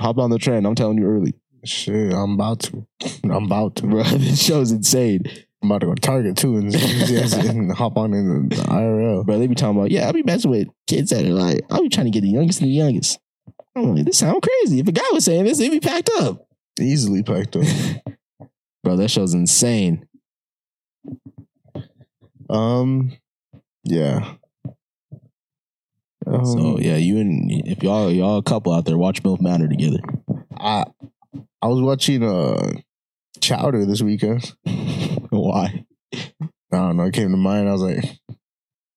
[0.00, 0.66] Hop on the trend.
[0.66, 2.84] I'm telling you early, Shit, I'm about to.
[3.22, 3.86] I'm about to.
[3.86, 4.02] bro.
[4.18, 5.22] This show's insane.
[5.62, 9.24] I'm about to go Target too and, and hop on in the, the IRL.
[9.24, 11.80] Bro, they be talking about, yeah, I be messing with kids that are like, I
[11.80, 13.20] be trying to get the youngest and the youngest.
[13.76, 14.80] I'm like, this sound crazy.
[14.80, 16.48] If a guy was saying this, they'd be packed up.
[16.80, 17.64] Easily packed up.
[18.84, 20.08] Bro, that show's insane.
[22.50, 23.12] Um,
[23.84, 24.34] yeah.
[26.26, 29.68] Um, so yeah, you and if y'all y'all a couple out there, watch MILF Manor
[29.68, 29.98] together.
[30.56, 30.84] I
[31.60, 32.72] I was watching uh
[33.42, 34.54] Chowder this weekend.
[35.30, 35.84] Why?
[36.14, 36.26] I
[36.70, 37.04] don't know.
[37.04, 37.68] It came to mind.
[37.68, 38.04] I was like,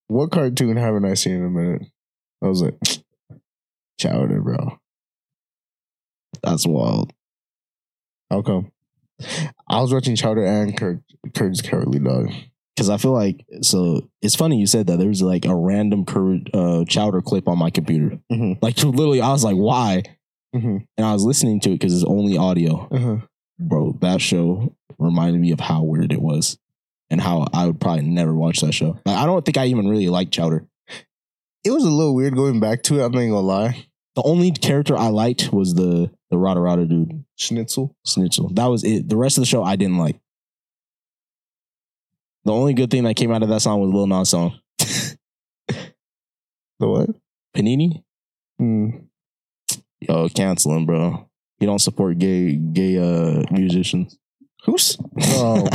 [0.06, 1.82] "What cartoon haven't I seen in a minute?"
[2.42, 2.76] I was like,
[4.00, 4.78] "Chowder, bro."
[6.42, 7.12] That's wild.
[8.30, 8.70] How come?
[9.68, 11.00] I was watching Chowder and Courage,
[11.34, 12.30] Courage Cowardly Dog.
[12.76, 14.98] Because I feel like so it's funny you said that.
[14.98, 16.04] There was like a random
[16.54, 18.18] uh, chowder clip on my computer.
[18.30, 18.58] Mhm.
[18.62, 20.02] Like literally, I was like, why?
[20.54, 20.86] Mhm.
[20.96, 22.86] And I was listening to it because it's only audio.
[22.90, 23.16] Uh-huh.
[23.58, 26.58] Bro, that show reminded me of how weird it was.
[27.08, 28.98] And how I would probably never watch that show.
[29.06, 30.66] Like, I don't think I even really liked Chowder.
[31.62, 33.04] It was a little weird going back to it.
[33.04, 33.86] I'm not gonna lie.
[34.16, 37.94] The only character I liked was the the Rada Rada dude, Schnitzel.
[38.04, 38.48] Schnitzel.
[38.54, 39.08] That was it.
[39.08, 40.18] The rest of the show I didn't like.
[42.44, 44.58] The only good thing that came out of that song was Lil Nas song.
[46.78, 47.08] The what?
[47.56, 48.02] Panini?
[48.58, 48.90] Hmm.
[50.00, 51.28] Yo, cancel him, bro.
[51.58, 54.18] He don't support gay gay uh musicians.
[54.64, 54.98] Who's?
[55.18, 55.66] Oh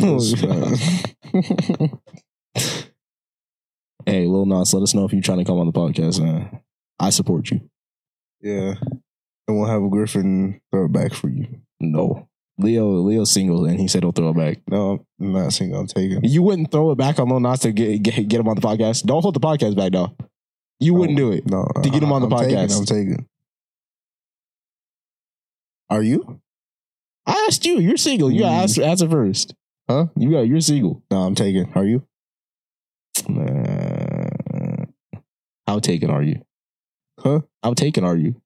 [4.06, 6.20] hey, Lil Nas, let us know if you're trying to come on the podcast.
[6.22, 6.60] Man.
[6.98, 7.60] I support you.
[8.40, 8.74] yeah.
[9.48, 11.46] And we'll have a Griffin throw it back for you.
[11.80, 12.28] No.
[12.58, 14.58] Leo Leo's single and he said he'll throw it back.
[14.68, 15.80] No, I'm not single.
[15.80, 16.22] I'm taking.
[16.22, 18.60] You wouldn't throw it back on Lil Nas to get, get get him on the
[18.60, 19.04] podcast.
[19.04, 20.14] Don't hold the podcast back, though.
[20.80, 21.46] You wouldn't do it.
[21.46, 21.66] No.
[21.82, 22.78] To get him on the I'm taking- podcast.
[22.78, 23.26] I'm taking.
[25.90, 26.40] Are you?
[27.26, 27.78] I asked you.
[27.78, 28.30] You're single.
[28.30, 29.54] You gotta ask, answer first.
[29.88, 30.06] Huh?
[30.16, 30.42] You got.
[30.42, 31.02] You're single.
[31.10, 31.70] No, I'm taking.
[31.74, 32.02] Are you?
[33.28, 34.86] Uh,
[35.66, 36.40] how taken are you?
[37.18, 37.40] Huh?
[37.62, 38.40] How taken are you?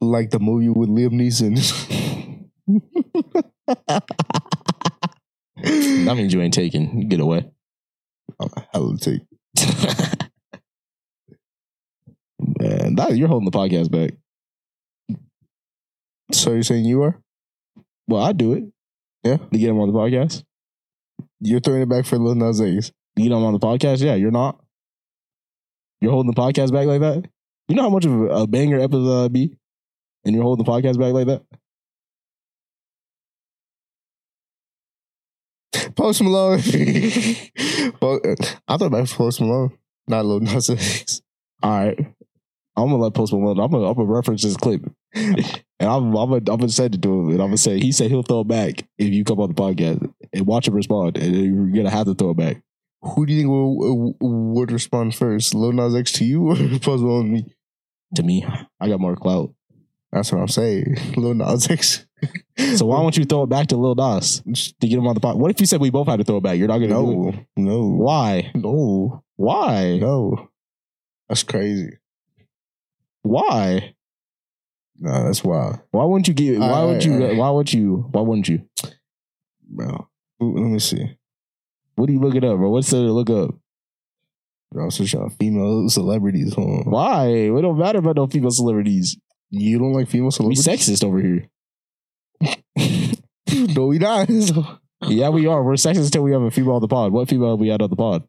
[0.00, 1.58] Like the movie with Liam Neeson.
[5.56, 7.08] That means you ain't taken.
[7.08, 7.48] Get away.
[8.38, 9.22] I'm hella take.
[12.60, 14.14] Man, that, you're holding the podcast back.
[16.32, 17.20] So you're saying you are?
[18.08, 18.64] Well, I do it.
[19.22, 19.36] Yeah.
[19.36, 20.44] To get him on the podcast.
[21.40, 22.88] You're throwing it back for Lil Nas X.
[23.16, 24.00] To get him on the podcast.
[24.00, 24.60] Yeah, you're not.
[26.00, 27.24] You're holding the podcast back like that.
[27.68, 29.56] You know how much of a, a banger episode that'd be,
[30.24, 31.42] and you're holding the podcast back like that.
[35.96, 36.60] Post Malone.
[38.00, 38.34] Po- uh,
[38.68, 39.76] I thought back for Post Malone,
[40.06, 41.22] not Lil Nas X.
[41.62, 41.98] All right.
[42.76, 43.60] I'm gonna let Post Malone.
[43.60, 44.82] I'm gonna, I'm gonna reference this clip,
[45.14, 45.38] and
[45.80, 48.10] I'm I'm gonna, I'm gonna send it to him, and I'm gonna say he said
[48.10, 51.34] he'll throw it back if you come on the podcast and watch him respond, and
[51.34, 52.62] you're gonna have to throw it back.
[53.02, 54.14] Who do you think will,
[54.54, 55.54] would respond first?
[55.54, 57.54] Lil Nas X to you or Post Malone to me?
[58.16, 58.46] To me,
[58.80, 59.52] I got more clout.
[60.10, 60.96] That's what I'm saying.
[61.16, 62.06] Lil Nas X.
[62.76, 65.20] So why won't you throw it back to Lil Nas to get him on the
[65.20, 65.38] pot?
[65.38, 66.56] What if you said we both had to throw it back?
[66.58, 67.34] You're not gonna do it.
[67.56, 68.50] No, no, Why?
[68.54, 69.98] no, Why?
[70.00, 70.50] no.
[71.28, 71.98] That's crazy.
[73.22, 73.94] Why?
[74.98, 76.58] No, that's wild, Why wouldn't you get?
[76.60, 77.24] Why would you?
[77.24, 77.36] right.
[77.36, 78.06] Why would you?
[78.12, 78.62] Why wouldn't you?
[79.68, 80.08] bro.
[80.40, 81.16] Let me see.
[81.96, 82.70] What are you looking up, bro?
[82.70, 83.54] What's there to look up?
[84.72, 86.54] Bro, I'm searching female celebrities.
[86.54, 86.90] Hold on.
[86.92, 87.26] Why?
[87.28, 89.16] It don't matter about no female celebrities.
[89.50, 90.66] You don't like female We celebrities?
[90.66, 91.48] sexist over here.
[93.48, 94.28] No, we not.
[95.06, 95.62] Yeah, we are.
[95.62, 97.12] We're sexist until we have a female on the pod.
[97.12, 98.26] What female have we had on the pod?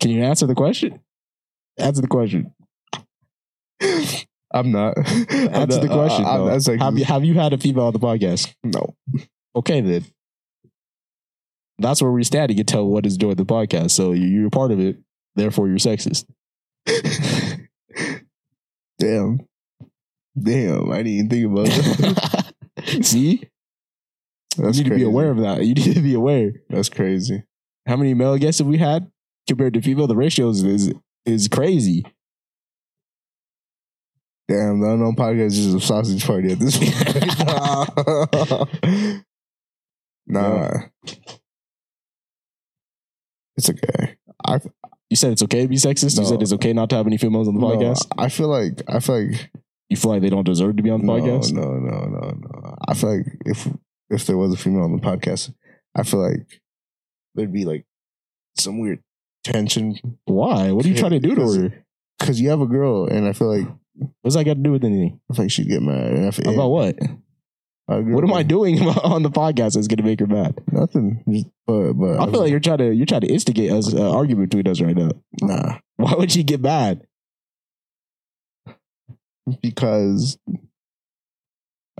[0.00, 1.00] Can you answer the question?
[1.78, 2.52] Answer the question.
[4.52, 4.98] I'm not.
[5.30, 6.26] Answer the question.
[6.26, 6.72] I'm, though.
[6.72, 8.52] like have you have you had a female on the podcast?
[8.62, 8.94] no.
[9.56, 10.04] Okay, then.
[11.78, 12.50] That's where we stand.
[12.50, 13.92] You can tell what is doing the podcast.
[13.92, 14.98] So you- you're a part of it.
[15.36, 16.26] Therefore, you're sexist.
[18.98, 19.47] Damn.
[20.38, 20.90] Damn.
[20.90, 22.54] I didn't even think about that.
[23.02, 23.48] See,
[24.56, 25.64] That's you need to be aware of that.
[25.64, 26.52] You need to be aware.
[26.68, 27.44] That's crazy.
[27.86, 29.10] How many male guests have we had
[29.46, 30.06] compared to female?
[30.06, 30.92] The ratios is
[31.24, 32.04] is crazy.
[34.48, 36.90] Damn, the unknown podcast is a sausage party at this point.
[40.26, 40.70] nah.
[43.58, 44.16] It's okay.
[44.46, 44.60] I
[45.10, 46.18] You said it's okay to be sexist.
[46.18, 48.06] You said it's okay not to have any females on the no, podcast.
[48.16, 49.50] I feel like I feel like
[49.88, 51.52] You feel like they don't deserve to be on the no, podcast.
[51.52, 52.76] no, no, no, no.
[52.86, 53.68] I feel like if
[54.10, 55.52] if there was a female on the podcast,
[55.94, 56.60] I feel like
[57.34, 57.86] there'd be like
[58.56, 59.02] some weird
[59.44, 60.72] tension Why?
[60.72, 61.84] What are you trying to do to her?
[62.18, 63.68] because you have a girl, and I feel like
[64.22, 65.20] What's that got to do with anything?
[65.30, 66.12] I feel like she'd get mad.
[66.12, 66.96] And I feel, About what?
[67.86, 70.60] What am I doing on the podcast that's going to make her mad?
[70.70, 71.24] Nothing.
[71.28, 74.14] Just, but but I feel like you're trying to you're trying to instigate us uh,
[74.14, 75.10] argument between us right now.
[75.40, 77.06] nah Why would she get mad?
[79.62, 80.38] Because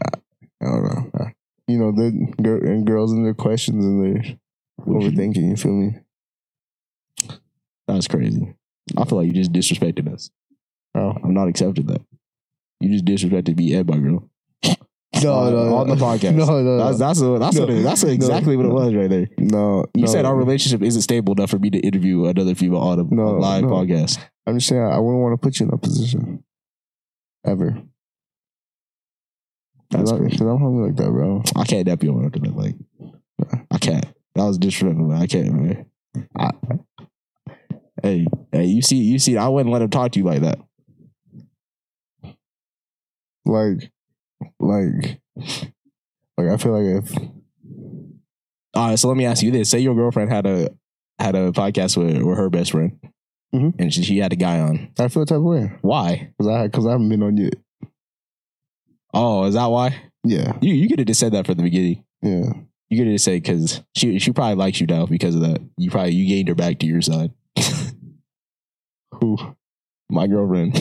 [0.02, 1.30] I don't know.
[1.66, 4.38] You know, the gir- and girls and their questions and their
[4.80, 5.50] overthinking.
[5.50, 5.94] You feel me?
[7.86, 8.54] That's crazy.
[8.96, 10.30] I feel like you just disrespected us.
[10.94, 11.14] Oh.
[11.22, 12.02] I'm not accepting that.
[12.80, 14.28] You just disrespected me and my girl.
[15.22, 16.34] No, On- on the podcast.
[16.36, 16.78] No, no, no.
[16.78, 17.62] That's that's a, that's No.
[17.62, 18.62] what it, that's exactly No.
[18.62, 19.28] what it was right there.
[19.38, 20.06] no, You no.
[20.06, 23.32] said our relationship isn't stable enough for me to interview another female on a, No,
[23.32, 23.70] live no.
[23.70, 24.18] podcast.
[24.46, 26.44] I'm just saying I wouldn't want to put you in that position
[27.48, 27.82] ever.
[29.90, 30.44] That's Because I'm, crazy.
[30.44, 31.42] I'm hungry like that, bro.
[31.56, 32.56] I can't dap you on that.
[32.56, 32.74] Like,
[33.70, 34.06] I can't.
[34.34, 35.12] That was disrespectful.
[35.12, 35.86] I can't, man.
[36.38, 36.50] I,
[38.02, 40.58] hey, hey, you see, you see, I wouldn't let him talk to you like that.
[43.44, 43.90] Like,
[44.60, 45.20] like,
[46.36, 47.16] like I feel like if
[48.74, 50.68] All right, so let me ask you this: Say your girlfriend had a
[51.18, 52.98] had a podcast with, with her best friend,
[53.54, 53.74] Mhm.
[53.78, 54.90] and she, she had a guy on.
[54.98, 56.30] I feel the type of way Why?
[56.36, 57.54] because I because I haven't been on yet.
[59.14, 59.96] Oh, is that why?
[60.24, 62.04] Yeah, You you could have just said that from the beginning.
[62.22, 62.52] yeah.
[62.90, 65.60] You could have just said because she she probably likes you now because of that.
[65.76, 67.32] You probably you gained her back to your side.
[69.12, 69.36] Who?
[70.10, 70.72] My girlfriend.
[70.72, 70.78] By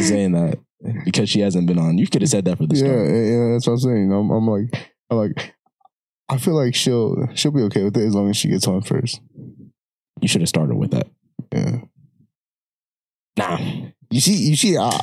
[0.00, 0.58] saying that
[1.04, 3.08] because she hasn't been on, you could have said that for the yeah, start.
[3.08, 4.12] yeah, that's what I'm saying.
[4.12, 5.54] I'm, I'm like, I'm like,
[6.30, 8.80] I feel like she'll she'll be okay with it as long as she gets on
[8.82, 9.20] first.
[10.20, 11.08] You should have started with that.
[11.52, 11.80] Yeah.
[13.36, 13.58] Nah,
[14.10, 14.98] You see, you see, uh,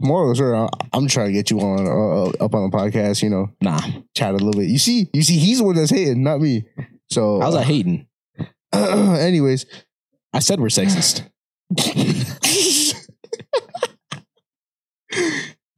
[0.00, 3.22] moral story, I- I'm trying to get you on uh, up on the podcast.
[3.22, 3.80] You know, nah.
[4.14, 4.68] chat a little bit.
[4.68, 6.64] You see, you see, he's the one that's hating, not me.
[7.10, 8.06] So, How's that hating?
[8.72, 9.66] anyways,
[10.32, 11.28] I said we're sexist.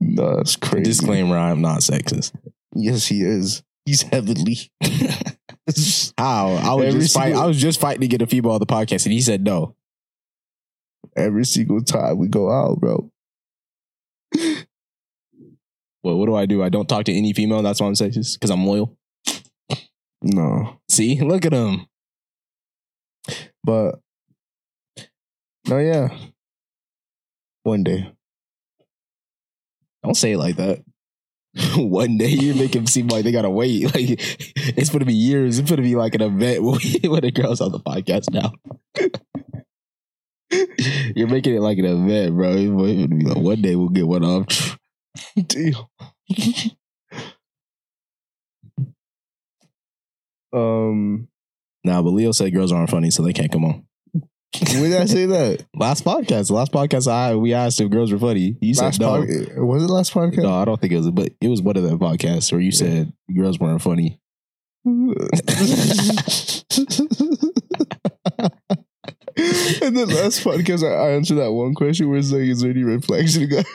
[0.01, 0.85] no, that's crazy.
[0.85, 2.33] Disclaimer: I am not sexist.
[2.75, 3.63] Yes, he is.
[3.85, 4.59] He's heavenly.
[6.19, 6.49] How?
[6.55, 7.33] I was Every just fighting.
[7.35, 9.43] single- I was just fighting to get a female on the podcast, and he said
[9.45, 9.75] no.
[11.17, 13.11] Every single time we go out, bro.
[16.05, 16.65] Well, what do I do?
[16.65, 17.63] I don't talk to any female.
[17.63, 18.97] That's why I'm sexist because I'm loyal.
[20.21, 21.87] No, See, look at him.
[23.63, 24.01] but
[25.69, 26.09] no, yeah.
[27.63, 28.13] One day,
[30.03, 30.83] Don't say it like that.
[31.77, 33.85] One day you make him seem like they gotta wait.
[33.95, 34.19] Like
[34.77, 35.59] it's gonna be years.
[35.59, 38.53] It's gonna be like an event when, we, when the girls on the podcast now.
[41.15, 42.53] You're making it like an event, bro.
[42.53, 44.79] It's gonna be like one day we'll get one off.
[45.47, 45.91] deal.
[50.53, 51.29] um,
[51.85, 53.85] Nah, but Leo said girls aren't funny, so they can't come on.
[54.61, 55.65] When did I say that?
[55.75, 58.57] Last podcast, last podcast, I we asked if girls were funny.
[58.61, 59.21] You said no.
[59.21, 60.43] pod- eh, was it last podcast?
[60.43, 62.73] No, I don't think it was, but it was one of the podcasts where you
[62.73, 64.21] said girls weren't funny.
[64.85, 65.17] and
[69.97, 72.85] the last podcast, I, I answered that one question where it's like, is there any
[72.85, 73.65] red flags in a guy?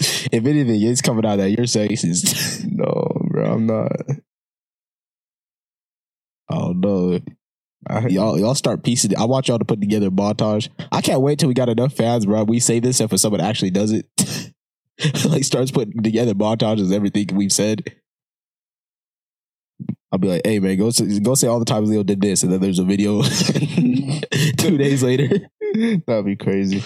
[0.00, 2.64] if anything, it's coming out that you're sexist.
[2.70, 3.92] no, bro, I'm not.
[6.50, 7.20] I don't no,
[7.88, 9.16] I, y'all y'all start piecing.
[9.16, 10.68] I want y'all to put together a montage.
[10.92, 12.44] I can't wait till we got enough fans, bro.
[12.44, 14.06] We say this and someone actually does it.
[15.26, 17.94] like starts putting together montages, everything we've said.
[20.10, 20.90] I'll be like, hey man, go
[21.22, 23.22] go say all the times Leo did this, and then there's a video
[24.56, 25.28] two days later.
[26.06, 26.82] That'd be crazy.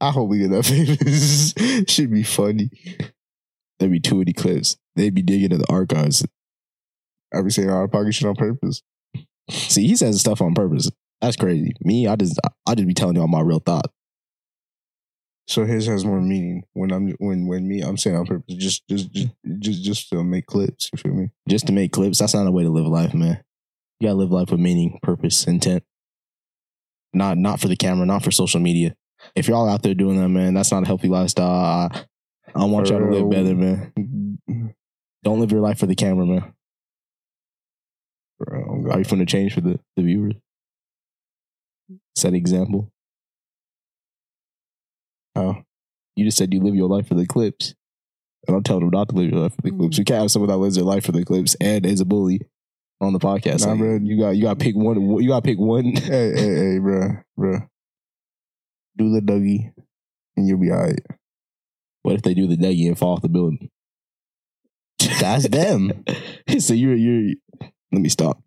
[0.00, 1.92] I hope we get that famous.
[1.92, 2.70] Should be funny.
[3.78, 4.76] There'd be too many clips.
[4.96, 6.24] They'd be digging in the archives.
[7.32, 8.82] I be saying out of pocket shit on purpose.
[9.50, 10.90] See, he says stuff on purpose.
[11.20, 11.72] That's crazy.
[11.80, 13.92] Me, I just I just be telling you all my real thoughts.
[15.46, 18.86] So his has more meaning when I'm when when me I'm saying on purpose just
[18.86, 19.28] just just
[19.58, 20.90] just just to make clips.
[20.92, 21.30] You feel me?
[21.48, 23.42] Just to make clips, that's not a way to live life, man.
[23.98, 25.82] You gotta live life with meaning, purpose, intent.
[27.14, 28.94] Not not for the camera, not for social media.
[29.34, 31.48] If you're all out there doing that, man, that's not a healthy lifestyle.
[31.48, 32.04] I,
[32.54, 33.92] I want y'all to live better, man.
[35.24, 36.52] Don't live your life for the camera, man.
[38.38, 40.34] Bro, Are you gonna- change for the, the viewers?
[42.16, 42.92] Set example.
[45.34, 45.64] How?
[46.16, 47.74] You just said you live your life for the clips.
[48.46, 49.98] And I'm telling them not to live your life for the clips.
[49.98, 50.12] You mm-hmm.
[50.12, 52.40] can't have someone that lives their life for the clips and is a bully
[53.00, 53.64] on the podcast.
[53.64, 53.98] Nah, Like, bro.
[54.02, 55.00] You got you got to pick one.
[55.22, 55.96] You got to pick one.
[55.96, 57.60] hey hey hey, bro, bro.
[58.96, 59.72] Do the Dougie,
[60.36, 61.00] and you'll be alright.
[62.02, 63.70] What if they do the Dougie and fall off the building?
[65.20, 66.04] That's them.
[66.58, 67.34] so you're you're.
[67.92, 68.40] Let me stop.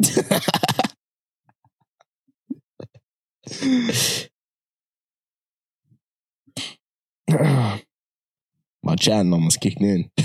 [8.83, 10.09] My chatting almost kicked in.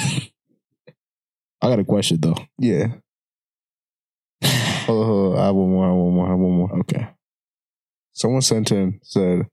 [1.62, 2.36] I got a question though.
[2.58, 2.88] yeah.
[4.86, 5.40] Hold on, hold on.
[5.40, 5.84] I have one more.
[5.84, 6.26] I have one more.
[6.26, 6.78] I have one more.
[6.80, 7.08] Okay.
[8.12, 9.46] Someone sent in said,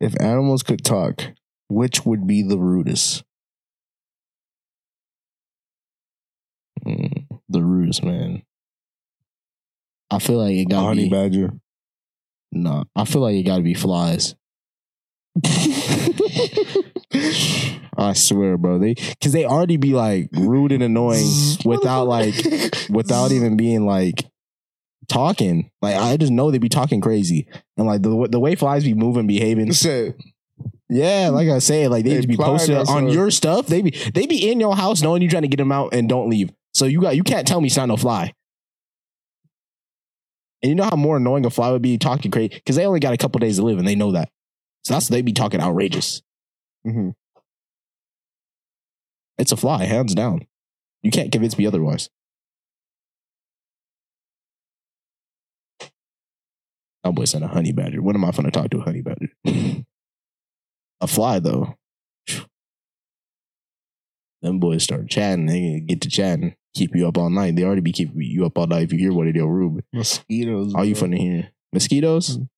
[0.00, 1.22] if animals could talk,
[1.68, 3.24] which would be the rudest?
[6.86, 8.42] Mm, the rudest man.
[10.14, 11.52] I feel like it got honey be badger.
[12.52, 12.84] no.
[12.94, 14.34] I feel like it got to be flies.
[17.96, 18.78] I swear, bro.
[18.78, 21.26] They because they already be like rude and annoying
[21.64, 22.34] without like
[22.90, 24.24] without even being like
[25.08, 25.70] talking.
[25.82, 27.46] Like I just know they be talking crazy
[27.76, 29.72] and like the the way flies be moving, behaving.
[30.88, 33.66] Yeah, like I said, like they Hey, just be posted on your stuff.
[33.66, 36.08] They be they be in your house knowing you trying to get them out and
[36.08, 36.52] don't leave.
[36.74, 38.32] So you got you can't tell me it's not no fly.
[40.64, 42.98] And you know how more annoying a fly would be talking crazy because they only
[42.98, 44.30] got a couple days to live and they know that.
[44.82, 46.22] So that's they'd be talking outrageous.
[46.86, 47.10] hmm
[49.36, 50.46] It's a fly, hands down.
[51.02, 52.08] You can't convince me otherwise.
[57.02, 58.00] That boy said a honey badger.
[58.00, 59.28] When am I going to talk to a honey badger?
[61.02, 61.76] a fly, though.
[64.40, 65.44] Them boys start chatting.
[65.44, 66.54] They get to chatting.
[66.74, 67.56] Keep you up all night.
[67.56, 69.80] They already be keeping you up all night if you hear what in your room.
[69.92, 70.74] Mosquitoes.
[70.74, 71.00] All you bro.
[71.02, 71.48] fun to hear?
[71.72, 72.38] Mosquitoes?
[72.38, 72.48] Mm.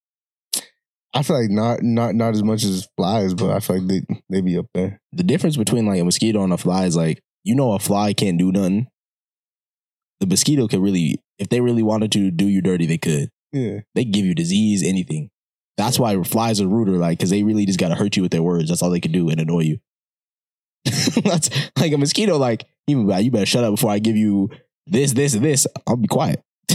[1.14, 4.02] I feel like not not not as much as flies, but I feel like they
[4.28, 5.01] they be up there.
[5.12, 8.12] The difference between like a mosquito and a fly is like, you know, a fly
[8.12, 8.88] can't do nothing.
[10.20, 13.30] The mosquito could really, if they really wanted to do you dirty, they could.
[13.52, 13.80] Yeah.
[13.94, 15.30] they give you disease, anything.
[15.76, 18.32] That's why flies are ruder, like, because they really just got to hurt you with
[18.32, 18.68] their words.
[18.68, 19.78] That's all they can do and annoy you.
[21.24, 24.50] That's like a mosquito, like, even uh, you better shut up before I give you
[24.86, 25.66] this, this, and this.
[25.86, 26.42] I'll be quiet.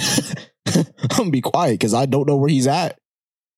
[0.68, 2.98] I'm gonna be quiet because I don't know where he's at.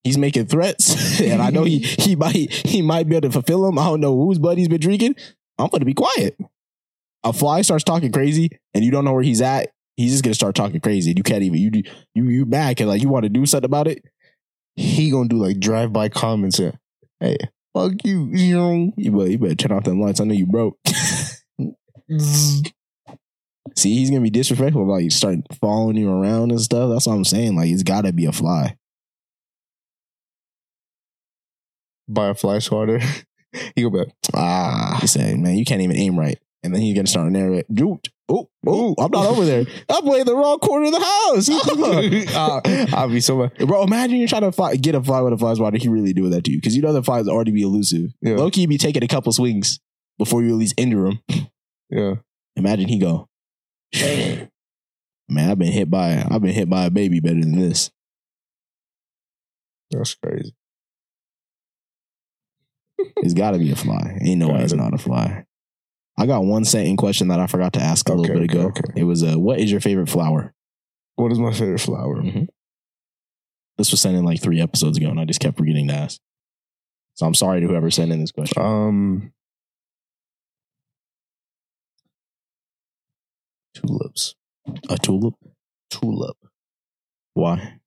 [0.04, 3.64] He's making threats, and I know he he might he might be able to fulfill
[3.64, 3.80] them.
[3.80, 5.16] I don't know whose blood he's been drinking.
[5.58, 6.38] I'm gonna be quiet.
[7.24, 9.70] A fly starts talking crazy, and you don't know where he's at.
[9.96, 11.84] He's just gonna start talking crazy, and you can't even you
[12.16, 14.04] you you mad because like you want to do something about it.
[14.76, 16.78] He gonna do like drive by comments and
[17.20, 17.38] hey,
[17.74, 18.30] fuck you.
[18.32, 18.94] You know.
[18.98, 20.20] You better, you better turn off them lights.
[20.20, 20.78] I know you broke.
[23.76, 26.92] See, he's gonna be disrespectful about you start following you around and stuff.
[26.92, 27.56] That's what I'm saying.
[27.56, 28.78] Like it's gotta be a fly.
[32.08, 33.00] Buy a fly swatter.
[33.76, 34.14] he go back.
[34.34, 34.98] Ah.
[35.02, 37.66] He saying, "Man, you can't even aim right." And then he's gonna start narrate.
[37.74, 38.10] Joot.
[38.30, 39.66] Oh, oh, I'm not over there.
[39.90, 41.50] I'm playing the wrong corner of the house.
[42.34, 42.62] Ah,
[42.98, 43.58] I'll be so mad.
[43.58, 45.78] Bro, imagine you're trying to fly, get a fly with a fly swatter.
[45.78, 48.14] He really doing that to you because you know the flies already be elusive.
[48.22, 48.36] Yeah.
[48.36, 49.80] Loki be taking a couple swings
[50.18, 51.20] before you at least injure him.
[51.90, 52.16] Yeah.
[52.56, 53.28] Imagine he go,
[53.94, 54.50] man,
[55.52, 57.92] I've been hit by I've been hit by a baby better than this.
[59.92, 60.56] That's crazy.
[63.18, 64.18] It's got to be a fly.
[64.22, 65.46] Ain't no way it's not a fly.
[66.18, 68.60] I got one second question that I forgot to ask a Okay, little bit okay,
[68.60, 68.68] ago.
[68.70, 68.84] okay.
[68.96, 70.54] It was, uh, what is your favorite flower?
[71.16, 72.22] What is my favorite flower?
[72.22, 72.48] Mhm.
[73.78, 76.20] This was sent in like three episodes ago, and I just kept forgetting to ask.
[77.16, 78.62] So I'm sorry to whoever sent in this question.
[78.62, 79.34] Um
[83.74, 84.36] tulips.
[84.90, 85.34] a tulip?
[85.90, 86.38] Tulip.
[87.34, 87.80] Why?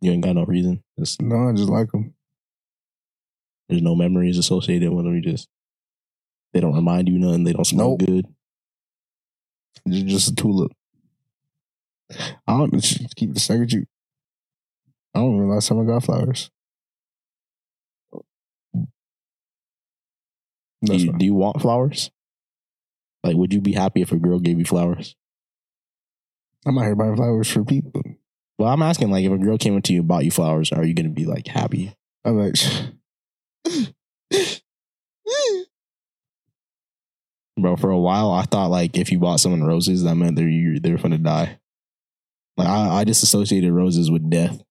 [0.00, 0.82] You ain't got no reason.
[0.96, 2.14] There's, No, I just like them.
[3.70, 5.14] There's no memories associated with them.
[5.14, 5.48] You just
[6.52, 7.44] They don't remind you nothing.
[7.44, 8.00] They don't smell Nope.
[8.00, 8.26] good.
[9.84, 10.72] You're just a tulip.
[12.46, 13.72] I don't just keep a secret.
[13.72, 13.86] You,
[15.14, 16.50] I don't remember last time I got flowers.
[20.82, 22.10] Do you, do you want flowers?
[23.22, 25.14] Like, would you be happy if a girl gave you flowers?
[26.66, 28.02] I'm out here buying flowers for people.
[28.58, 30.72] Well, I'm asking, like, if a girl came up to you and bought you flowers,
[30.72, 31.94] are you going to be like happy?
[32.24, 32.56] I'm like,
[37.60, 40.80] Bro, for a while, I thought like if you bought someone roses, that meant they're
[40.80, 41.58] they're to die.
[42.56, 44.62] Like, I, I just associated roses with death.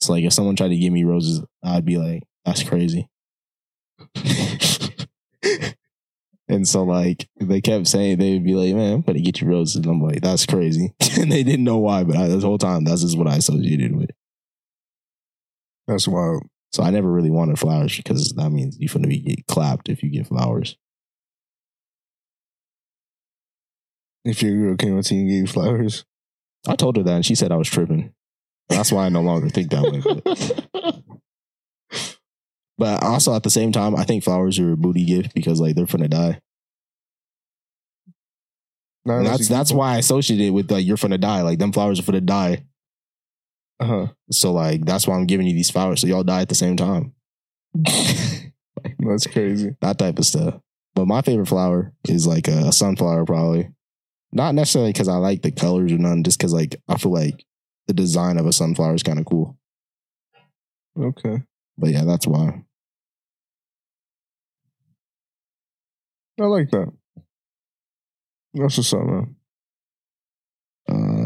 [0.00, 3.08] It's like if someone tried to give me roses, I'd be like, that's crazy.
[6.48, 9.48] and so, like, they kept saying, they would be like, man, I'm to get you
[9.48, 9.76] roses.
[9.76, 10.94] And I'm like, that's crazy.
[11.18, 13.94] and they didn't know why, but I, this whole time, that's just what I associated
[13.94, 14.10] with.
[15.86, 16.44] that's wild.
[16.72, 19.88] So I never really wanted flowers because that means you're going to be get clapped
[19.88, 20.76] if you get flowers.
[24.24, 26.04] If your girl came up to you and gave you flowers,
[26.68, 28.12] I told her that, and she said I was tripping.
[28.68, 30.00] That's why I no longer think that way.
[30.00, 31.02] But,
[32.78, 35.74] but also at the same time, I think flowers are a booty gift because like
[35.74, 36.40] they're finna die.
[39.04, 41.42] Not And that's that's why I associate it with like you're finna die.
[41.42, 42.64] Like them flowers are finna die.
[43.80, 44.08] Uh-huh.
[44.30, 46.76] So like that's why I'm giving you these flowers so y'all die at the same
[46.76, 47.14] time.
[48.98, 49.76] That's crazy.
[49.80, 50.60] that type of stuff.
[50.94, 53.70] But my favorite flower is like a, a sunflower, probably.
[54.32, 57.44] Not necessarily because I like the colors or none, just because like I feel like
[57.86, 59.56] the design of a sunflower is kind of cool.
[60.98, 61.42] Okay.
[61.78, 62.62] But yeah, that's why.
[66.40, 66.92] I like that.
[68.54, 69.36] That's what's up, man.
[70.88, 71.19] Uh,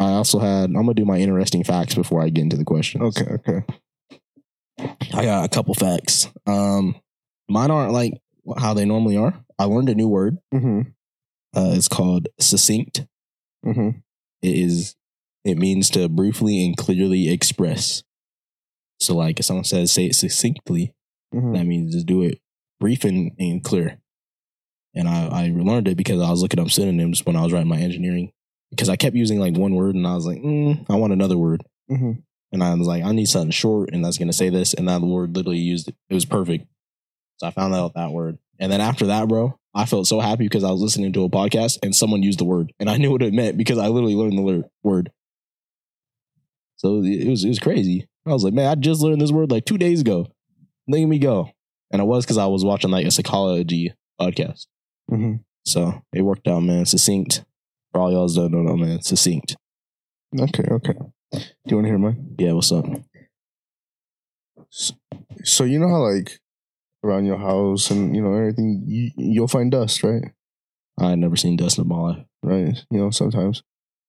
[0.00, 0.70] I also had.
[0.70, 3.16] I'm gonna do my interesting facts before I get into the questions.
[3.18, 3.64] Okay, okay.
[5.12, 6.28] I got a couple facts.
[6.46, 6.96] Um,
[7.48, 8.14] mine aren't like
[8.58, 9.44] how they normally are.
[9.58, 10.38] I learned a new word.
[10.54, 10.80] Mm-hmm.
[11.54, 13.06] Uh, it's called succinct.
[13.64, 13.98] Mm-hmm.
[14.42, 14.96] It is.
[15.44, 18.02] It means to briefly and clearly express.
[19.00, 20.94] So, like, if someone says "say it succinctly,"
[21.34, 21.52] Mm-hmm.
[21.52, 22.40] that means just do it
[22.80, 24.00] brief and, and clear.
[24.96, 27.68] And I, I learned it because I was looking up synonyms when I was writing
[27.68, 28.32] my engineering.
[28.70, 31.36] Because I kept using like one word, and I was like, mm, I want another
[31.36, 31.64] word.
[31.90, 32.20] Mm-hmm.
[32.52, 34.74] And I was like, I need something short and that's going to say this.
[34.74, 35.96] And that word literally used it.
[36.08, 36.66] It was perfect.
[37.36, 38.38] So I found out that word.
[38.58, 41.30] And then after that, bro, I felt so happy because I was listening to a
[41.30, 44.16] podcast and someone used the word and I knew what it meant because I literally
[44.16, 45.12] learned the word.
[46.76, 48.08] So it was, it was crazy.
[48.26, 50.26] I was like, man, I just learned this word like two days ago.
[50.88, 51.50] Let me go.
[51.92, 54.66] And it was because I was watching like a psychology podcast.
[55.10, 55.36] Mm-hmm.
[55.64, 56.86] So it worked out, man.
[56.86, 57.44] Succinct.
[57.92, 59.02] For all y'all that don't know, man.
[59.02, 59.56] Succinct.
[60.38, 60.94] Okay, okay.
[61.32, 62.36] Do you want to hear mine?
[62.38, 62.84] Yeah, what's up?
[65.44, 66.38] So you know how like
[67.04, 70.22] around your house and you know everything, you, you'll find dust, right?
[70.98, 72.24] I never seen dust in my life.
[72.42, 72.78] Right.
[72.90, 73.62] You know sometimes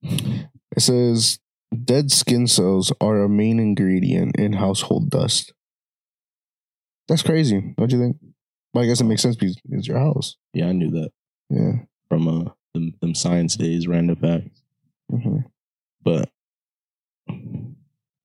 [0.04, 1.40] it says
[1.84, 5.54] dead skin cells are a main ingredient in household dust.
[7.08, 7.74] That's crazy.
[7.78, 8.18] Don't you think?
[8.74, 10.38] Well, I guess it makes sense because it's your house.
[10.54, 11.10] Yeah, I knew that.
[11.50, 11.72] Yeah.
[12.10, 14.62] from uh them, them science days, random facts.
[15.10, 15.38] hmm
[16.04, 16.30] But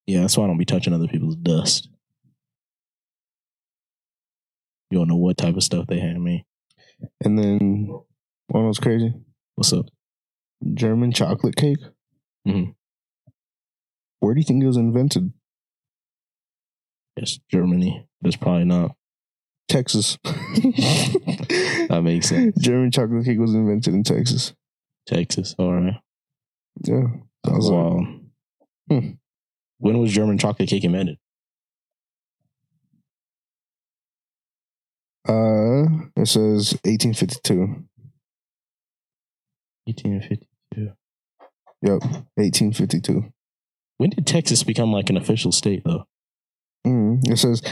[0.06, 1.88] yeah, that's why I don't be touching other people's dust.
[4.90, 6.44] You don't know what type of stuff they hand me.
[7.24, 7.88] And then
[8.48, 9.12] one was crazy.
[9.56, 9.86] What's up?
[10.74, 11.80] German chocolate cake.
[12.46, 12.74] Mhm.
[14.20, 15.32] Where do you think it was invented?
[17.16, 18.06] Yes, Germany.
[18.22, 18.95] That's probably not.
[19.68, 20.18] Texas.
[21.88, 22.58] That makes sense.
[22.60, 24.52] German chocolate cake was invented in Texas.
[25.06, 25.54] Texas.
[25.56, 25.94] All right.
[26.84, 27.04] Yeah.
[27.44, 28.06] Was like,
[28.90, 29.10] Hmm.
[29.78, 31.18] When was German chocolate cake invented?
[35.28, 35.84] uh,
[36.16, 37.84] it says 1852.
[39.86, 40.92] 1852.
[41.82, 42.02] Yep,
[42.34, 43.32] 1852.
[43.98, 46.04] When did Texas become like an official state, though?
[46.86, 47.62] Mm, it says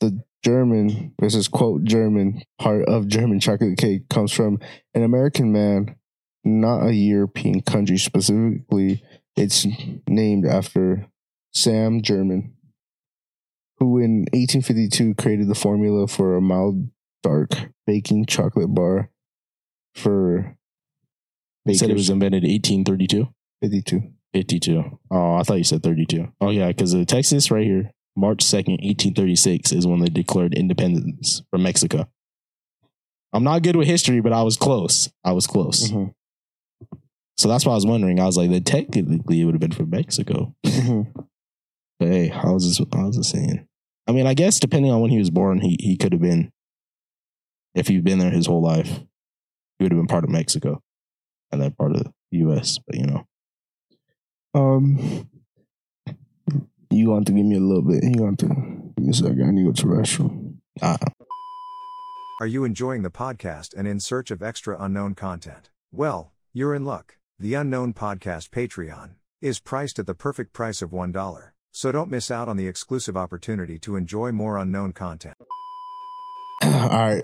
[0.00, 4.58] the German, this is quote German part of German chocolate cake comes from
[4.94, 5.96] an American man,
[6.44, 7.98] not a European country.
[7.98, 9.02] Specifically,
[9.36, 9.66] it's
[10.08, 11.06] named after
[11.52, 12.54] Sam German,
[13.78, 16.88] who in 1852 created the formula for a mild
[17.22, 17.50] dark
[17.86, 19.10] baking chocolate bar
[19.94, 20.56] for
[21.66, 23.28] They said it was invented 1832.
[23.62, 24.12] 52.
[24.32, 24.98] 52.
[25.10, 26.32] Oh, I thought you said 32.
[26.40, 31.62] Oh, yeah, because Texas right here, March 2nd, 1836 is when they declared independence from
[31.62, 32.08] Mexico.
[33.32, 35.08] I'm not good with history, but I was close.
[35.24, 35.90] I was close.
[35.90, 36.12] Mhm.
[37.38, 38.20] So that's why I was wondering.
[38.20, 40.54] I was like, then technically it would have been from Mexico.
[40.64, 41.06] Mhm.
[41.98, 42.86] But hey, how was this?
[42.94, 43.66] How was this saying?
[44.06, 46.50] I mean, I guess depending on when he was born, he, he could have been
[47.74, 48.88] If he'd been there his whole life,
[49.78, 50.82] he would have been part of Mexico
[51.52, 52.78] and then part of the U.S.
[52.86, 53.26] But you know,
[54.54, 55.28] Um,
[56.90, 58.02] you want to give me a little bit?
[58.04, 59.42] You want to give me a second?
[59.42, 60.54] I need to go to the restroom.
[60.82, 60.96] uh,
[62.40, 65.70] Are you enjoying the podcast and in search of extra unknown content?
[65.92, 67.16] Well, you're in luck.
[67.38, 69.10] The Unknown Podcast Patreon
[69.40, 71.42] is priced at the perfect price of $1.
[71.72, 75.36] So don't miss out on the exclusive opportunity to enjoy more unknown content.
[76.62, 77.22] All right.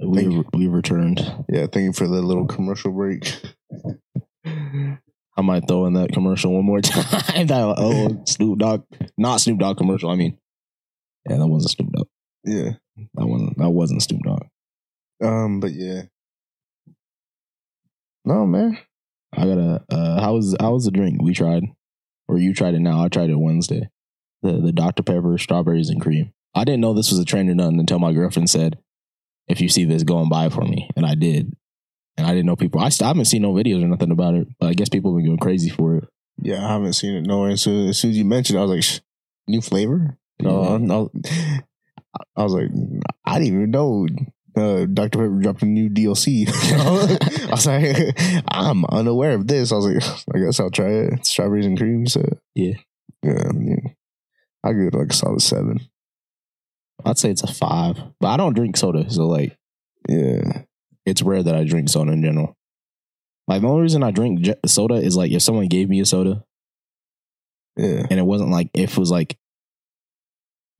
[0.00, 0.44] we Thank you.
[0.52, 1.20] we returned.
[1.48, 3.40] Yeah, thank you for the little commercial break.
[5.44, 7.46] I might throw in that commercial one more time.
[7.48, 8.84] that oh Snoop Dogg,
[9.18, 10.10] not Snoop Dogg commercial.
[10.10, 10.38] I mean,
[11.28, 12.06] yeah, that wasn't Snoop Dogg.
[12.44, 12.70] Yeah.
[13.14, 14.46] That wasn't that wasn't Snoop Dogg.
[15.22, 16.02] Um, but yeah.
[18.24, 18.78] No, man.
[19.34, 19.84] I gotta.
[19.90, 21.64] Uh, how was how was the drink we tried,
[22.26, 23.04] or you tried it now?
[23.04, 23.90] I tried it Wednesday.
[24.42, 26.32] The the Dr Pepper strawberries and cream.
[26.54, 28.78] I didn't know this was a trend or nothing until my girlfriend said,
[29.46, 31.52] "If you see this, go and buy it for me," and I did.
[32.16, 32.80] And I didn't know people.
[32.80, 35.12] I, st- I haven't seen no videos or nothing about it, but I guess people
[35.12, 36.04] have been going crazy for it.
[36.40, 37.56] Yeah, I haven't seen it nowhere.
[37.56, 39.02] Soon as, soon as you mentioned, it, I was like,
[39.48, 41.10] "New flavor?" No.
[42.36, 42.68] I was like,
[43.24, 44.06] I didn't even know
[44.56, 46.46] uh, Dr Pepper dropped a new DLC.
[47.48, 49.72] I was like, I'm unaware of this.
[49.72, 50.02] I was like,
[50.34, 51.26] I guess I'll try it.
[51.26, 52.00] Strawberries and cream.
[52.00, 52.74] You said, Yeah.
[53.22, 53.42] yeah.
[53.48, 53.96] I mean,
[54.62, 55.80] I give it like a solid seven.
[57.04, 59.56] I'd say it's a five, but I don't drink soda, so like
[60.08, 60.62] Yeah,
[61.06, 62.54] it's rare that I drink soda in general.
[63.46, 66.44] Like the only reason I drink soda is like if someone gave me a soda
[67.76, 68.06] yeah.
[68.08, 69.36] and it wasn't like if it was like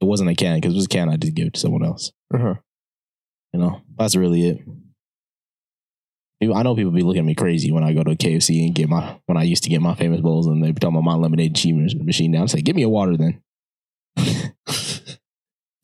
[0.01, 1.85] it wasn't a can because it was a can I just give it to someone
[1.85, 2.13] else.
[2.33, 2.55] Uh-huh.
[3.53, 4.59] You know, that's really it.
[6.43, 8.89] I know people be looking at me crazy when I go to KFC and get
[8.89, 11.15] my when I used to get my famous bowls and they be talking about my
[11.15, 12.43] lemonade machine machine now.
[12.43, 13.41] I say, give me a water then.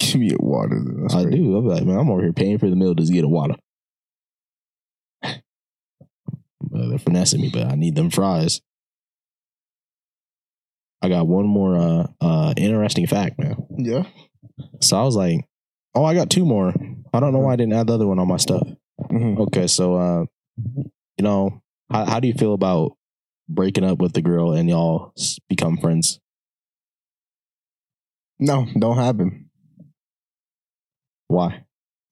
[0.00, 0.80] Give me a water.
[0.82, 1.02] Then.
[1.02, 1.56] That's I do.
[1.56, 3.54] I'm like, man, I'm over here paying for the meal just to get a water.
[6.80, 8.62] But they're finessing me, but I need them fries.
[11.02, 13.56] I got one more uh uh interesting fact, man.
[13.76, 14.04] Yeah.
[14.80, 15.44] So I was like,
[15.94, 16.72] oh, I got two more.
[17.12, 18.66] I don't know why I didn't add the other one on my stuff.
[19.10, 19.38] Mhm.
[19.40, 20.24] Okay, so uh
[21.18, 22.96] you know, how how do you feel about
[23.46, 25.12] breaking up with the girl and y'all
[25.50, 26.18] become friends?
[28.38, 29.50] No, don't happen.
[31.28, 31.64] Why?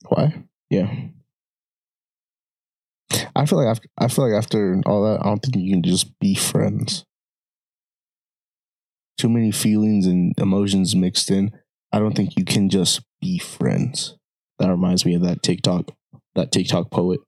[0.08, 0.44] Why?
[0.68, 0.92] Yeah.
[3.38, 5.84] I feel like after, I feel like after all that, I don't think you can
[5.84, 7.04] just be friends.
[9.16, 11.52] Too many feelings and emotions mixed in.
[11.92, 14.16] I don't think you can just be friends.
[14.58, 15.92] That reminds me of that TikTok,
[16.34, 17.20] that TikTok poet,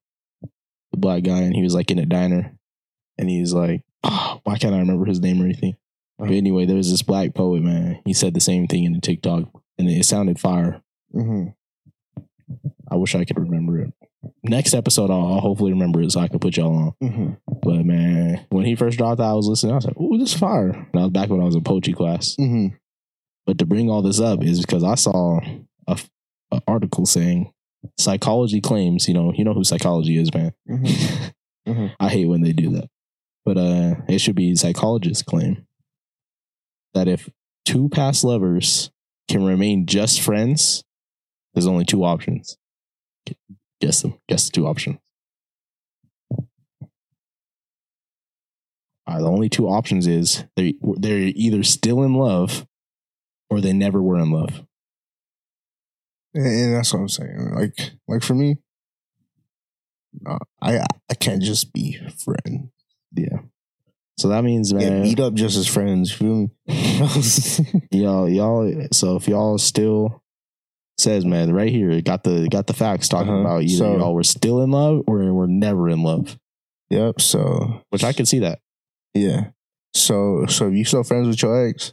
[0.90, 2.56] the black guy, and he was like in a diner,
[3.16, 5.76] and he's like, oh, "Why can't I remember his name or anything?"
[6.18, 8.02] But anyway, there was this black poet, man.
[8.04, 9.44] He said the same thing in the TikTok,
[9.78, 10.82] and it sounded fire.
[11.14, 11.50] Mm-hmm.
[12.90, 13.92] I wish I could remember it.
[14.42, 16.92] Next episode, I'll, I'll hopefully remember it so I can put y'all on.
[17.02, 17.32] Mm-hmm.
[17.62, 19.72] But man, when he first dropped that, I was listening.
[19.72, 21.64] I was like, "Ooh, this is fire!" And I was back when I was in
[21.64, 22.36] poetry class.
[22.38, 22.74] Mm-hmm.
[23.46, 25.40] But to bring all this up is because I saw
[25.86, 25.98] a,
[26.52, 27.52] a article saying
[27.98, 29.08] psychology claims.
[29.08, 30.52] You know, you know who psychology is, man.
[30.68, 31.24] Mm-hmm.
[31.68, 31.94] Mhm.
[32.00, 32.88] I hate when they do that.
[33.44, 35.66] But uh, it should be psychologists claim
[36.94, 37.28] that if
[37.64, 38.90] two past lovers
[39.28, 40.82] can remain just friends,
[41.54, 42.56] there's only two options.
[43.80, 44.18] Guess them.
[44.28, 44.98] Guess the two options.
[49.06, 52.66] Uh, the only two options is they they're either still in love
[53.48, 54.64] or they never were in love.
[56.32, 57.54] And, and that's what I'm saying.
[57.54, 58.58] Like, like for me,
[60.24, 62.68] uh, I I can't just be friends.
[63.12, 63.38] Yeah.
[64.18, 66.12] So that means, Yeah, man, meet up just as friends.
[66.12, 66.50] Feel me?
[67.90, 68.86] y'all, y'all.
[68.92, 70.22] So if y'all still
[71.00, 73.40] says, man, right here, it got the got the facts talking Uh-huh.
[73.40, 76.38] about either So- y'all were still in love or we're never in love,
[76.90, 77.20] yep.
[77.20, 78.60] So which I can see that.
[79.14, 79.50] yeah.
[79.94, 81.92] So so if you still friends with your ex,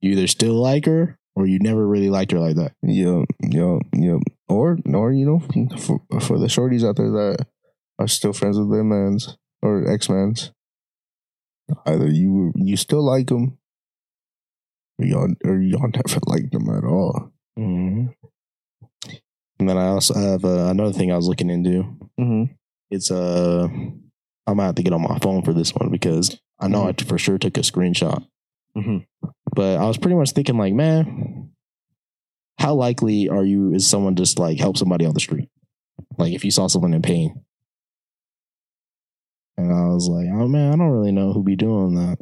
[0.00, 2.72] You either still like her or you never really liked her like that.
[2.82, 4.20] Yep, yep, yep.
[4.48, 5.40] Or, or you know,
[5.78, 7.46] for, for the shorties out there that
[7.98, 10.50] are still friends with their mans or ex mans,
[11.86, 13.58] either you you still like them,
[14.98, 17.30] or y'all or y'all never liked them at all.
[17.58, 18.06] Mm-hmm.
[19.60, 21.82] And then I also have uh, another thing I was looking into.
[22.18, 22.52] Mm-hmm.
[22.90, 23.68] It's uh,
[24.46, 26.92] I might have to get on my phone for this one because I know I
[26.92, 28.24] for sure took a screenshot.
[28.76, 29.06] Mhm.
[29.54, 31.50] But I was pretty much thinking, like, man,
[32.58, 35.48] how likely are you is someone just like help somebody on the street?
[36.16, 37.44] Like, if you saw someone in pain,
[39.56, 42.18] and I was like, oh man, I don't really know who be doing that.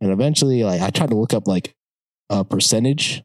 [0.00, 1.74] And eventually, like, I tried to look up like
[2.28, 3.22] a percentage,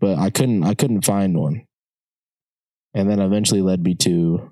[0.00, 0.64] but I couldn't.
[0.64, 1.66] I couldn't find one.
[2.94, 4.50] and then eventually led me to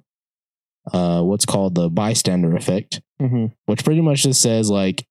[0.92, 3.46] uh, what's called the bystander effect, Mm-hmm.
[3.66, 5.06] which pretty much just says like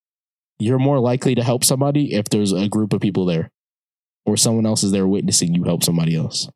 [0.60, 3.50] you're more likely to help somebody if there's a group of people there,
[4.26, 6.48] or someone else is there witnessing you help somebody else.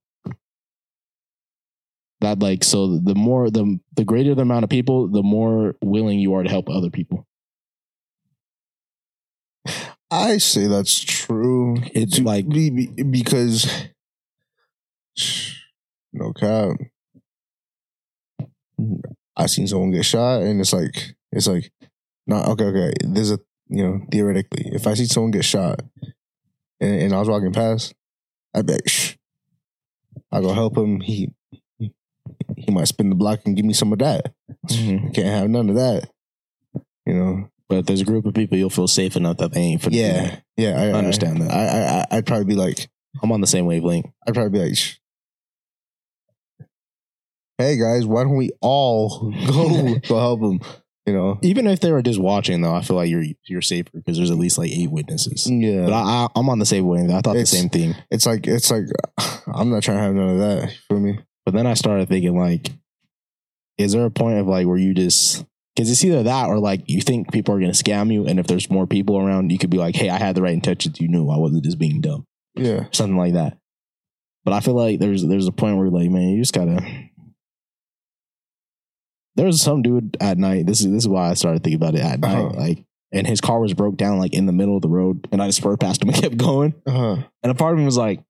[2.21, 6.19] That like so the more the the greater the amount of people, the more willing
[6.19, 7.25] you are to help other people.
[10.09, 11.77] I say that's true.
[11.93, 13.69] It's like be- be- because
[16.13, 16.77] no cap.
[19.35, 21.71] I seen someone get shot, and it's like it's like
[22.25, 22.65] not okay.
[22.65, 25.81] Okay, there's a you know theoretically, if I see someone get shot,
[26.79, 27.93] and, and I was walking past,
[28.55, 29.15] I bet shh,
[30.31, 31.01] I go help him.
[31.01, 31.31] He
[31.79, 34.33] he might spin the block and give me some of that.
[34.67, 35.13] Mhm.
[35.13, 36.09] Can't have none of that.
[37.05, 37.49] You know.
[37.69, 39.89] But if there's a group of people, you'll feel safe enough that they ain't for
[39.89, 40.79] Yeah, yeah.
[40.81, 41.51] I, I understand that.
[41.51, 42.89] I, I, I I'd probably be like,
[43.21, 44.07] I'm on the same wavelength.
[44.27, 44.77] I'd probably be like,
[47.57, 50.59] "Hey guys, why don't we all go go help them?
[51.05, 51.39] You know?
[51.41, 54.31] Even if they were just watching, though, I feel like you're you're safer because there's
[54.31, 55.49] at least like eight witnesses.
[55.49, 57.13] Yeah, But I, I, I'm on the same wavelength.
[57.13, 57.95] I thought It's- the same thing.
[58.11, 58.83] it's like it's like
[59.53, 60.73] I'm not trying to have none of that.
[60.89, 61.19] Feel me?
[61.45, 62.67] But then I started thinking, like,
[63.77, 65.45] is there a point of like where you just
[65.77, 68.39] because it's either that or like you think people are going to scam you, and
[68.39, 70.99] if there's more people around, you could be like, hey, I had the right intentions.
[70.99, 72.25] You knew I wasn't just being dumb,
[72.55, 73.59] Yeah, something like that.
[74.43, 76.83] But I feel like there's there's a point where like, man, you just gotta.
[79.35, 80.65] There was some dude at night.
[80.65, 82.45] This is this is why I started thinking about it at night.
[82.45, 82.59] Uh-huh.
[82.59, 85.43] Like, and his car was broke down like in the middle of the road, and
[85.43, 86.73] I just spurred past him and kept going.
[86.87, 87.17] uh huh.
[87.43, 88.23] And a part of me was like,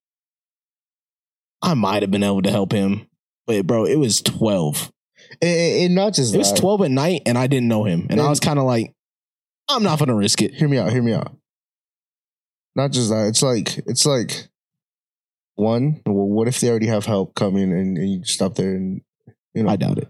[1.62, 3.08] I might have been able to help him,
[3.46, 4.92] but bro, it was twelve.
[5.42, 6.60] And, and not just It was that.
[6.60, 8.08] 12 at night and I didn't know him.
[8.10, 8.94] And I was kind of like,
[9.70, 10.54] I'm not going to risk it.
[10.54, 10.92] Hear me out.
[10.92, 11.36] Hear me out.
[12.76, 13.28] Not just that.
[13.28, 14.50] It's like it's like
[15.56, 16.02] one.
[16.06, 19.02] Well, what if they already have help coming and, and you stop there and
[19.54, 19.70] you know?
[19.70, 20.10] I doubt it.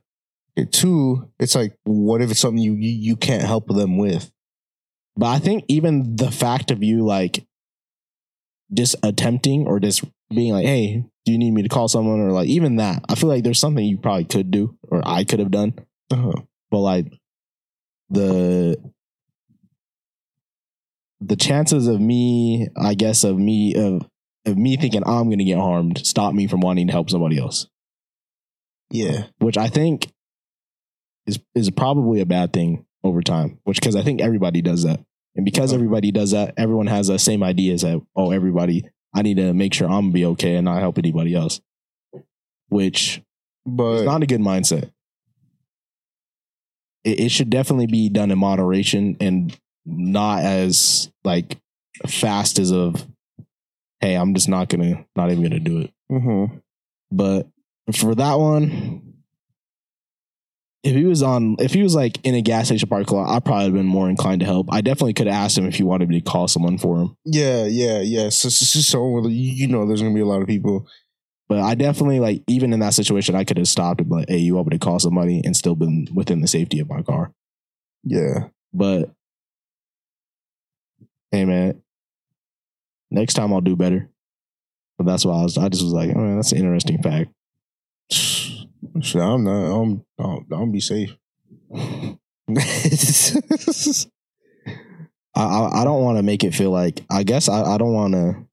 [0.59, 4.31] Okay, Two, it's like what if it's something you you, you can't help them with?
[5.15, 7.45] But I think even the fact of you like
[8.73, 12.21] just attempting or just being like, hey, do you need me to call someone?
[12.21, 15.25] Or like even that, I feel like there's something you probably could do or I
[15.25, 15.73] could have done.
[16.09, 16.31] Uh-huh.
[16.71, 17.07] But like
[18.09, 18.77] the
[21.19, 24.07] the chances of me, I guess, of me of
[24.45, 27.67] of me thinking I'm gonna get harmed stop me from wanting to help somebody else.
[28.89, 29.25] Yeah.
[29.39, 30.07] which I think
[31.25, 33.59] is is probably a bad thing over time.
[33.65, 35.01] Which because I think everybody does that,
[35.35, 35.75] and because Uh-huh.
[35.75, 39.73] everybody does that, everyone has the same ideas that oh, everybody, I need to make
[39.73, 41.61] sure I'm gonna be okay and not help anybody else.
[42.69, 43.21] Which
[43.65, 44.91] But is not a good mindset.
[47.03, 51.57] It, it should definitely be done in moderation and not as like
[52.05, 53.07] fast as of,
[54.01, 55.93] hey, I'm just not gonna, not even gonna do it.
[56.11, 56.61] Mhm.
[57.11, 57.47] But
[57.95, 59.06] for that one,
[60.83, 63.43] if he was on, if he was like in a gas station parking lot, I'd
[63.43, 64.67] probably have been more inclined to help.
[64.71, 67.17] I definitely could have asked him if he wanted me to call someone for him.
[67.25, 68.29] yeah, yeah, yeah.
[68.29, 70.87] So, so, so, you know, there's gonna be a lot of people.
[71.49, 74.37] But I definitely like even in that situation, I could have stopped and like, "Hey,
[74.37, 77.33] you want me to call somebody?" and still been within the safety of my car.
[78.03, 78.49] Yeah.
[78.73, 79.11] But
[81.31, 81.81] hey, man,
[83.11, 84.09] next time I'll do better.
[84.97, 85.57] But that's why I was.
[85.57, 87.29] I just was like, "Oh, man, that's an interesting fact."
[89.01, 89.81] Shit, I'm not.
[89.81, 90.05] I'm.
[90.19, 91.15] I'm, I'm be safe.
[91.75, 92.17] I
[95.35, 97.03] I, I don't want to make it feel like.
[97.09, 98.47] I guess I, I don't want to.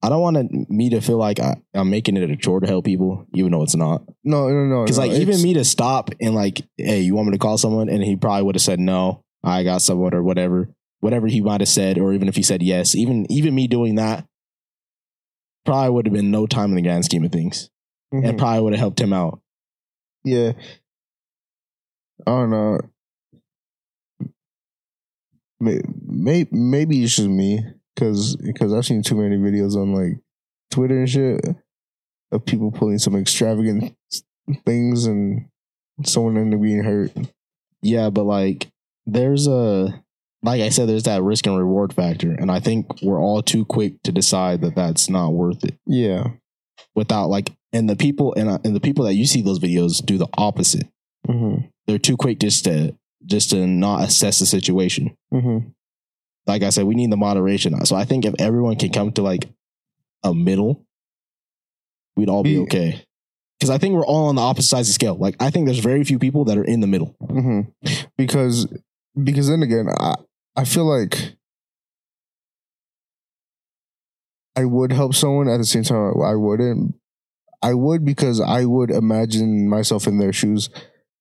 [0.00, 2.68] I don't want to, me to feel like I, I'm making it a chore to
[2.68, 4.02] help people, even though it's not.
[4.22, 4.84] no, no, no.
[4.84, 7.58] Because no, like even me to stop and like, hey, you want me to call
[7.58, 10.68] someone, and he probably would have said no, I got someone or whatever,
[11.00, 13.96] whatever he might have said, or even if he said yes, even even me doing
[13.96, 14.24] that,
[15.64, 17.68] probably would have been no time in the grand scheme of things,
[18.12, 18.28] Mhm.
[18.28, 19.40] and probably would have helped him out.
[20.24, 20.52] Yeah.
[22.26, 22.80] I don't know.
[25.60, 27.60] Maybe, maybe, maybe it's just me
[27.94, 30.20] because because I've seen too many videos on like
[30.70, 31.44] Twitter and shit
[32.30, 33.96] of people pulling some extravagant
[34.64, 35.46] things and
[36.04, 37.10] someone ended up being hurt.
[37.82, 38.68] Yeah, but like
[39.06, 40.00] there's a
[40.44, 43.64] like I said, there's that risk and reward factor, and I think we're all too
[43.64, 45.76] quick to decide that that's not worth it.
[45.86, 46.28] Yeah.
[46.98, 50.04] Without like, and the people and uh, and the people that you see those videos
[50.04, 50.88] do the opposite.
[51.28, 51.66] Mm-hmm.
[51.86, 55.16] They're too quick just to just to not assess the situation.
[55.32, 55.68] Mm-hmm.
[56.48, 57.86] Like I said, we need the moderation.
[57.86, 59.48] So I think if everyone can come to like
[60.24, 60.84] a middle,
[62.16, 63.04] we'd all be Be- okay.
[63.60, 65.16] Because I think we're all on the opposite sides of the scale.
[65.16, 67.14] Like I think there's very few people that are in the middle.
[67.22, 67.92] Mm-hmm.
[68.16, 68.66] Because
[69.22, 70.16] because then again, I
[70.56, 71.37] I feel like
[74.58, 76.96] I would help someone at the same time I wouldn't.
[77.62, 80.68] I would because I would imagine myself in their shoes,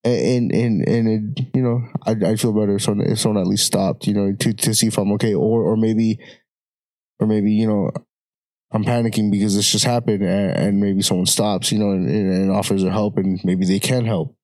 [0.04, 1.08] and and and
[1.38, 4.14] it, you know, I'd, I'd feel better if someone, if someone at least stopped, you
[4.16, 6.20] know, to to see if I'm okay, or or maybe,
[7.20, 7.92] or maybe you know,
[8.72, 12.52] I'm panicking because this just happened, and, and maybe someone stops, you know, and, and
[12.52, 14.37] offers their help, and maybe they can help.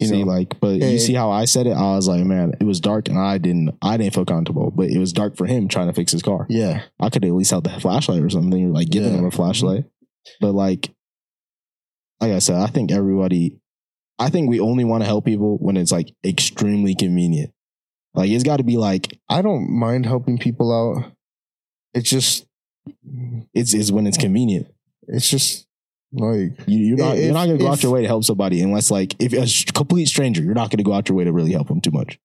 [0.00, 0.98] You see, know, like, but Yeah, you yeah.
[0.98, 1.72] see how I said it?
[1.72, 4.88] I was like, man, it was dark and I didn't, I didn't feel comfortable, but
[4.88, 6.46] it was dark for him trying to fix his car.
[6.48, 9.18] yeah, I could at least have the flashlight or something, like giving Yeah.
[9.18, 9.84] him a flashlight.
[10.40, 10.90] But like,
[12.20, 13.58] like I said, I think everybody,
[14.18, 17.52] I think we only want to help people when it's like extremely convenient.
[18.14, 21.12] Like it's got to be like I don't mind helping people out.
[21.94, 22.46] It's just,
[23.54, 24.66] it's is when it's convenient.
[25.08, 25.66] it's just
[26.12, 28.60] like You, you're not If- you're not gonna go out your way to help somebody
[28.62, 31.52] unless like if a complete stranger, you're not gonna go out your way to really
[31.52, 32.18] help them too much.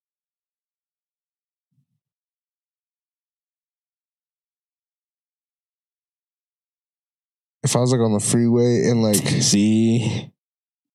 [7.64, 10.32] if I was like on the freeway and like See,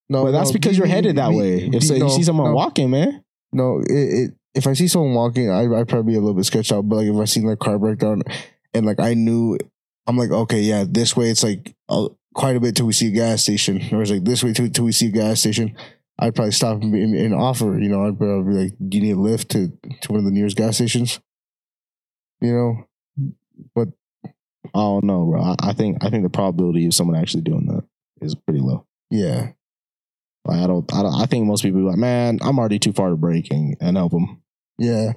[0.09, 1.57] no, but that's no, because be- you're headed that be- way.
[1.65, 3.23] If be- so, you see someone no, walking, man,
[3.53, 6.45] No, it, it if I see someone walking, I I probably be a little bit
[6.45, 6.89] sketched out.
[6.89, 8.23] But like if I seen their car break down,
[8.75, 9.59] and like I knew,
[10.07, 13.09] I'm like, okay, yeah, this way it's like uh, quite a bit till we see
[13.09, 15.77] a gas station, or it's like this way till, till we see a gas station.
[16.19, 17.79] I'd probably stop and, and, and offer.
[17.79, 19.69] You know, I'd probably be like, "Do you need a lift to
[20.03, 21.19] to one of the nearest gas stations?"
[22.41, 22.87] You
[23.75, 23.87] know,
[24.75, 25.41] oh no, bro.
[25.43, 27.85] I, I think I think the probability of someone actually doing that
[28.21, 28.87] is pretty low.
[29.11, 29.53] yeah,
[30.45, 31.15] Like I don't, I don't.
[31.15, 33.97] I think most people are like, man, I'm already too far to break and, and
[33.97, 34.43] help them.
[34.79, 35.13] yeah,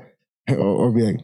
[0.49, 1.19] or, or be like,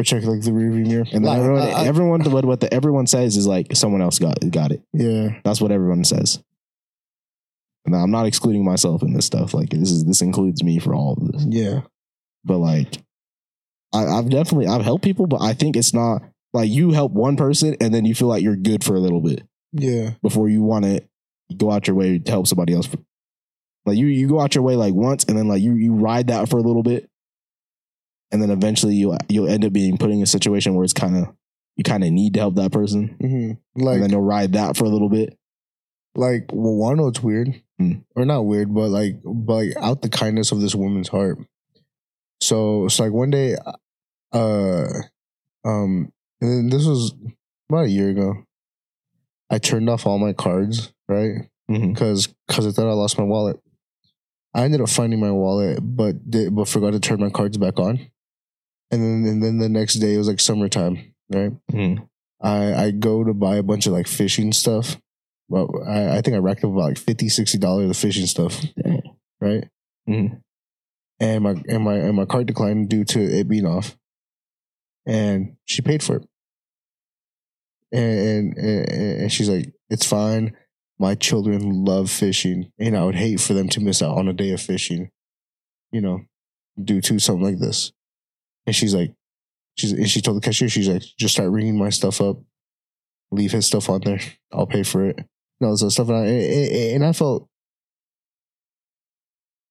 [0.00, 2.60] or check like the rearview mirror, And then Like, everyone, I- I- everyone, what what
[2.60, 4.82] the, everyone says is like someone else got got it.
[4.92, 6.42] yeah, That's what everyone says.
[7.86, 9.54] And I'm not excluding myself in this stuff.
[9.54, 11.44] Like this is this includes me for all of this.
[11.48, 11.82] yeah,
[12.44, 12.98] But like,
[13.94, 16.22] I, I've definitely I've helped people, but I think it's not
[16.52, 19.20] like you help one person and then you feel like you're good for a little
[19.20, 21.02] bit yeah, before you want to
[21.56, 22.88] go out your way to help somebody else.
[23.86, 26.28] Like you you go out your way like once and then like you you ride
[26.28, 27.08] that for a little bit,
[28.32, 31.16] and then eventually you you'll end up being put in a situation where it's kind
[31.16, 31.34] of
[31.76, 34.84] you kind of need to help that person, hmm and then you'll ride that for
[34.84, 35.36] a little bit.
[36.14, 37.92] like well, one know it's weird, Hmm.
[38.16, 41.38] or not weird, but like, but like out the kindness of this woman's heart.
[42.42, 43.56] So it's like one day,
[44.32, 44.86] uh,
[45.64, 47.14] um, and this was
[47.68, 48.44] about a year ago.
[49.50, 51.48] I turned off all my cards, right?
[51.68, 53.58] Because because I thought I lost my wallet.
[54.54, 57.78] I ended up finding my wallet, but did, but forgot to turn my cards back
[57.78, 58.10] on.
[58.90, 61.52] And then and then the next day it was like summertime, right?
[61.70, 62.08] Mhm.
[62.42, 64.98] I I go to buy a bunch of like fishing stuff.
[65.48, 69.02] Well, I, I think I racked up about like 50 dollars of fishing stuff, Dang.
[69.40, 69.68] right?
[70.08, 70.40] Mhm.
[71.20, 73.96] And my and my and my card declined due to it being off,
[75.06, 76.26] and she paid for it.
[77.92, 80.56] And, and, and she's like, "It's fine.
[80.98, 84.32] My children love fishing, and I would hate for them to miss out on a
[84.32, 85.10] day of fishing,
[85.90, 86.20] you know,
[86.82, 87.92] due to something like this."
[88.66, 89.12] And she's like,
[89.76, 92.38] she's and she told the cashier, she's like, "Just start ringing my stuff up,
[93.32, 94.20] leave his stuff on there.
[94.52, 95.26] I'll pay for it."
[95.60, 97.48] No, so stuff, and I, and and I felt,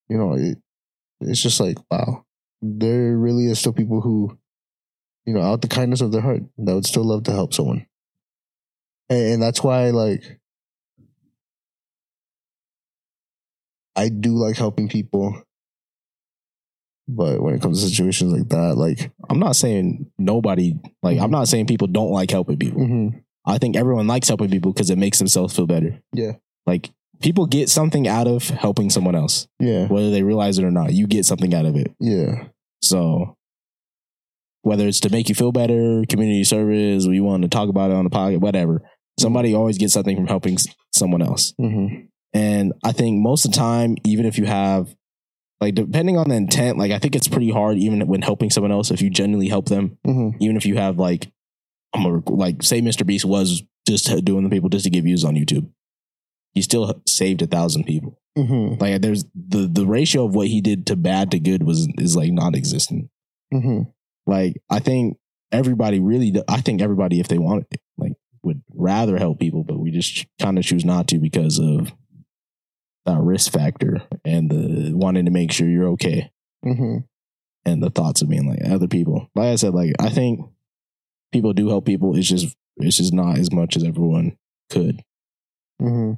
[0.08, 0.58] you know, it,
[1.22, 2.26] it's just like, wow,
[2.62, 4.38] there really is still people who,
[5.26, 7.86] you know, out the kindness of their heart, that would still love to help someone,
[9.10, 10.40] and, and that's why, like,
[13.96, 15.44] I do like helping people,
[17.10, 21.32] but when it comes to situations like that, like, I'm not saying nobody like I'm
[21.32, 22.82] not saying people don't like helping people.
[22.82, 26.00] mhm, I think everyone likes helping people because it makes themselves feel better.
[26.14, 26.34] Yeah.
[26.68, 26.92] Like
[27.22, 30.94] people get something out of helping someone else, yeah, whether they realize it or not.
[30.94, 31.92] You get something out of it.
[32.00, 32.46] yeah,
[32.82, 33.36] So
[34.62, 37.96] whether it's to make you feel better, community service, we want to talk about it
[37.96, 38.82] on the podcast, whatever.
[39.20, 40.58] Somebody always gets something from helping
[40.94, 41.54] someone else.
[41.58, 41.88] hmm
[42.34, 44.94] And I think most of the time, even if you have
[45.62, 48.72] like depending on the intent, like I think it's pretty hard even when helping someone
[48.72, 51.32] else if you genuinely help them hmm even if you have like
[51.94, 53.06] I'm a, like say Mr.
[53.06, 55.68] Beast was just doing the people just to get views on YouTube.
[56.54, 58.20] He still saved a thousand people.
[58.38, 61.88] hmm Like there's the the ratio of what he did to bad to good was
[61.98, 63.10] is like non-existent.
[63.52, 63.82] hmm
[64.28, 65.18] Like I think
[65.52, 67.66] everybody really I think everybody if they wanted
[67.98, 68.14] like
[68.44, 71.92] would rather help people but we just kind of choose not to because of
[73.14, 76.32] that risk factor and the wanting to make sure you're okay
[76.64, 76.98] hmm
[77.66, 79.30] and the thoughts of being like other people.
[79.36, 80.40] Like I said, like I think
[81.34, 82.16] people do help people.
[82.16, 84.38] It's just it's just not as much as everyone
[84.70, 85.02] could.
[85.82, 86.14] mm-hmm.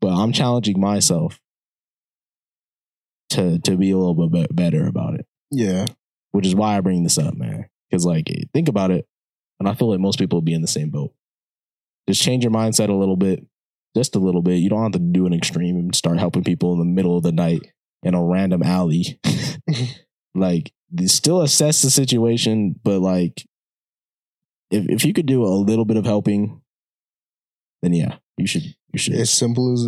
[0.00, 1.40] But I'm challenging myself
[3.30, 5.86] to to be a little bit better about it, Yeah.
[6.30, 7.66] which is why I bring this up, man.
[7.90, 9.06] Because like think about it,
[9.58, 11.12] And I feel like most people will be in the same boat.
[12.08, 13.44] Just change your mindset a little bit,
[13.96, 14.56] just a little bit.
[14.56, 17.22] You don't have to do an extreme and start helping people in the middle of
[17.22, 17.62] the night
[18.02, 19.18] in a random alley.
[20.34, 20.72] like,
[21.06, 23.44] still assess the situation, but like,
[24.70, 26.60] if if you could do a little bit of helping,
[27.82, 28.62] then yeah, you should
[28.92, 29.80] you should As simple as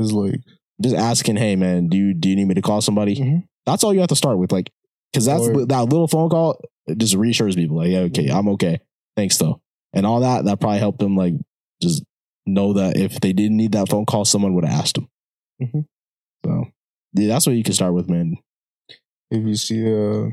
[0.00, 0.40] as like
[0.82, 3.16] just asking, hey man, do you do you need me to call somebody?
[3.16, 3.44] Mhm.
[3.66, 4.70] That's all you have to start with, like,
[5.12, 6.60] because that's Or- that little phone call
[6.96, 8.80] just reassures people, like, yeah, okay, I'm okay,
[9.16, 9.60] thanks though,
[9.92, 11.34] and all that that probably helped them, like,
[11.82, 12.04] just
[12.46, 15.08] know that if they didn't need that phone call, someone would have asked them.
[15.62, 15.86] Mhm.
[16.44, 16.64] So,
[17.14, 18.36] yeah, that's what you can start with, man.
[19.30, 20.30] if you see a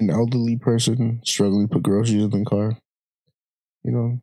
[0.00, 2.76] an elderly person struggling to put groceries in the car,
[3.84, 4.20] you know,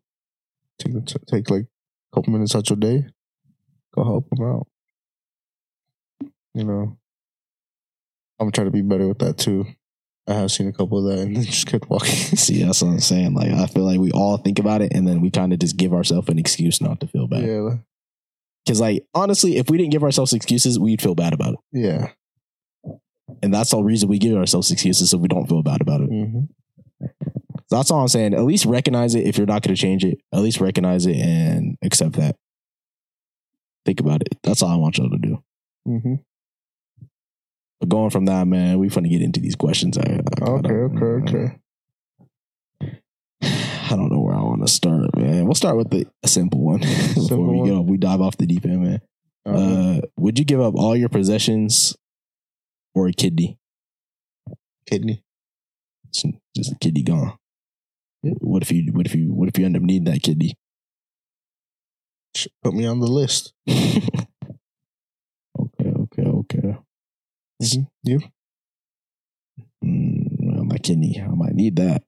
[0.79, 3.05] take the t- take like a couple minutes out your day,
[3.95, 4.67] go help them out.
[6.53, 6.97] You know,
[8.39, 9.65] I'm trying to be better with that too.
[10.27, 12.09] I have seen a couple of that and then just kept walking.
[12.37, 13.33] See, that's what I'm saying.
[13.33, 15.77] Like, I feel like we all think about it, and then we kind of just
[15.77, 17.43] give ourselves an excuse not to feel bad.
[17.45, 17.75] yeah,
[18.65, 21.59] Because, like, honestly, if we didn't give ourselves excuses, we'd feel bad about it.
[21.71, 22.11] yeah.
[23.43, 26.07] And that's the reason we give ourselves excuses so we don't feel bad about it.
[26.09, 26.45] hmm
[27.01, 28.33] So that's all I'm saying.
[28.33, 30.19] At least recognize it if you're not going to change it.
[30.33, 32.37] At least recognize it and accept that.
[33.85, 34.37] Think about it.
[34.43, 35.43] That's all I want y'all to do.
[35.85, 36.15] hmm
[37.87, 39.97] But going from that, man, we finna get into these questions.
[39.97, 41.59] I, I Okay, okay, okay.
[43.89, 45.45] I don't know where I want to start, man.
[45.45, 46.79] We'll start with the a simple one
[47.15, 47.69] before we one?
[47.69, 47.81] go.
[47.81, 49.01] We dive off the deep end, man.
[49.45, 51.95] Uh, would you give up all your possessions
[52.93, 53.57] or a kidney?
[54.85, 55.23] kidney.
[56.09, 56.23] It's
[56.55, 57.37] just a kidney gone.
[58.21, 58.91] What if you?
[58.91, 59.33] What if you?
[59.33, 60.55] What if you end up needing that kidney?
[62.63, 63.53] Put me on the list.
[63.69, 64.27] okay,
[65.59, 66.77] okay, okay.
[67.61, 67.87] Mhm.
[68.03, 68.19] You?
[69.83, 72.03] Mm, my kidney, I might need that.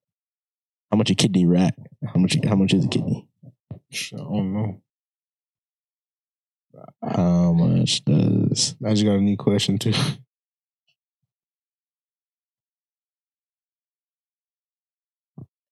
[0.92, 1.76] How much a kidney rat?
[2.06, 2.38] How much?
[2.46, 3.28] How much is a kidney?
[3.72, 4.82] I don't know.
[7.04, 8.76] How much does?
[8.86, 9.94] I just got a new question too.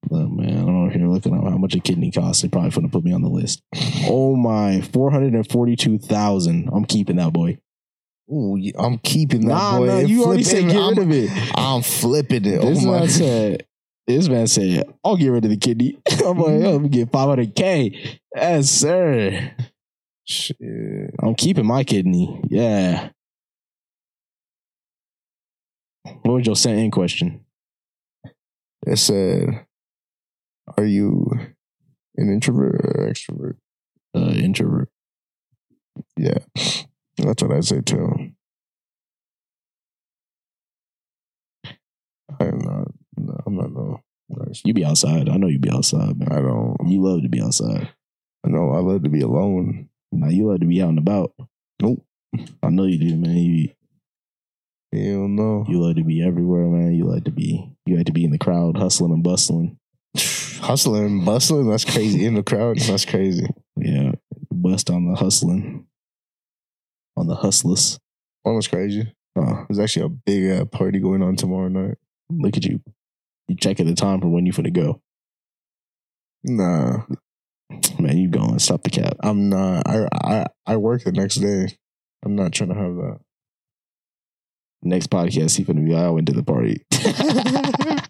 [0.10, 0.96] Look, man, I don't know if
[1.26, 2.42] looking up how much a kidney costs.
[2.42, 3.62] They probably gonna put me on the list.
[4.06, 6.70] Oh my, four hundred and forty-two thousand.
[6.72, 7.60] I'm keeping that boy.
[8.32, 9.86] Ooh, I'm keeping that Nah, boy.
[9.88, 11.30] nah, you already said get rid I'm, of it.
[11.56, 12.62] I'm flipping it.
[12.62, 13.00] This oh my.
[13.00, 13.66] man said.
[14.06, 17.12] This man said, "I'll get rid of the kidney." I'm like, "Yo, let me get
[17.12, 19.52] 500k." Yes, sir.
[20.26, 20.56] Shit.
[21.20, 22.42] I'm keeping my kidney.
[22.50, 23.10] Yeah.
[26.22, 27.46] What was your sent in question?
[28.86, 29.66] It said,
[30.78, 31.30] "Are you
[32.16, 33.56] an introvert or extrovert?"
[34.16, 34.90] Uh, introvert.
[36.16, 36.38] Yeah,
[37.18, 38.32] that's what I say too.
[42.40, 42.88] I'm not.
[43.18, 43.72] No, I'm not.
[43.72, 44.62] No, nice.
[44.64, 45.30] You be outside.
[45.30, 46.32] I know you be outside, man.
[46.32, 46.78] I don't.
[46.86, 47.90] You love to be outside.
[48.46, 48.72] I know.
[48.72, 49.90] I love to be alone.
[50.12, 51.34] Now you love to be out and about.
[51.82, 52.04] Nope.
[52.62, 53.36] I know you do, man.
[53.36, 53.70] You
[54.94, 55.66] Hell no.
[55.68, 56.94] you love to be everywhere, man.
[56.94, 59.78] You like to be you like to be in the crowd, hustling and bustling.
[60.58, 61.70] Hustling, and bustling.
[61.70, 62.26] That's crazy.
[62.26, 62.80] In the crowd.
[62.80, 63.48] That's crazy.
[63.78, 64.14] Yeah,
[64.52, 65.86] bust on the hustling,
[67.18, 68.00] on the hustlers.
[68.44, 69.12] One was crazy.
[69.38, 71.98] Uh, There's actually a big uh, party going on tomorrow night.
[72.30, 72.80] look at you.
[73.50, 75.02] You checking the time for when you finna go.
[76.44, 77.04] Nah,
[78.00, 78.60] Man, you going.
[78.60, 79.16] Stop the cap.
[79.22, 79.84] I'm not.
[79.88, 81.68] I I I work the next day.
[82.24, 83.20] I'm not trying to have that.
[84.84, 85.96] Next podcast, he finna be.
[85.96, 86.86] I went to the party.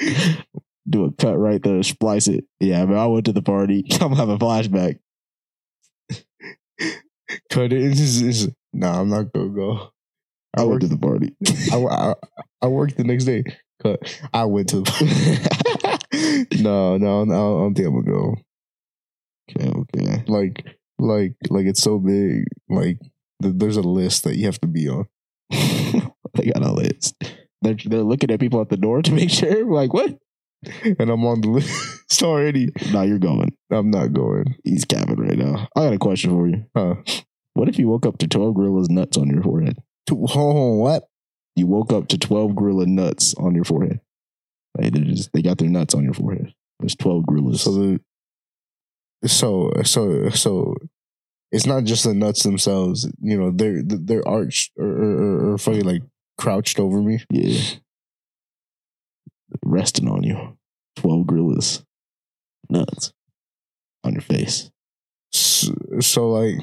[0.88, 2.44] Do a cut right there, splice it.
[2.60, 3.84] Yeah, man, I went to the party.
[4.00, 4.98] I'm having a flashback.
[7.50, 7.82] Cut it.
[7.82, 9.90] It's it's, nah, I'm not gonna go.
[10.56, 11.34] I I to the party.
[11.72, 12.14] I, I,
[12.62, 13.44] I worked the next day.
[13.82, 14.20] Cut.
[14.32, 14.80] I went to.
[14.80, 17.34] The, no, no, no.
[17.34, 18.34] I don't think I'm gonna go.
[19.50, 20.24] okay, okay.
[20.26, 20.64] Like,
[20.98, 22.44] like, like it's so big.
[22.68, 22.98] Like,
[23.42, 25.06] th- there's a list that you have to be on.
[25.50, 27.14] they got a list.
[27.62, 29.64] They're, they're looking at people at the door to make sure.
[29.64, 30.18] Like, what?
[30.98, 32.70] and I'm on the list already.
[32.92, 33.52] No, you're going.
[33.70, 34.56] I'm not going.
[34.64, 35.68] He's capping right now.
[35.76, 36.64] I got a question for you.
[36.76, 36.96] Huh?
[37.54, 39.78] What if you woke up to 12 gorillas nuts on your forehead?
[40.06, 41.04] To, oh, what?
[41.56, 44.00] You woke up to 12 gorilla nuts on your forehead.
[44.76, 46.52] Like they just they got their nuts on your forehead.
[46.78, 47.62] There's 12 gorillas.
[47.62, 48.00] So the
[49.28, 50.76] so so so
[51.50, 53.10] it's not just the nuts themselves.
[53.20, 56.02] You know, they're they're arched or or, or, or fucking like
[56.36, 57.24] crouched over me.
[57.30, 57.78] yeah.
[59.68, 60.56] Resting on you.
[60.96, 61.84] 12 gorillas.
[62.70, 63.12] Nuts.
[64.04, 64.70] On your face.
[65.32, 66.54] So, so like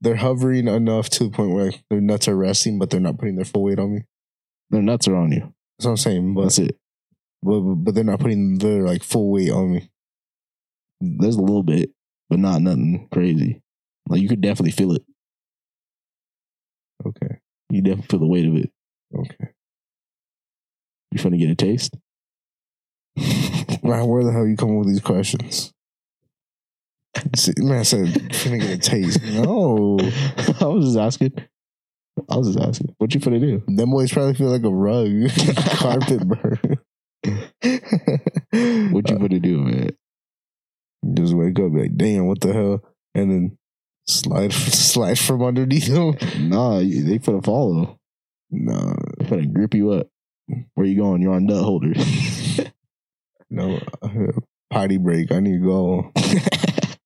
[0.00, 3.36] they're hovering enough to the point where their nuts are resting, but they're not putting
[3.36, 4.02] their full weight on me.
[4.70, 5.52] Their nuts are on you.
[5.78, 6.34] That's what I'm saying.
[6.34, 6.76] But That's it.
[7.42, 9.90] but but they're not putting their like full weight on me.
[11.00, 11.90] There's a little bit,
[12.28, 13.60] but not nothing crazy.
[14.08, 15.04] Like you could definitely feel it.
[17.06, 17.38] Okay,
[17.70, 18.70] You definitely feel the weight of it.
[19.16, 19.50] okay.
[21.10, 21.94] You finna get a taste?
[23.82, 25.72] Man, where the hell you come up with these questions?
[27.58, 29.20] Man, I said finna get a taste.
[29.24, 29.98] No,
[30.60, 31.32] I was just asking.
[32.30, 32.94] I was just asking.
[32.98, 33.62] What you finna do?
[33.66, 35.08] them boys probably feel like a rug,
[35.78, 36.78] carpet burn.
[38.92, 39.90] What you finna do, man?
[41.14, 42.82] Just wake up like, damn, what the hell?
[43.14, 43.58] And then
[44.06, 46.16] slide slide from underneath them.
[46.48, 47.98] Nah, they finna follow.
[48.50, 50.08] No, They finna grip you up.
[50.74, 51.22] Where you going?
[51.22, 51.92] You're on nut holder.
[53.50, 53.80] no.
[54.02, 54.08] Uh,
[54.70, 55.32] potty break.
[55.32, 56.12] I need to go.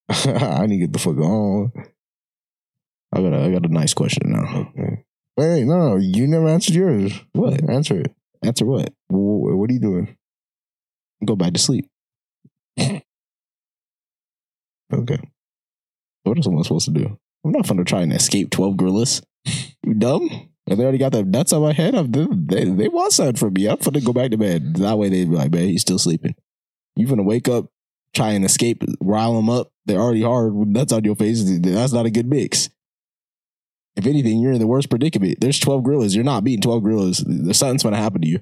[0.09, 1.71] I need to get the fuck on.
[3.13, 4.71] I got a, I got a nice question now.
[4.77, 5.03] Okay.
[5.37, 7.13] Wait, no, no, you never answered yours.
[7.33, 7.67] What?
[7.69, 8.13] Answer it.
[8.43, 8.89] Answer what?
[9.09, 10.15] Wh- What are you doing?
[11.25, 11.89] Go back to sleep.
[12.79, 13.01] Okay.
[16.23, 17.17] What else am I supposed to do?
[17.43, 19.21] I'm not fun to try and escape 12 gorillas.
[19.85, 20.29] You dumb?
[20.65, 23.53] If they already got the nuts on my head, I'm, they, they want something from
[23.53, 23.67] me.
[23.67, 24.75] I'm going to go back to bed.
[24.77, 26.35] That way they'd be like, man, he's still sleeping.
[26.95, 27.65] You're going to wake up,
[28.13, 29.71] try and escape, rile them up.
[29.85, 31.43] They're already hard with nuts on your face.
[31.43, 32.69] That's not a good mix.
[33.95, 35.39] If anything, you're in the worst predicament.
[35.41, 36.15] There's 12 gorillas.
[36.15, 37.23] You're not beating 12 gorillas.
[37.27, 38.39] There's something's gonna happen to you.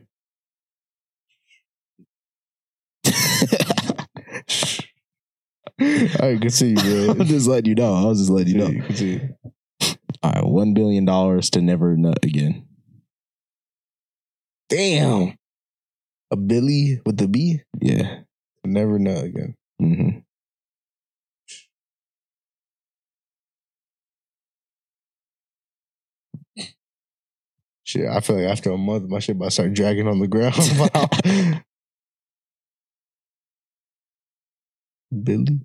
[5.82, 7.96] I can see you, I'm just letting you know.
[7.96, 8.68] I was just letting you know.
[8.68, 9.22] You can see.
[10.24, 12.66] All right, $1 billion to never nut again.
[14.70, 15.38] Damn.
[16.32, 17.62] A Billy with the B?
[17.82, 18.22] Yeah.
[18.66, 19.56] Never know again.
[19.80, 20.20] hmm
[27.84, 30.28] Shit, I feel like after a month, my shit about to start dragging on the
[30.28, 30.56] ground.
[35.24, 35.60] Billy?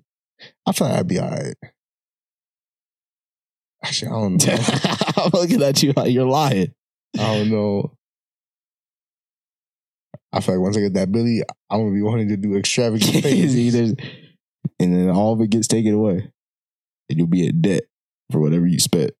[0.67, 1.55] I feel like I'd be all right.
[3.87, 4.55] Actually, I don't know.
[5.23, 6.73] I'm looking at you like you're lying.
[7.17, 7.93] I don't know.
[10.33, 13.23] I feel like once I get that Billy, I'm gonna be wanting to do extravagant
[13.23, 13.55] things.
[13.55, 16.29] and then all of it gets taken away.
[17.09, 17.83] And you'll be in debt
[18.29, 19.11] for whatever you spent.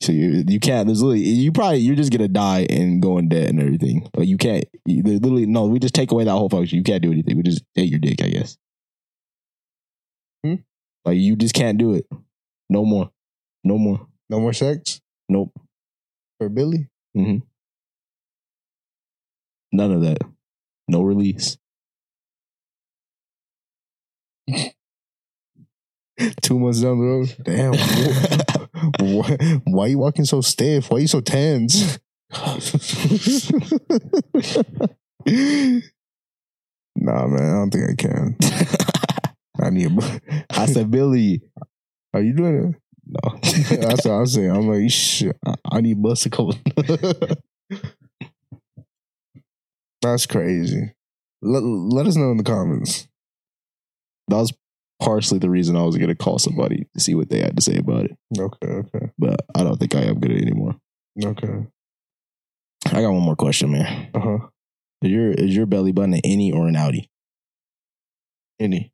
[0.00, 0.88] So you you can't.
[0.88, 4.08] There's literally you probably you're just gonna die and go in debt and everything.
[4.12, 4.64] But you can't.
[4.84, 5.66] You, literally no.
[5.66, 6.78] We just take away that whole function.
[6.78, 7.36] You can't do anything.
[7.36, 8.20] We just take your dick.
[8.20, 8.58] I guess.
[10.44, 10.54] Hmm?
[11.04, 12.06] Like you just can't do it.
[12.68, 13.10] No more.
[13.64, 14.06] No more.
[14.28, 15.52] No more sex Nope.
[16.38, 16.88] for Billy.
[19.72, 20.18] None of that.
[20.88, 21.56] No release.
[26.42, 27.36] Two months down the road.
[27.42, 27.74] Damn.
[28.98, 30.90] why, why you walking so stiff?
[30.90, 31.98] Why you so tense?
[32.32, 32.58] nah,
[37.26, 38.36] man, I don't think I can.
[39.62, 39.90] I need.
[39.96, 41.42] A, I said, Billy.
[42.14, 42.76] Are you doing it?
[43.06, 43.38] No.
[43.42, 44.50] That's what I'm saying.
[44.50, 45.36] I'm like, shit.
[45.70, 46.54] I, need to bust a couple.
[50.02, 50.92] That's crazy.
[51.40, 53.08] Let, let us know in the comments.
[54.28, 54.52] that was
[55.00, 57.62] partially the reason I was going to call somebody to see what they had to
[57.62, 58.16] say about it.
[58.38, 60.76] Okay, okay, But I don't think I am good at it anymore.
[61.24, 61.66] okay.
[62.86, 64.10] I got one more question, man.
[64.14, 64.38] Uh huh.
[65.02, 67.08] Is your, is your belly button an innie or an outie?
[68.60, 68.91] Any?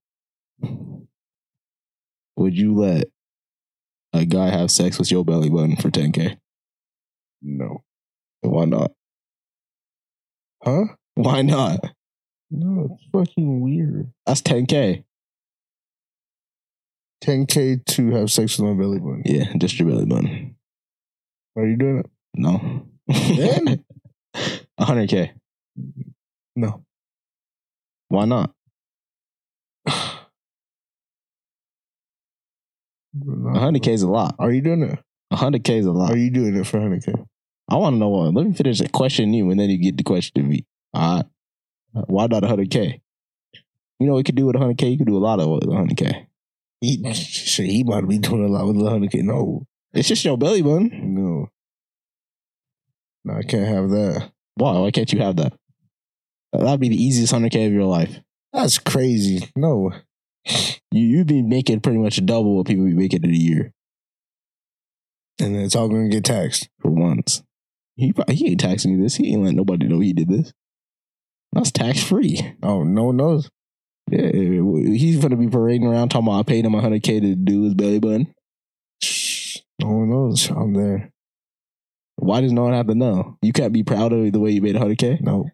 [2.37, 3.09] Would you let
[4.13, 6.39] a guy have sex with your belly button for 10K?
[7.43, 7.83] No.
[8.41, 8.93] Why not?
[10.63, 10.85] Huh?
[11.15, 11.81] Why not?
[12.51, 14.13] No, it's fucking weird.
[14.27, 15.05] That's 10K.
[17.25, 19.23] 10k to have sex with my belly button.
[19.25, 20.57] Yeah, just your belly button.
[21.57, 22.11] Are you doing it?
[22.35, 22.87] No.
[23.09, 23.85] Then?
[24.81, 25.33] 100K.
[26.55, 26.85] No.
[28.09, 28.53] Why not?
[33.25, 33.59] No.
[33.59, 34.35] 100K is a lot.
[34.39, 34.99] Are you doing it?
[35.33, 36.13] 100K is a lot.
[36.13, 37.27] Are you doing it for 100k?
[37.71, 38.35] I want to know what.
[38.35, 40.65] Let me finish the question you, and then you get the question to me.
[40.95, 42.05] All right.
[42.07, 43.01] Why not 100K?
[44.01, 44.93] You know, what you could do with 100K.
[44.93, 46.27] You could do a lot of with 100K.
[46.81, 49.23] He, shit, he to be doing a lot with 100k.
[49.25, 51.15] No, It's just your belly button.
[51.15, 51.49] no.
[53.25, 54.31] No, I can't have that.
[54.55, 54.79] Why?
[54.79, 55.53] Why can't you have that?
[56.53, 58.21] That'd be the easiest 100K of your life.
[58.53, 59.51] That's crazy.
[59.57, 59.93] No.
[60.91, 63.73] You, you'd be making pretty much double what people be making in a year
[65.39, 66.69] And then it's all going to get taxed.
[66.81, 67.43] for once.
[67.97, 69.17] He, he ain't taxing you this.
[69.17, 70.53] He ain't letting nobody know he did this.
[71.53, 72.57] That's tax free.
[72.63, 73.51] Oh, no one knows.
[74.11, 77.75] Yeah, he's gonna be parading around talking about I paid him 100K to do his
[77.75, 78.33] belly button.
[79.81, 80.49] No one knows.
[80.51, 81.11] I'm there.
[82.17, 83.37] Why does no one have to know?
[83.43, 85.21] You can't be proud of the way you made 100K?
[85.21, 85.51] No.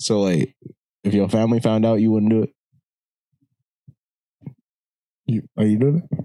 [0.00, 0.54] So, like,
[1.04, 2.50] if your family found out, you wouldn't do it?
[5.26, 6.24] You, are you doing it?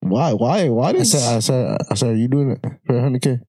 [0.00, 0.32] Why?
[0.32, 0.68] Why?
[0.68, 3.40] Why did I said, I said, I said, are you doing it for 100K?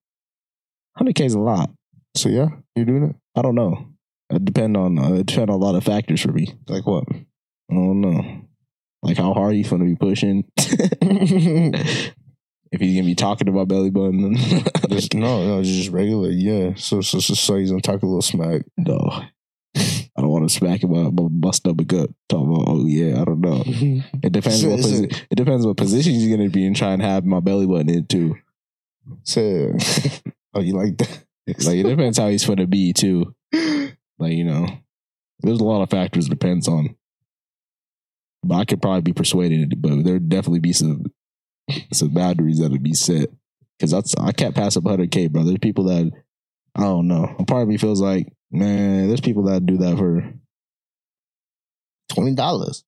[0.99, 1.71] 100K is a lot?
[2.15, 3.15] So yeah, you're doing it?
[3.35, 3.87] I don't know.
[4.29, 6.47] It depend on uh, it depend on a lot of factors for me.
[6.67, 7.05] Like what?
[7.09, 8.41] I don't know.
[9.01, 10.45] Like how hard you gonna be pushing.
[10.57, 12.13] if
[12.79, 14.35] he's gonna be talking about belly button,
[14.89, 16.29] just, no, no, just regular.
[16.29, 16.73] Yeah.
[16.75, 18.61] So, so, so, so he's gonna talk a little smack.
[18.77, 19.23] no.
[20.15, 22.09] I don't want to smack him uh, up, bust up a gut.
[22.29, 23.63] Talk about, oh yeah, I don't know.
[24.23, 26.73] It depends So what posi- it depends what position he's gonna be in.
[26.75, 28.35] Try and have my belly button in too.
[29.23, 29.73] So,
[30.53, 31.23] oh, you like that?
[31.47, 33.33] Like it depends how he's gonna be too.
[34.19, 34.67] Like you know,
[35.39, 36.95] there's a lot of factors it depends on.
[38.43, 41.05] But I could probably be persuaded, but there'd definitely be some
[41.91, 43.29] some boundaries that'd be set.
[43.77, 45.43] Because that's I can't pass up 100k, bro.
[45.43, 46.11] There's people that
[46.75, 47.35] I don't know.
[47.39, 50.23] A part of me feels like, man, there's people that do that for
[52.13, 52.83] Twenty dollars.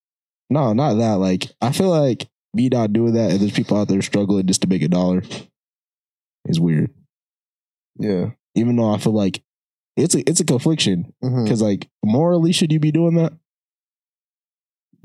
[0.50, 1.14] no, not that.
[1.14, 4.62] Like I feel like me not doing that, and there's people out there struggling just
[4.62, 5.22] to make a dollar.
[6.48, 6.90] Is weird.
[7.98, 8.30] Yeah.
[8.54, 9.42] Even though I feel like
[9.96, 11.12] it's a it's a confliction.
[11.20, 13.32] Because like morally, should you be doing that?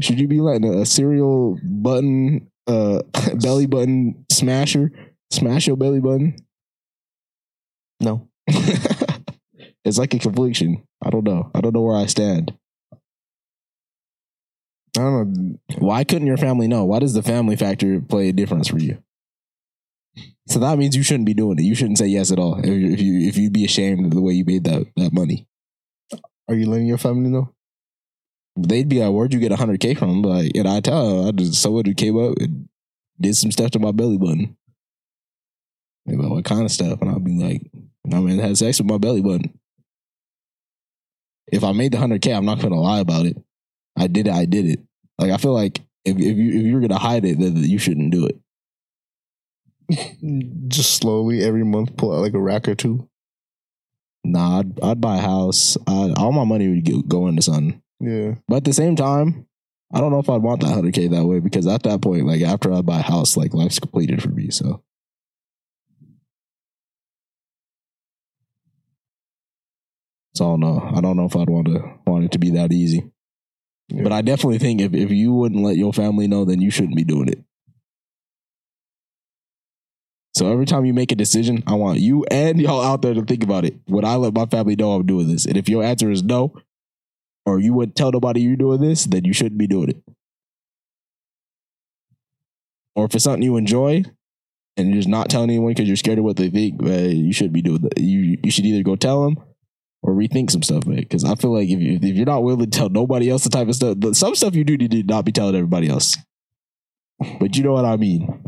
[0.01, 3.01] Should you be letting a, a cereal button, uh,
[3.41, 4.91] belly button smasher
[5.31, 6.35] smash your belly button?
[7.99, 8.27] No.
[9.85, 10.83] it's like a confliction.
[11.03, 11.51] I don't know.
[11.55, 12.53] I don't know where I stand.
[14.97, 15.59] I don't know.
[15.79, 16.83] Why couldn't your family know?
[16.85, 19.01] Why does the family factor play a difference for you?
[20.47, 21.63] So that means you shouldn't be doing it.
[21.63, 22.59] You shouldn't say yes at all.
[22.59, 25.13] If you if you if you'd be ashamed of the way you made that that
[25.13, 25.47] money,
[26.49, 27.53] Are you letting your family know?
[28.57, 31.31] they'd be like, "Where'd you get hundred k from?" Like, and I tell her, I
[31.31, 32.67] just someone who came up and
[33.19, 34.57] did some stuff to my belly button.
[36.05, 37.61] They're like, "What kind of stuff?" And I'll be like,
[38.11, 39.57] "I mean, had sex with my belly button."
[41.51, 43.37] If I made the hundred k, I'm not gonna lie about it.
[43.97, 44.33] I did it.
[44.33, 44.79] I did it.
[45.19, 48.11] Like I feel like if if you if you're gonna hide it, then you shouldn't
[48.11, 48.39] do it.
[49.91, 53.09] Mm, just slowly every month pull out like a rack or two.
[54.23, 55.77] Nah, I'd, I'd buy a house.
[55.87, 57.81] I, all my money would go, go into something.
[57.99, 58.35] Yeah.
[58.47, 59.47] But at the same time,
[59.93, 62.41] I don't know if I'd want that 100K that way because at that point, like
[62.41, 64.49] after I buy a house, like life's completed for me.
[64.51, 64.83] So.
[70.41, 70.91] So I don't know.
[70.95, 73.11] I don't know if I'd want to want it to be that easy.
[73.89, 74.01] Yeah.
[74.01, 76.95] But I definitely think if, if you wouldn't let your family know, then you shouldn't
[76.95, 77.43] be doing it.
[80.33, 83.21] So every time you make a decision, I want you and y'all out there to
[83.21, 83.75] think about it.
[83.87, 85.45] Would I let my family know I'm doing this?
[85.45, 86.55] And if your answer is no,
[87.45, 90.03] or you wouldn't tell nobody you're doing this, then you shouldn't be doing it.
[92.95, 94.05] Or if it's something you enjoy
[94.75, 97.31] and you're just not telling anyone because you're scared of what they think, man, you
[97.31, 97.99] should be doing that.
[97.99, 99.37] You you should either go tell them
[100.03, 100.99] or rethink some stuff, man.
[100.99, 103.49] Because I feel like if you if you're not willing to tell nobody else the
[103.49, 106.17] type of stuff, some stuff you do need to not be telling everybody else.
[107.39, 108.41] But you know what I mean.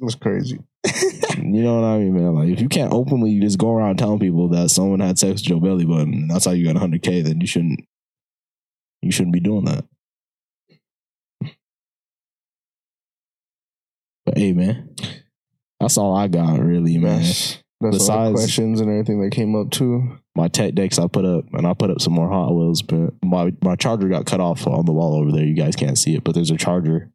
[0.00, 0.58] That's crazy.
[1.42, 2.34] You know what I mean, man.
[2.34, 5.48] Like if you can't openly just go around telling people that someone had sex with
[5.48, 7.80] your belly button, and that's how you got 100k, then you shouldn't.
[9.02, 9.84] You shouldn't be doing that.
[14.26, 14.94] But hey, man,
[15.78, 17.24] that's all I got, really, man.
[17.80, 20.18] That's all the Besides- questions and everything that came up too.
[20.36, 23.12] My tech decks I put up, and I put up some more Hot Wheels, but
[23.24, 25.44] my my charger got cut off on the wall over there.
[25.44, 27.10] You guys can't see it, but there's a charger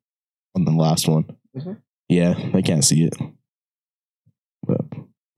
[0.55, 1.25] on the last one.
[1.57, 1.77] Mhm.
[2.09, 3.13] Yeah, they can't see it.
[4.67, 4.85] But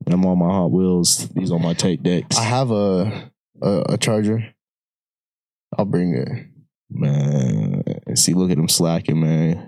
[0.06, 1.28] I'm on my Hot Wheels.
[1.28, 2.36] These are my tech decks.
[2.38, 3.30] I have a,
[3.62, 4.54] a a charger.
[5.76, 6.28] I'll bring it.
[6.90, 7.82] man,
[8.16, 9.67] see, look at him slacking, man.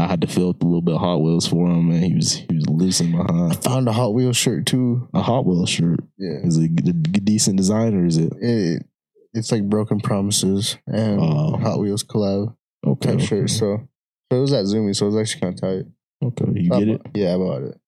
[0.00, 2.02] I had to fill up a little bit of Hot Wheels for him, man.
[2.02, 3.52] He was he was losing behind.
[3.52, 5.08] I found a Hot Wheels shirt too.
[5.14, 6.38] A Hot Wheels shirt Yeah.
[6.44, 8.86] is it a decent design or is it It
[9.34, 11.56] it's like Broken Promises and Oh.
[11.58, 12.54] Hot Wheels collab
[12.86, 13.08] okay?
[13.10, 13.26] type okay.
[13.26, 13.50] shirt.
[13.50, 13.88] So,
[14.32, 15.84] so it was at Zumiez, so it was actually kind of tight.
[16.22, 17.02] Okay, you I get it.
[17.14, 17.78] Yeah, I bought it.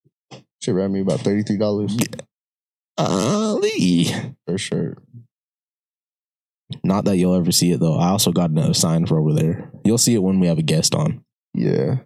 [0.62, 1.96] Shit ran me about thirty three dollars
[2.98, 4.06] Ali.
[4.46, 4.98] per shirt.
[6.84, 7.96] Not that you'll ever see it though.
[7.98, 9.70] I also got another sign for over there.
[9.84, 11.24] You'll see it when we have a guest on.
[11.54, 11.98] Yeah.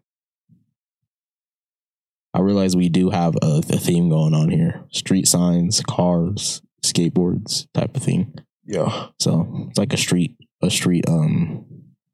[2.34, 7.66] I realize we do have a, a theme going on here: street signs, cars, skateboards,
[7.72, 8.34] type of thing.
[8.66, 9.08] Yeah.
[9.18, 11.64] So it's like a street, a street, um,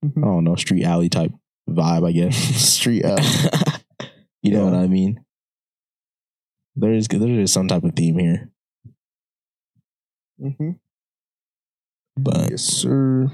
[0.04, 1.32] I don't know, street alley type
[1.68, 2.36] vibe, I guess.
[2.72, 3.20] Street out.
[4.42, 5.24] you know what I mean?
[6.76, 8.50] There is there is some type of theme here,
[10.40, 10.70] mm-hmm.
[12.16, 13.30] but Yes, sir.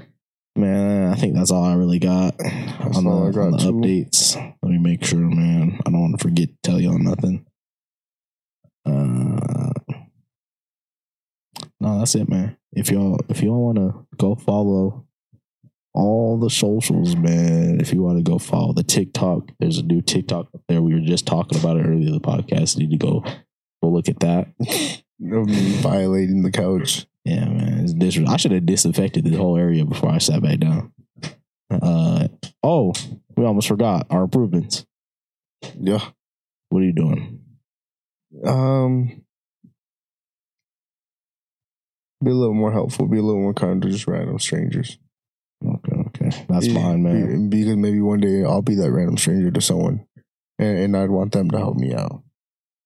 [0.59, 3.71] Man, I think that's all I really got on the, I on the too.
[3.71, 4.35] updates.
[4.61, 5.79] Let me make sure, man.
[5.85, 7.45] I don't want to forget to tell y'all nothing.
[8.85, 9.71] Uh,
[11.79, 12.57] no, that's it, man.
[12.73, 15.05] If y'all if y'all want to go follow
[15.93, 17.79] all the socials, man.
[17.81, 20.81] If you want to go follow the TikTok, there's a new TikTok up there.
[20.81, 22.77] We were just talking about it earlier in the podcast.
[22.77, 23.23] You need to go
[23.81, 24.47] go look at that.
[25.21, 27.05] Of me violating the couch.
[27.25, 27.79] Yeah, man.
[27.83, 30.91] It's dis- I should have disinfected the whole area before I sat back down.
[31.69, 32.27] Uh
[32.63, 32.93] oh,
[33.35, 34.85] we almost forgot our improvements.
[35.79, 36.03] Yeah.
[36.69, 37.41] What are you doing?
[38.45, 39.23] Um.
[42.23, 43.07] Be a little more helpful.
[43.07, 44.97] Be a little more kind to just random strangers.
[45.65, 46.45] Okay, okay.
[46.49, 47.49] That's Yeah, fine, man.
[47.49, 50.05] Because maybe one day I'll be that random stranger to someone,
[50.57, 52.23] and, and I'd want them to help me out.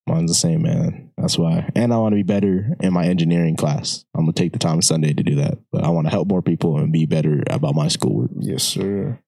[0.06, 1.10] Mine's the same, man.
[1.16, 1.70] That's why.
[1.74, 4.04] And I want to be better in my engineering class.
[4.14, 5.58] I'm gonna take the time Sunday to do that.
[5.72, 8.30] But I want to help more people and be better about my schoolwork.
[8.38, 9.18] Yes, sir.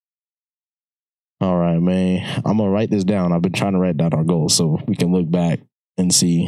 [1.41, 2.41] All right, man.
[2.45, 3.31] I'm gonna write this down.
[3.31, 5.61] I've been trying to write down our goals so we can look back
[5.97, 6.47] and see.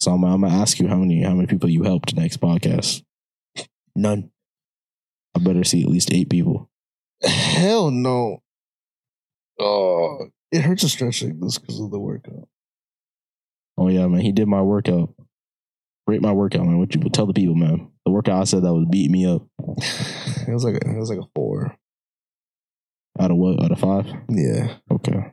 [0.00, 3.02] So I'm, I'm gonna ask you how many how many people you helped next podcast.
[3.96, 4.30] None.
[5.34, 6.70] I better see at least eight people.
[7.22, 8.42] Hell no.
[9.58, 12.48] Oh, it hurts to stretch like this because of the workout.
[13.76, 14.20] Oh yeah, man.
[14.20, 15.14] He did my workout.
[16.06, 16.78] Rate my workout, man.
[16.78, 17.90] What you tell the people, man?
[18.04, 19.42] The workout I said that was beating me up.
[20.46, 21.74] It was like a, it was like a four.
[23.18, 23.64] Out of what?
[23.64, 24.06] Out of five?
[24.28, 24.74] Yeah.
[24.90, 25.32] Okay.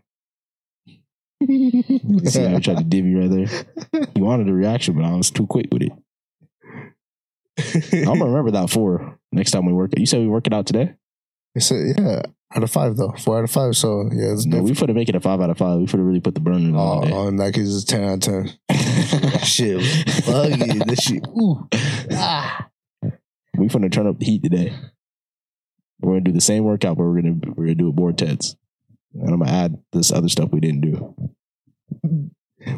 [1.42, 4.08] You see how I tried to divvy right there?
[4.16, 5.92] You wanted a reaction, but I was too quick with it.
[8.08, 9.92] I'm gonna remember that four next time we work.
[9.98, 10.94] You said we work it out today?
[11.56, 12.22] It's a, yeah,
[12.56, 13.12] out of five though.
[13.18, 13.76] Four out of five.
[13.76, 14.90] So yeah, it's No, we different.
[14.90, 15.80] should make it a five out of five.
[15.80, 17.12] We should have really put the burner on.
[17.12, 18.52] Oh, oh, in that case, it's ten out of ten.
[19.44, 19.78] shit,
[20.26, 20.80] buggy.
[20.86, 21.26] This shit.
[21.28, 21.68] Ooh.
[22.12, 22.68] Ah.
[23.58, 24.74] we finna turn up the heat today.
[26.02, 28.56] We're gonna do the same workout, but we're gonna we're gonna do it more teds.
[29.14, 31.16] And I'm gonna add this other stuff we didn't do.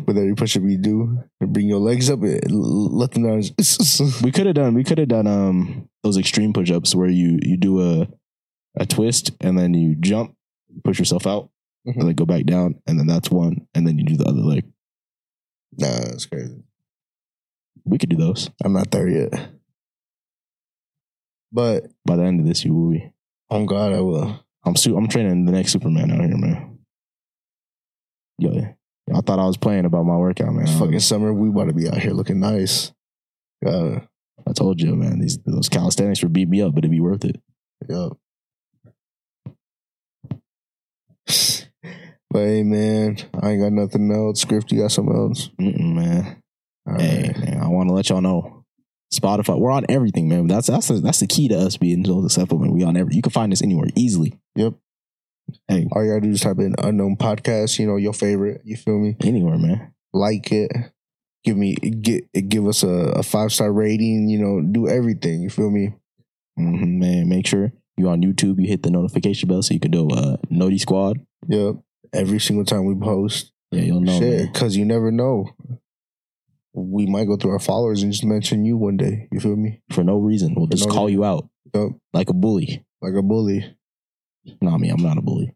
[0.05, 3.43] With every push up you do, and bring your legs up and let them down.
[4.23, 7.37] We could have done we could have done um those extreme push ups where you
[7.41, 8.07] you do a
[8.79, 10.35] a twist and then you jump,
[10.83, 11.49] push yourself out,
[11.87, 11.97] Mhm.
[11.97, 14.41] and then go back down, and then that's one, and then you do the other
[14.41, 14.65] leg.
[15.77, 16.63] Nah, that's crazy.
[17.85, 18.49] We could do those.
[18.63, 19.33] I'm not there yet.
[21.51, 23.11] But By the end of this, you will be.
[23.49, 24.39] on God, I will.
[24.65, 26.79] I'm su- I'm training the next Superman out here, man.
[28.39, 28.73] Yeah,
[29.13, 30.63] I thought I was playing about my workout, man.
[30.67, 31.33] It's fucking summer.
[31.33, 32.91] We about to be out here looking nice.
[33.65, 33.99] Uh,
[34.47, 35.19] I told you, man.
[35.19, 37.39] These those calisthenics would beat me up, but it'd be worth it.
[37.87, 38.17] Yup.
[42.34, 44.41] But hey, man, I ain't got nothing else.
[44.41, 45.49] Script, you got something else?
[45.61, 46.41] Mm-mm, man.
[46.88, 47.38] All Hey, right.
[47.39, 48.65] man, I want to let y'all know.
[49.14, 50.47] Spotify, we're on everything, man.
[50.47, 52.72] That's that's the, that's the key to us being so successful, man.
[52.73, 53.14] We on every.
[53.15, 54.34] You can find us anywhere easily.
[54.55, 54.73] Yep.
[55.68, 57.77] Hey, All you gotta do is type in unknown podcast.
[57.77, 58.61] You know your favorite.
[58.64, 59.15] You feel me?
[59.23, 59.93] anywhere, man.
[60.14, 60.72] Like it.
[61.43, 64.30] Give me get give us a, a five star rating.
[64.30, 65.41] You know, do everything.
[65.43, 65.93] You feel me?
[66.60, 68.60] Mm-hmm, man, make sure you on YouTube.
[68.60, 71.19] You hit the notification bell so you can do uh Noti Squad.
[71.47, 71.76] Yep.
[72.14, 74.19] Every single time we post, Yeah, you'll know.
[74.19, 75.48] shit, because you never know.
[76.73, 79.27] We might go through our followers and just mention you one day.
[79.31, 79.81] You feel me?
[79.91, 81.90] For no reason, we'll For just no call you out Yep.
[82.14, 82.84] like a bully.
[83.02, 83.76] Like a bully.
[84.61, 84.90] Not me.
[84.90, 85.53] I'm not a bully.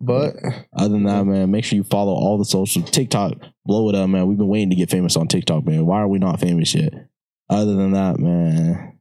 [0.00, 0.36] But
[0.72, 3.32] Other than that, man, make sure you follow all the social TikTok.
[3.64, 4.26] Blow it up, man.
[4.28, 5.86] We've been waiting to get famous on TikTok, man.
[5.86, 6.92] Why are we not famous yet?
[7.50, 8.98] Other than that, man,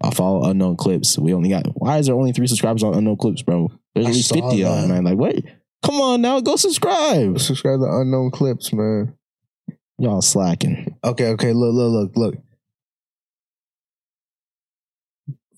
[0.00, 1.18] I follow unknown clips.
[1.18, 1.66] We only got.
[1.74, 3.70] Why is there only three subscribers on unknown clips, bro?
[3.94, 5.04] There's at least fifty of them, man.
[5.04, 5.44] Like, wait,
[5.82, 7.38] come on now, go subscribe.
[7.38, 9.14] subscribe to unknown clips, man.
[9.98, 10.96] Y'all slacking.
[11.02, 11.52] Okay, okay.
[11.52, 12.34] Look, look, look, look.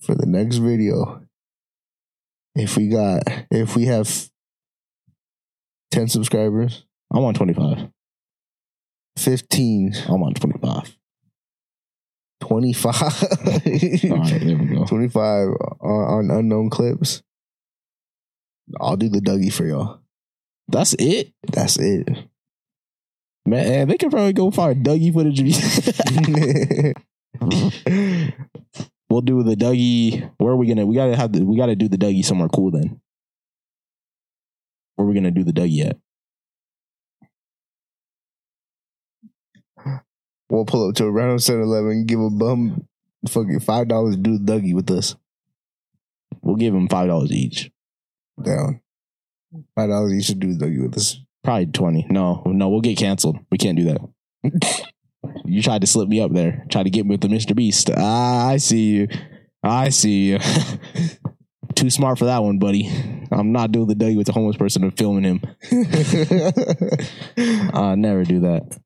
[0.01, 1.21] For the next video,
[2.55, 3.21] if we got,
[3.51, 4.09] if we have
[5.91, 7.89] 10 subscribers, I'm on twenty five.
[9.17, 10.95] 15, I'm on twenty five.
[12.41, 14.85] 25, All right, there we go.
[14.85, 15.47] 25
[15.79, 17.21] on, on unknown clips,
[18.79, 20.00] I'll do the Dougie for y'all.
[20.71, 22.07] That's it, That's it.
[23.45, 23.65] man.
[23.67, 25.41] Eh, they could probably go find Dougie footage.
[29.09, 30.31] we'll do the Dougie.
[30.37, 30.85] Where are we gonna?
[30.85, 31.43] We gotta have the.
[31.43, 32.71] We gotta do the Dougie somewhere cool.
[32.71, 33.01] Then,
[34.95, 35.97] where are we gonna do the Dougie at?
[40.49, 42.85] we'll pull up to a random 7 Eleven, give a bum
[43.27, 45.15] fucking $5 to do Dougie with us.
[46.41, 47.71] We'll give him five dollars each.
[48.41, 48.81] Down.
[49.77, 51.19] $5 each to do the Dougie with us.
[51.43, 52.05] Probably twenty.
[52.09, 53.39] No, no, we'll get canceled.
[53.49, 54.91] We can't do that.
[55.45, 56.65] you tried to slip me up there.
[56.69, 57.55] Tried to get me with the Mr.
[57.55, 57.89] Beast.
[57.95, 59.07] Ah, I see you.
[59.63, 60.39] I see you.
[61.75, 62.91] Too smart for that one, buddy.
[63.31, 65.41] I'm not doing the W with the homeless person and filming him.
[67.73, 68.77] I never do that.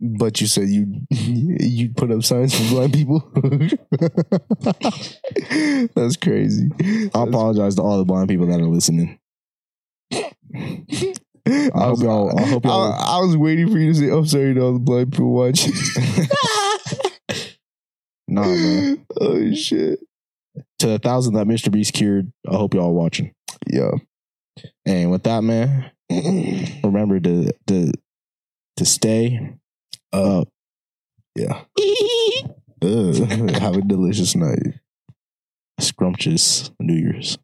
[0.00, 3.20] But you said you you put up signs for blind people.
[5.94, 6.68] That's crazy.
[7.14, 9.18] I apologize to all the blind people that are listening.
[10.12, 11.14] I
[11.74, 12.38] I hope y'all.
[12.38, 12.70] I hope I.
[12.70, 15.72] I was waiting for you to say, "I'm sorry to all the blind people watching."
[18.28, 19.06] nah, man.
[19.20, 20.00] oh shit!
[20.80, 21.70] To the thousand that Mr.
[21.72, 22.32] Beast cured.
[22.48, 23.32] I hope y'all watching.
[23.66, 23.92] Yeah,
[24.84, 25.90] And with that, man,
[26.84, 27.92] remember to to
[28.76, 29.54] to stay
[30.12, 30.48] up.
[31.34, 31.62] yeah.
[32.82, 33.14] Ugh.
[33.60, 34.74] Have a delicious night.
[35.80, 37.38] Scrumptious New Year's.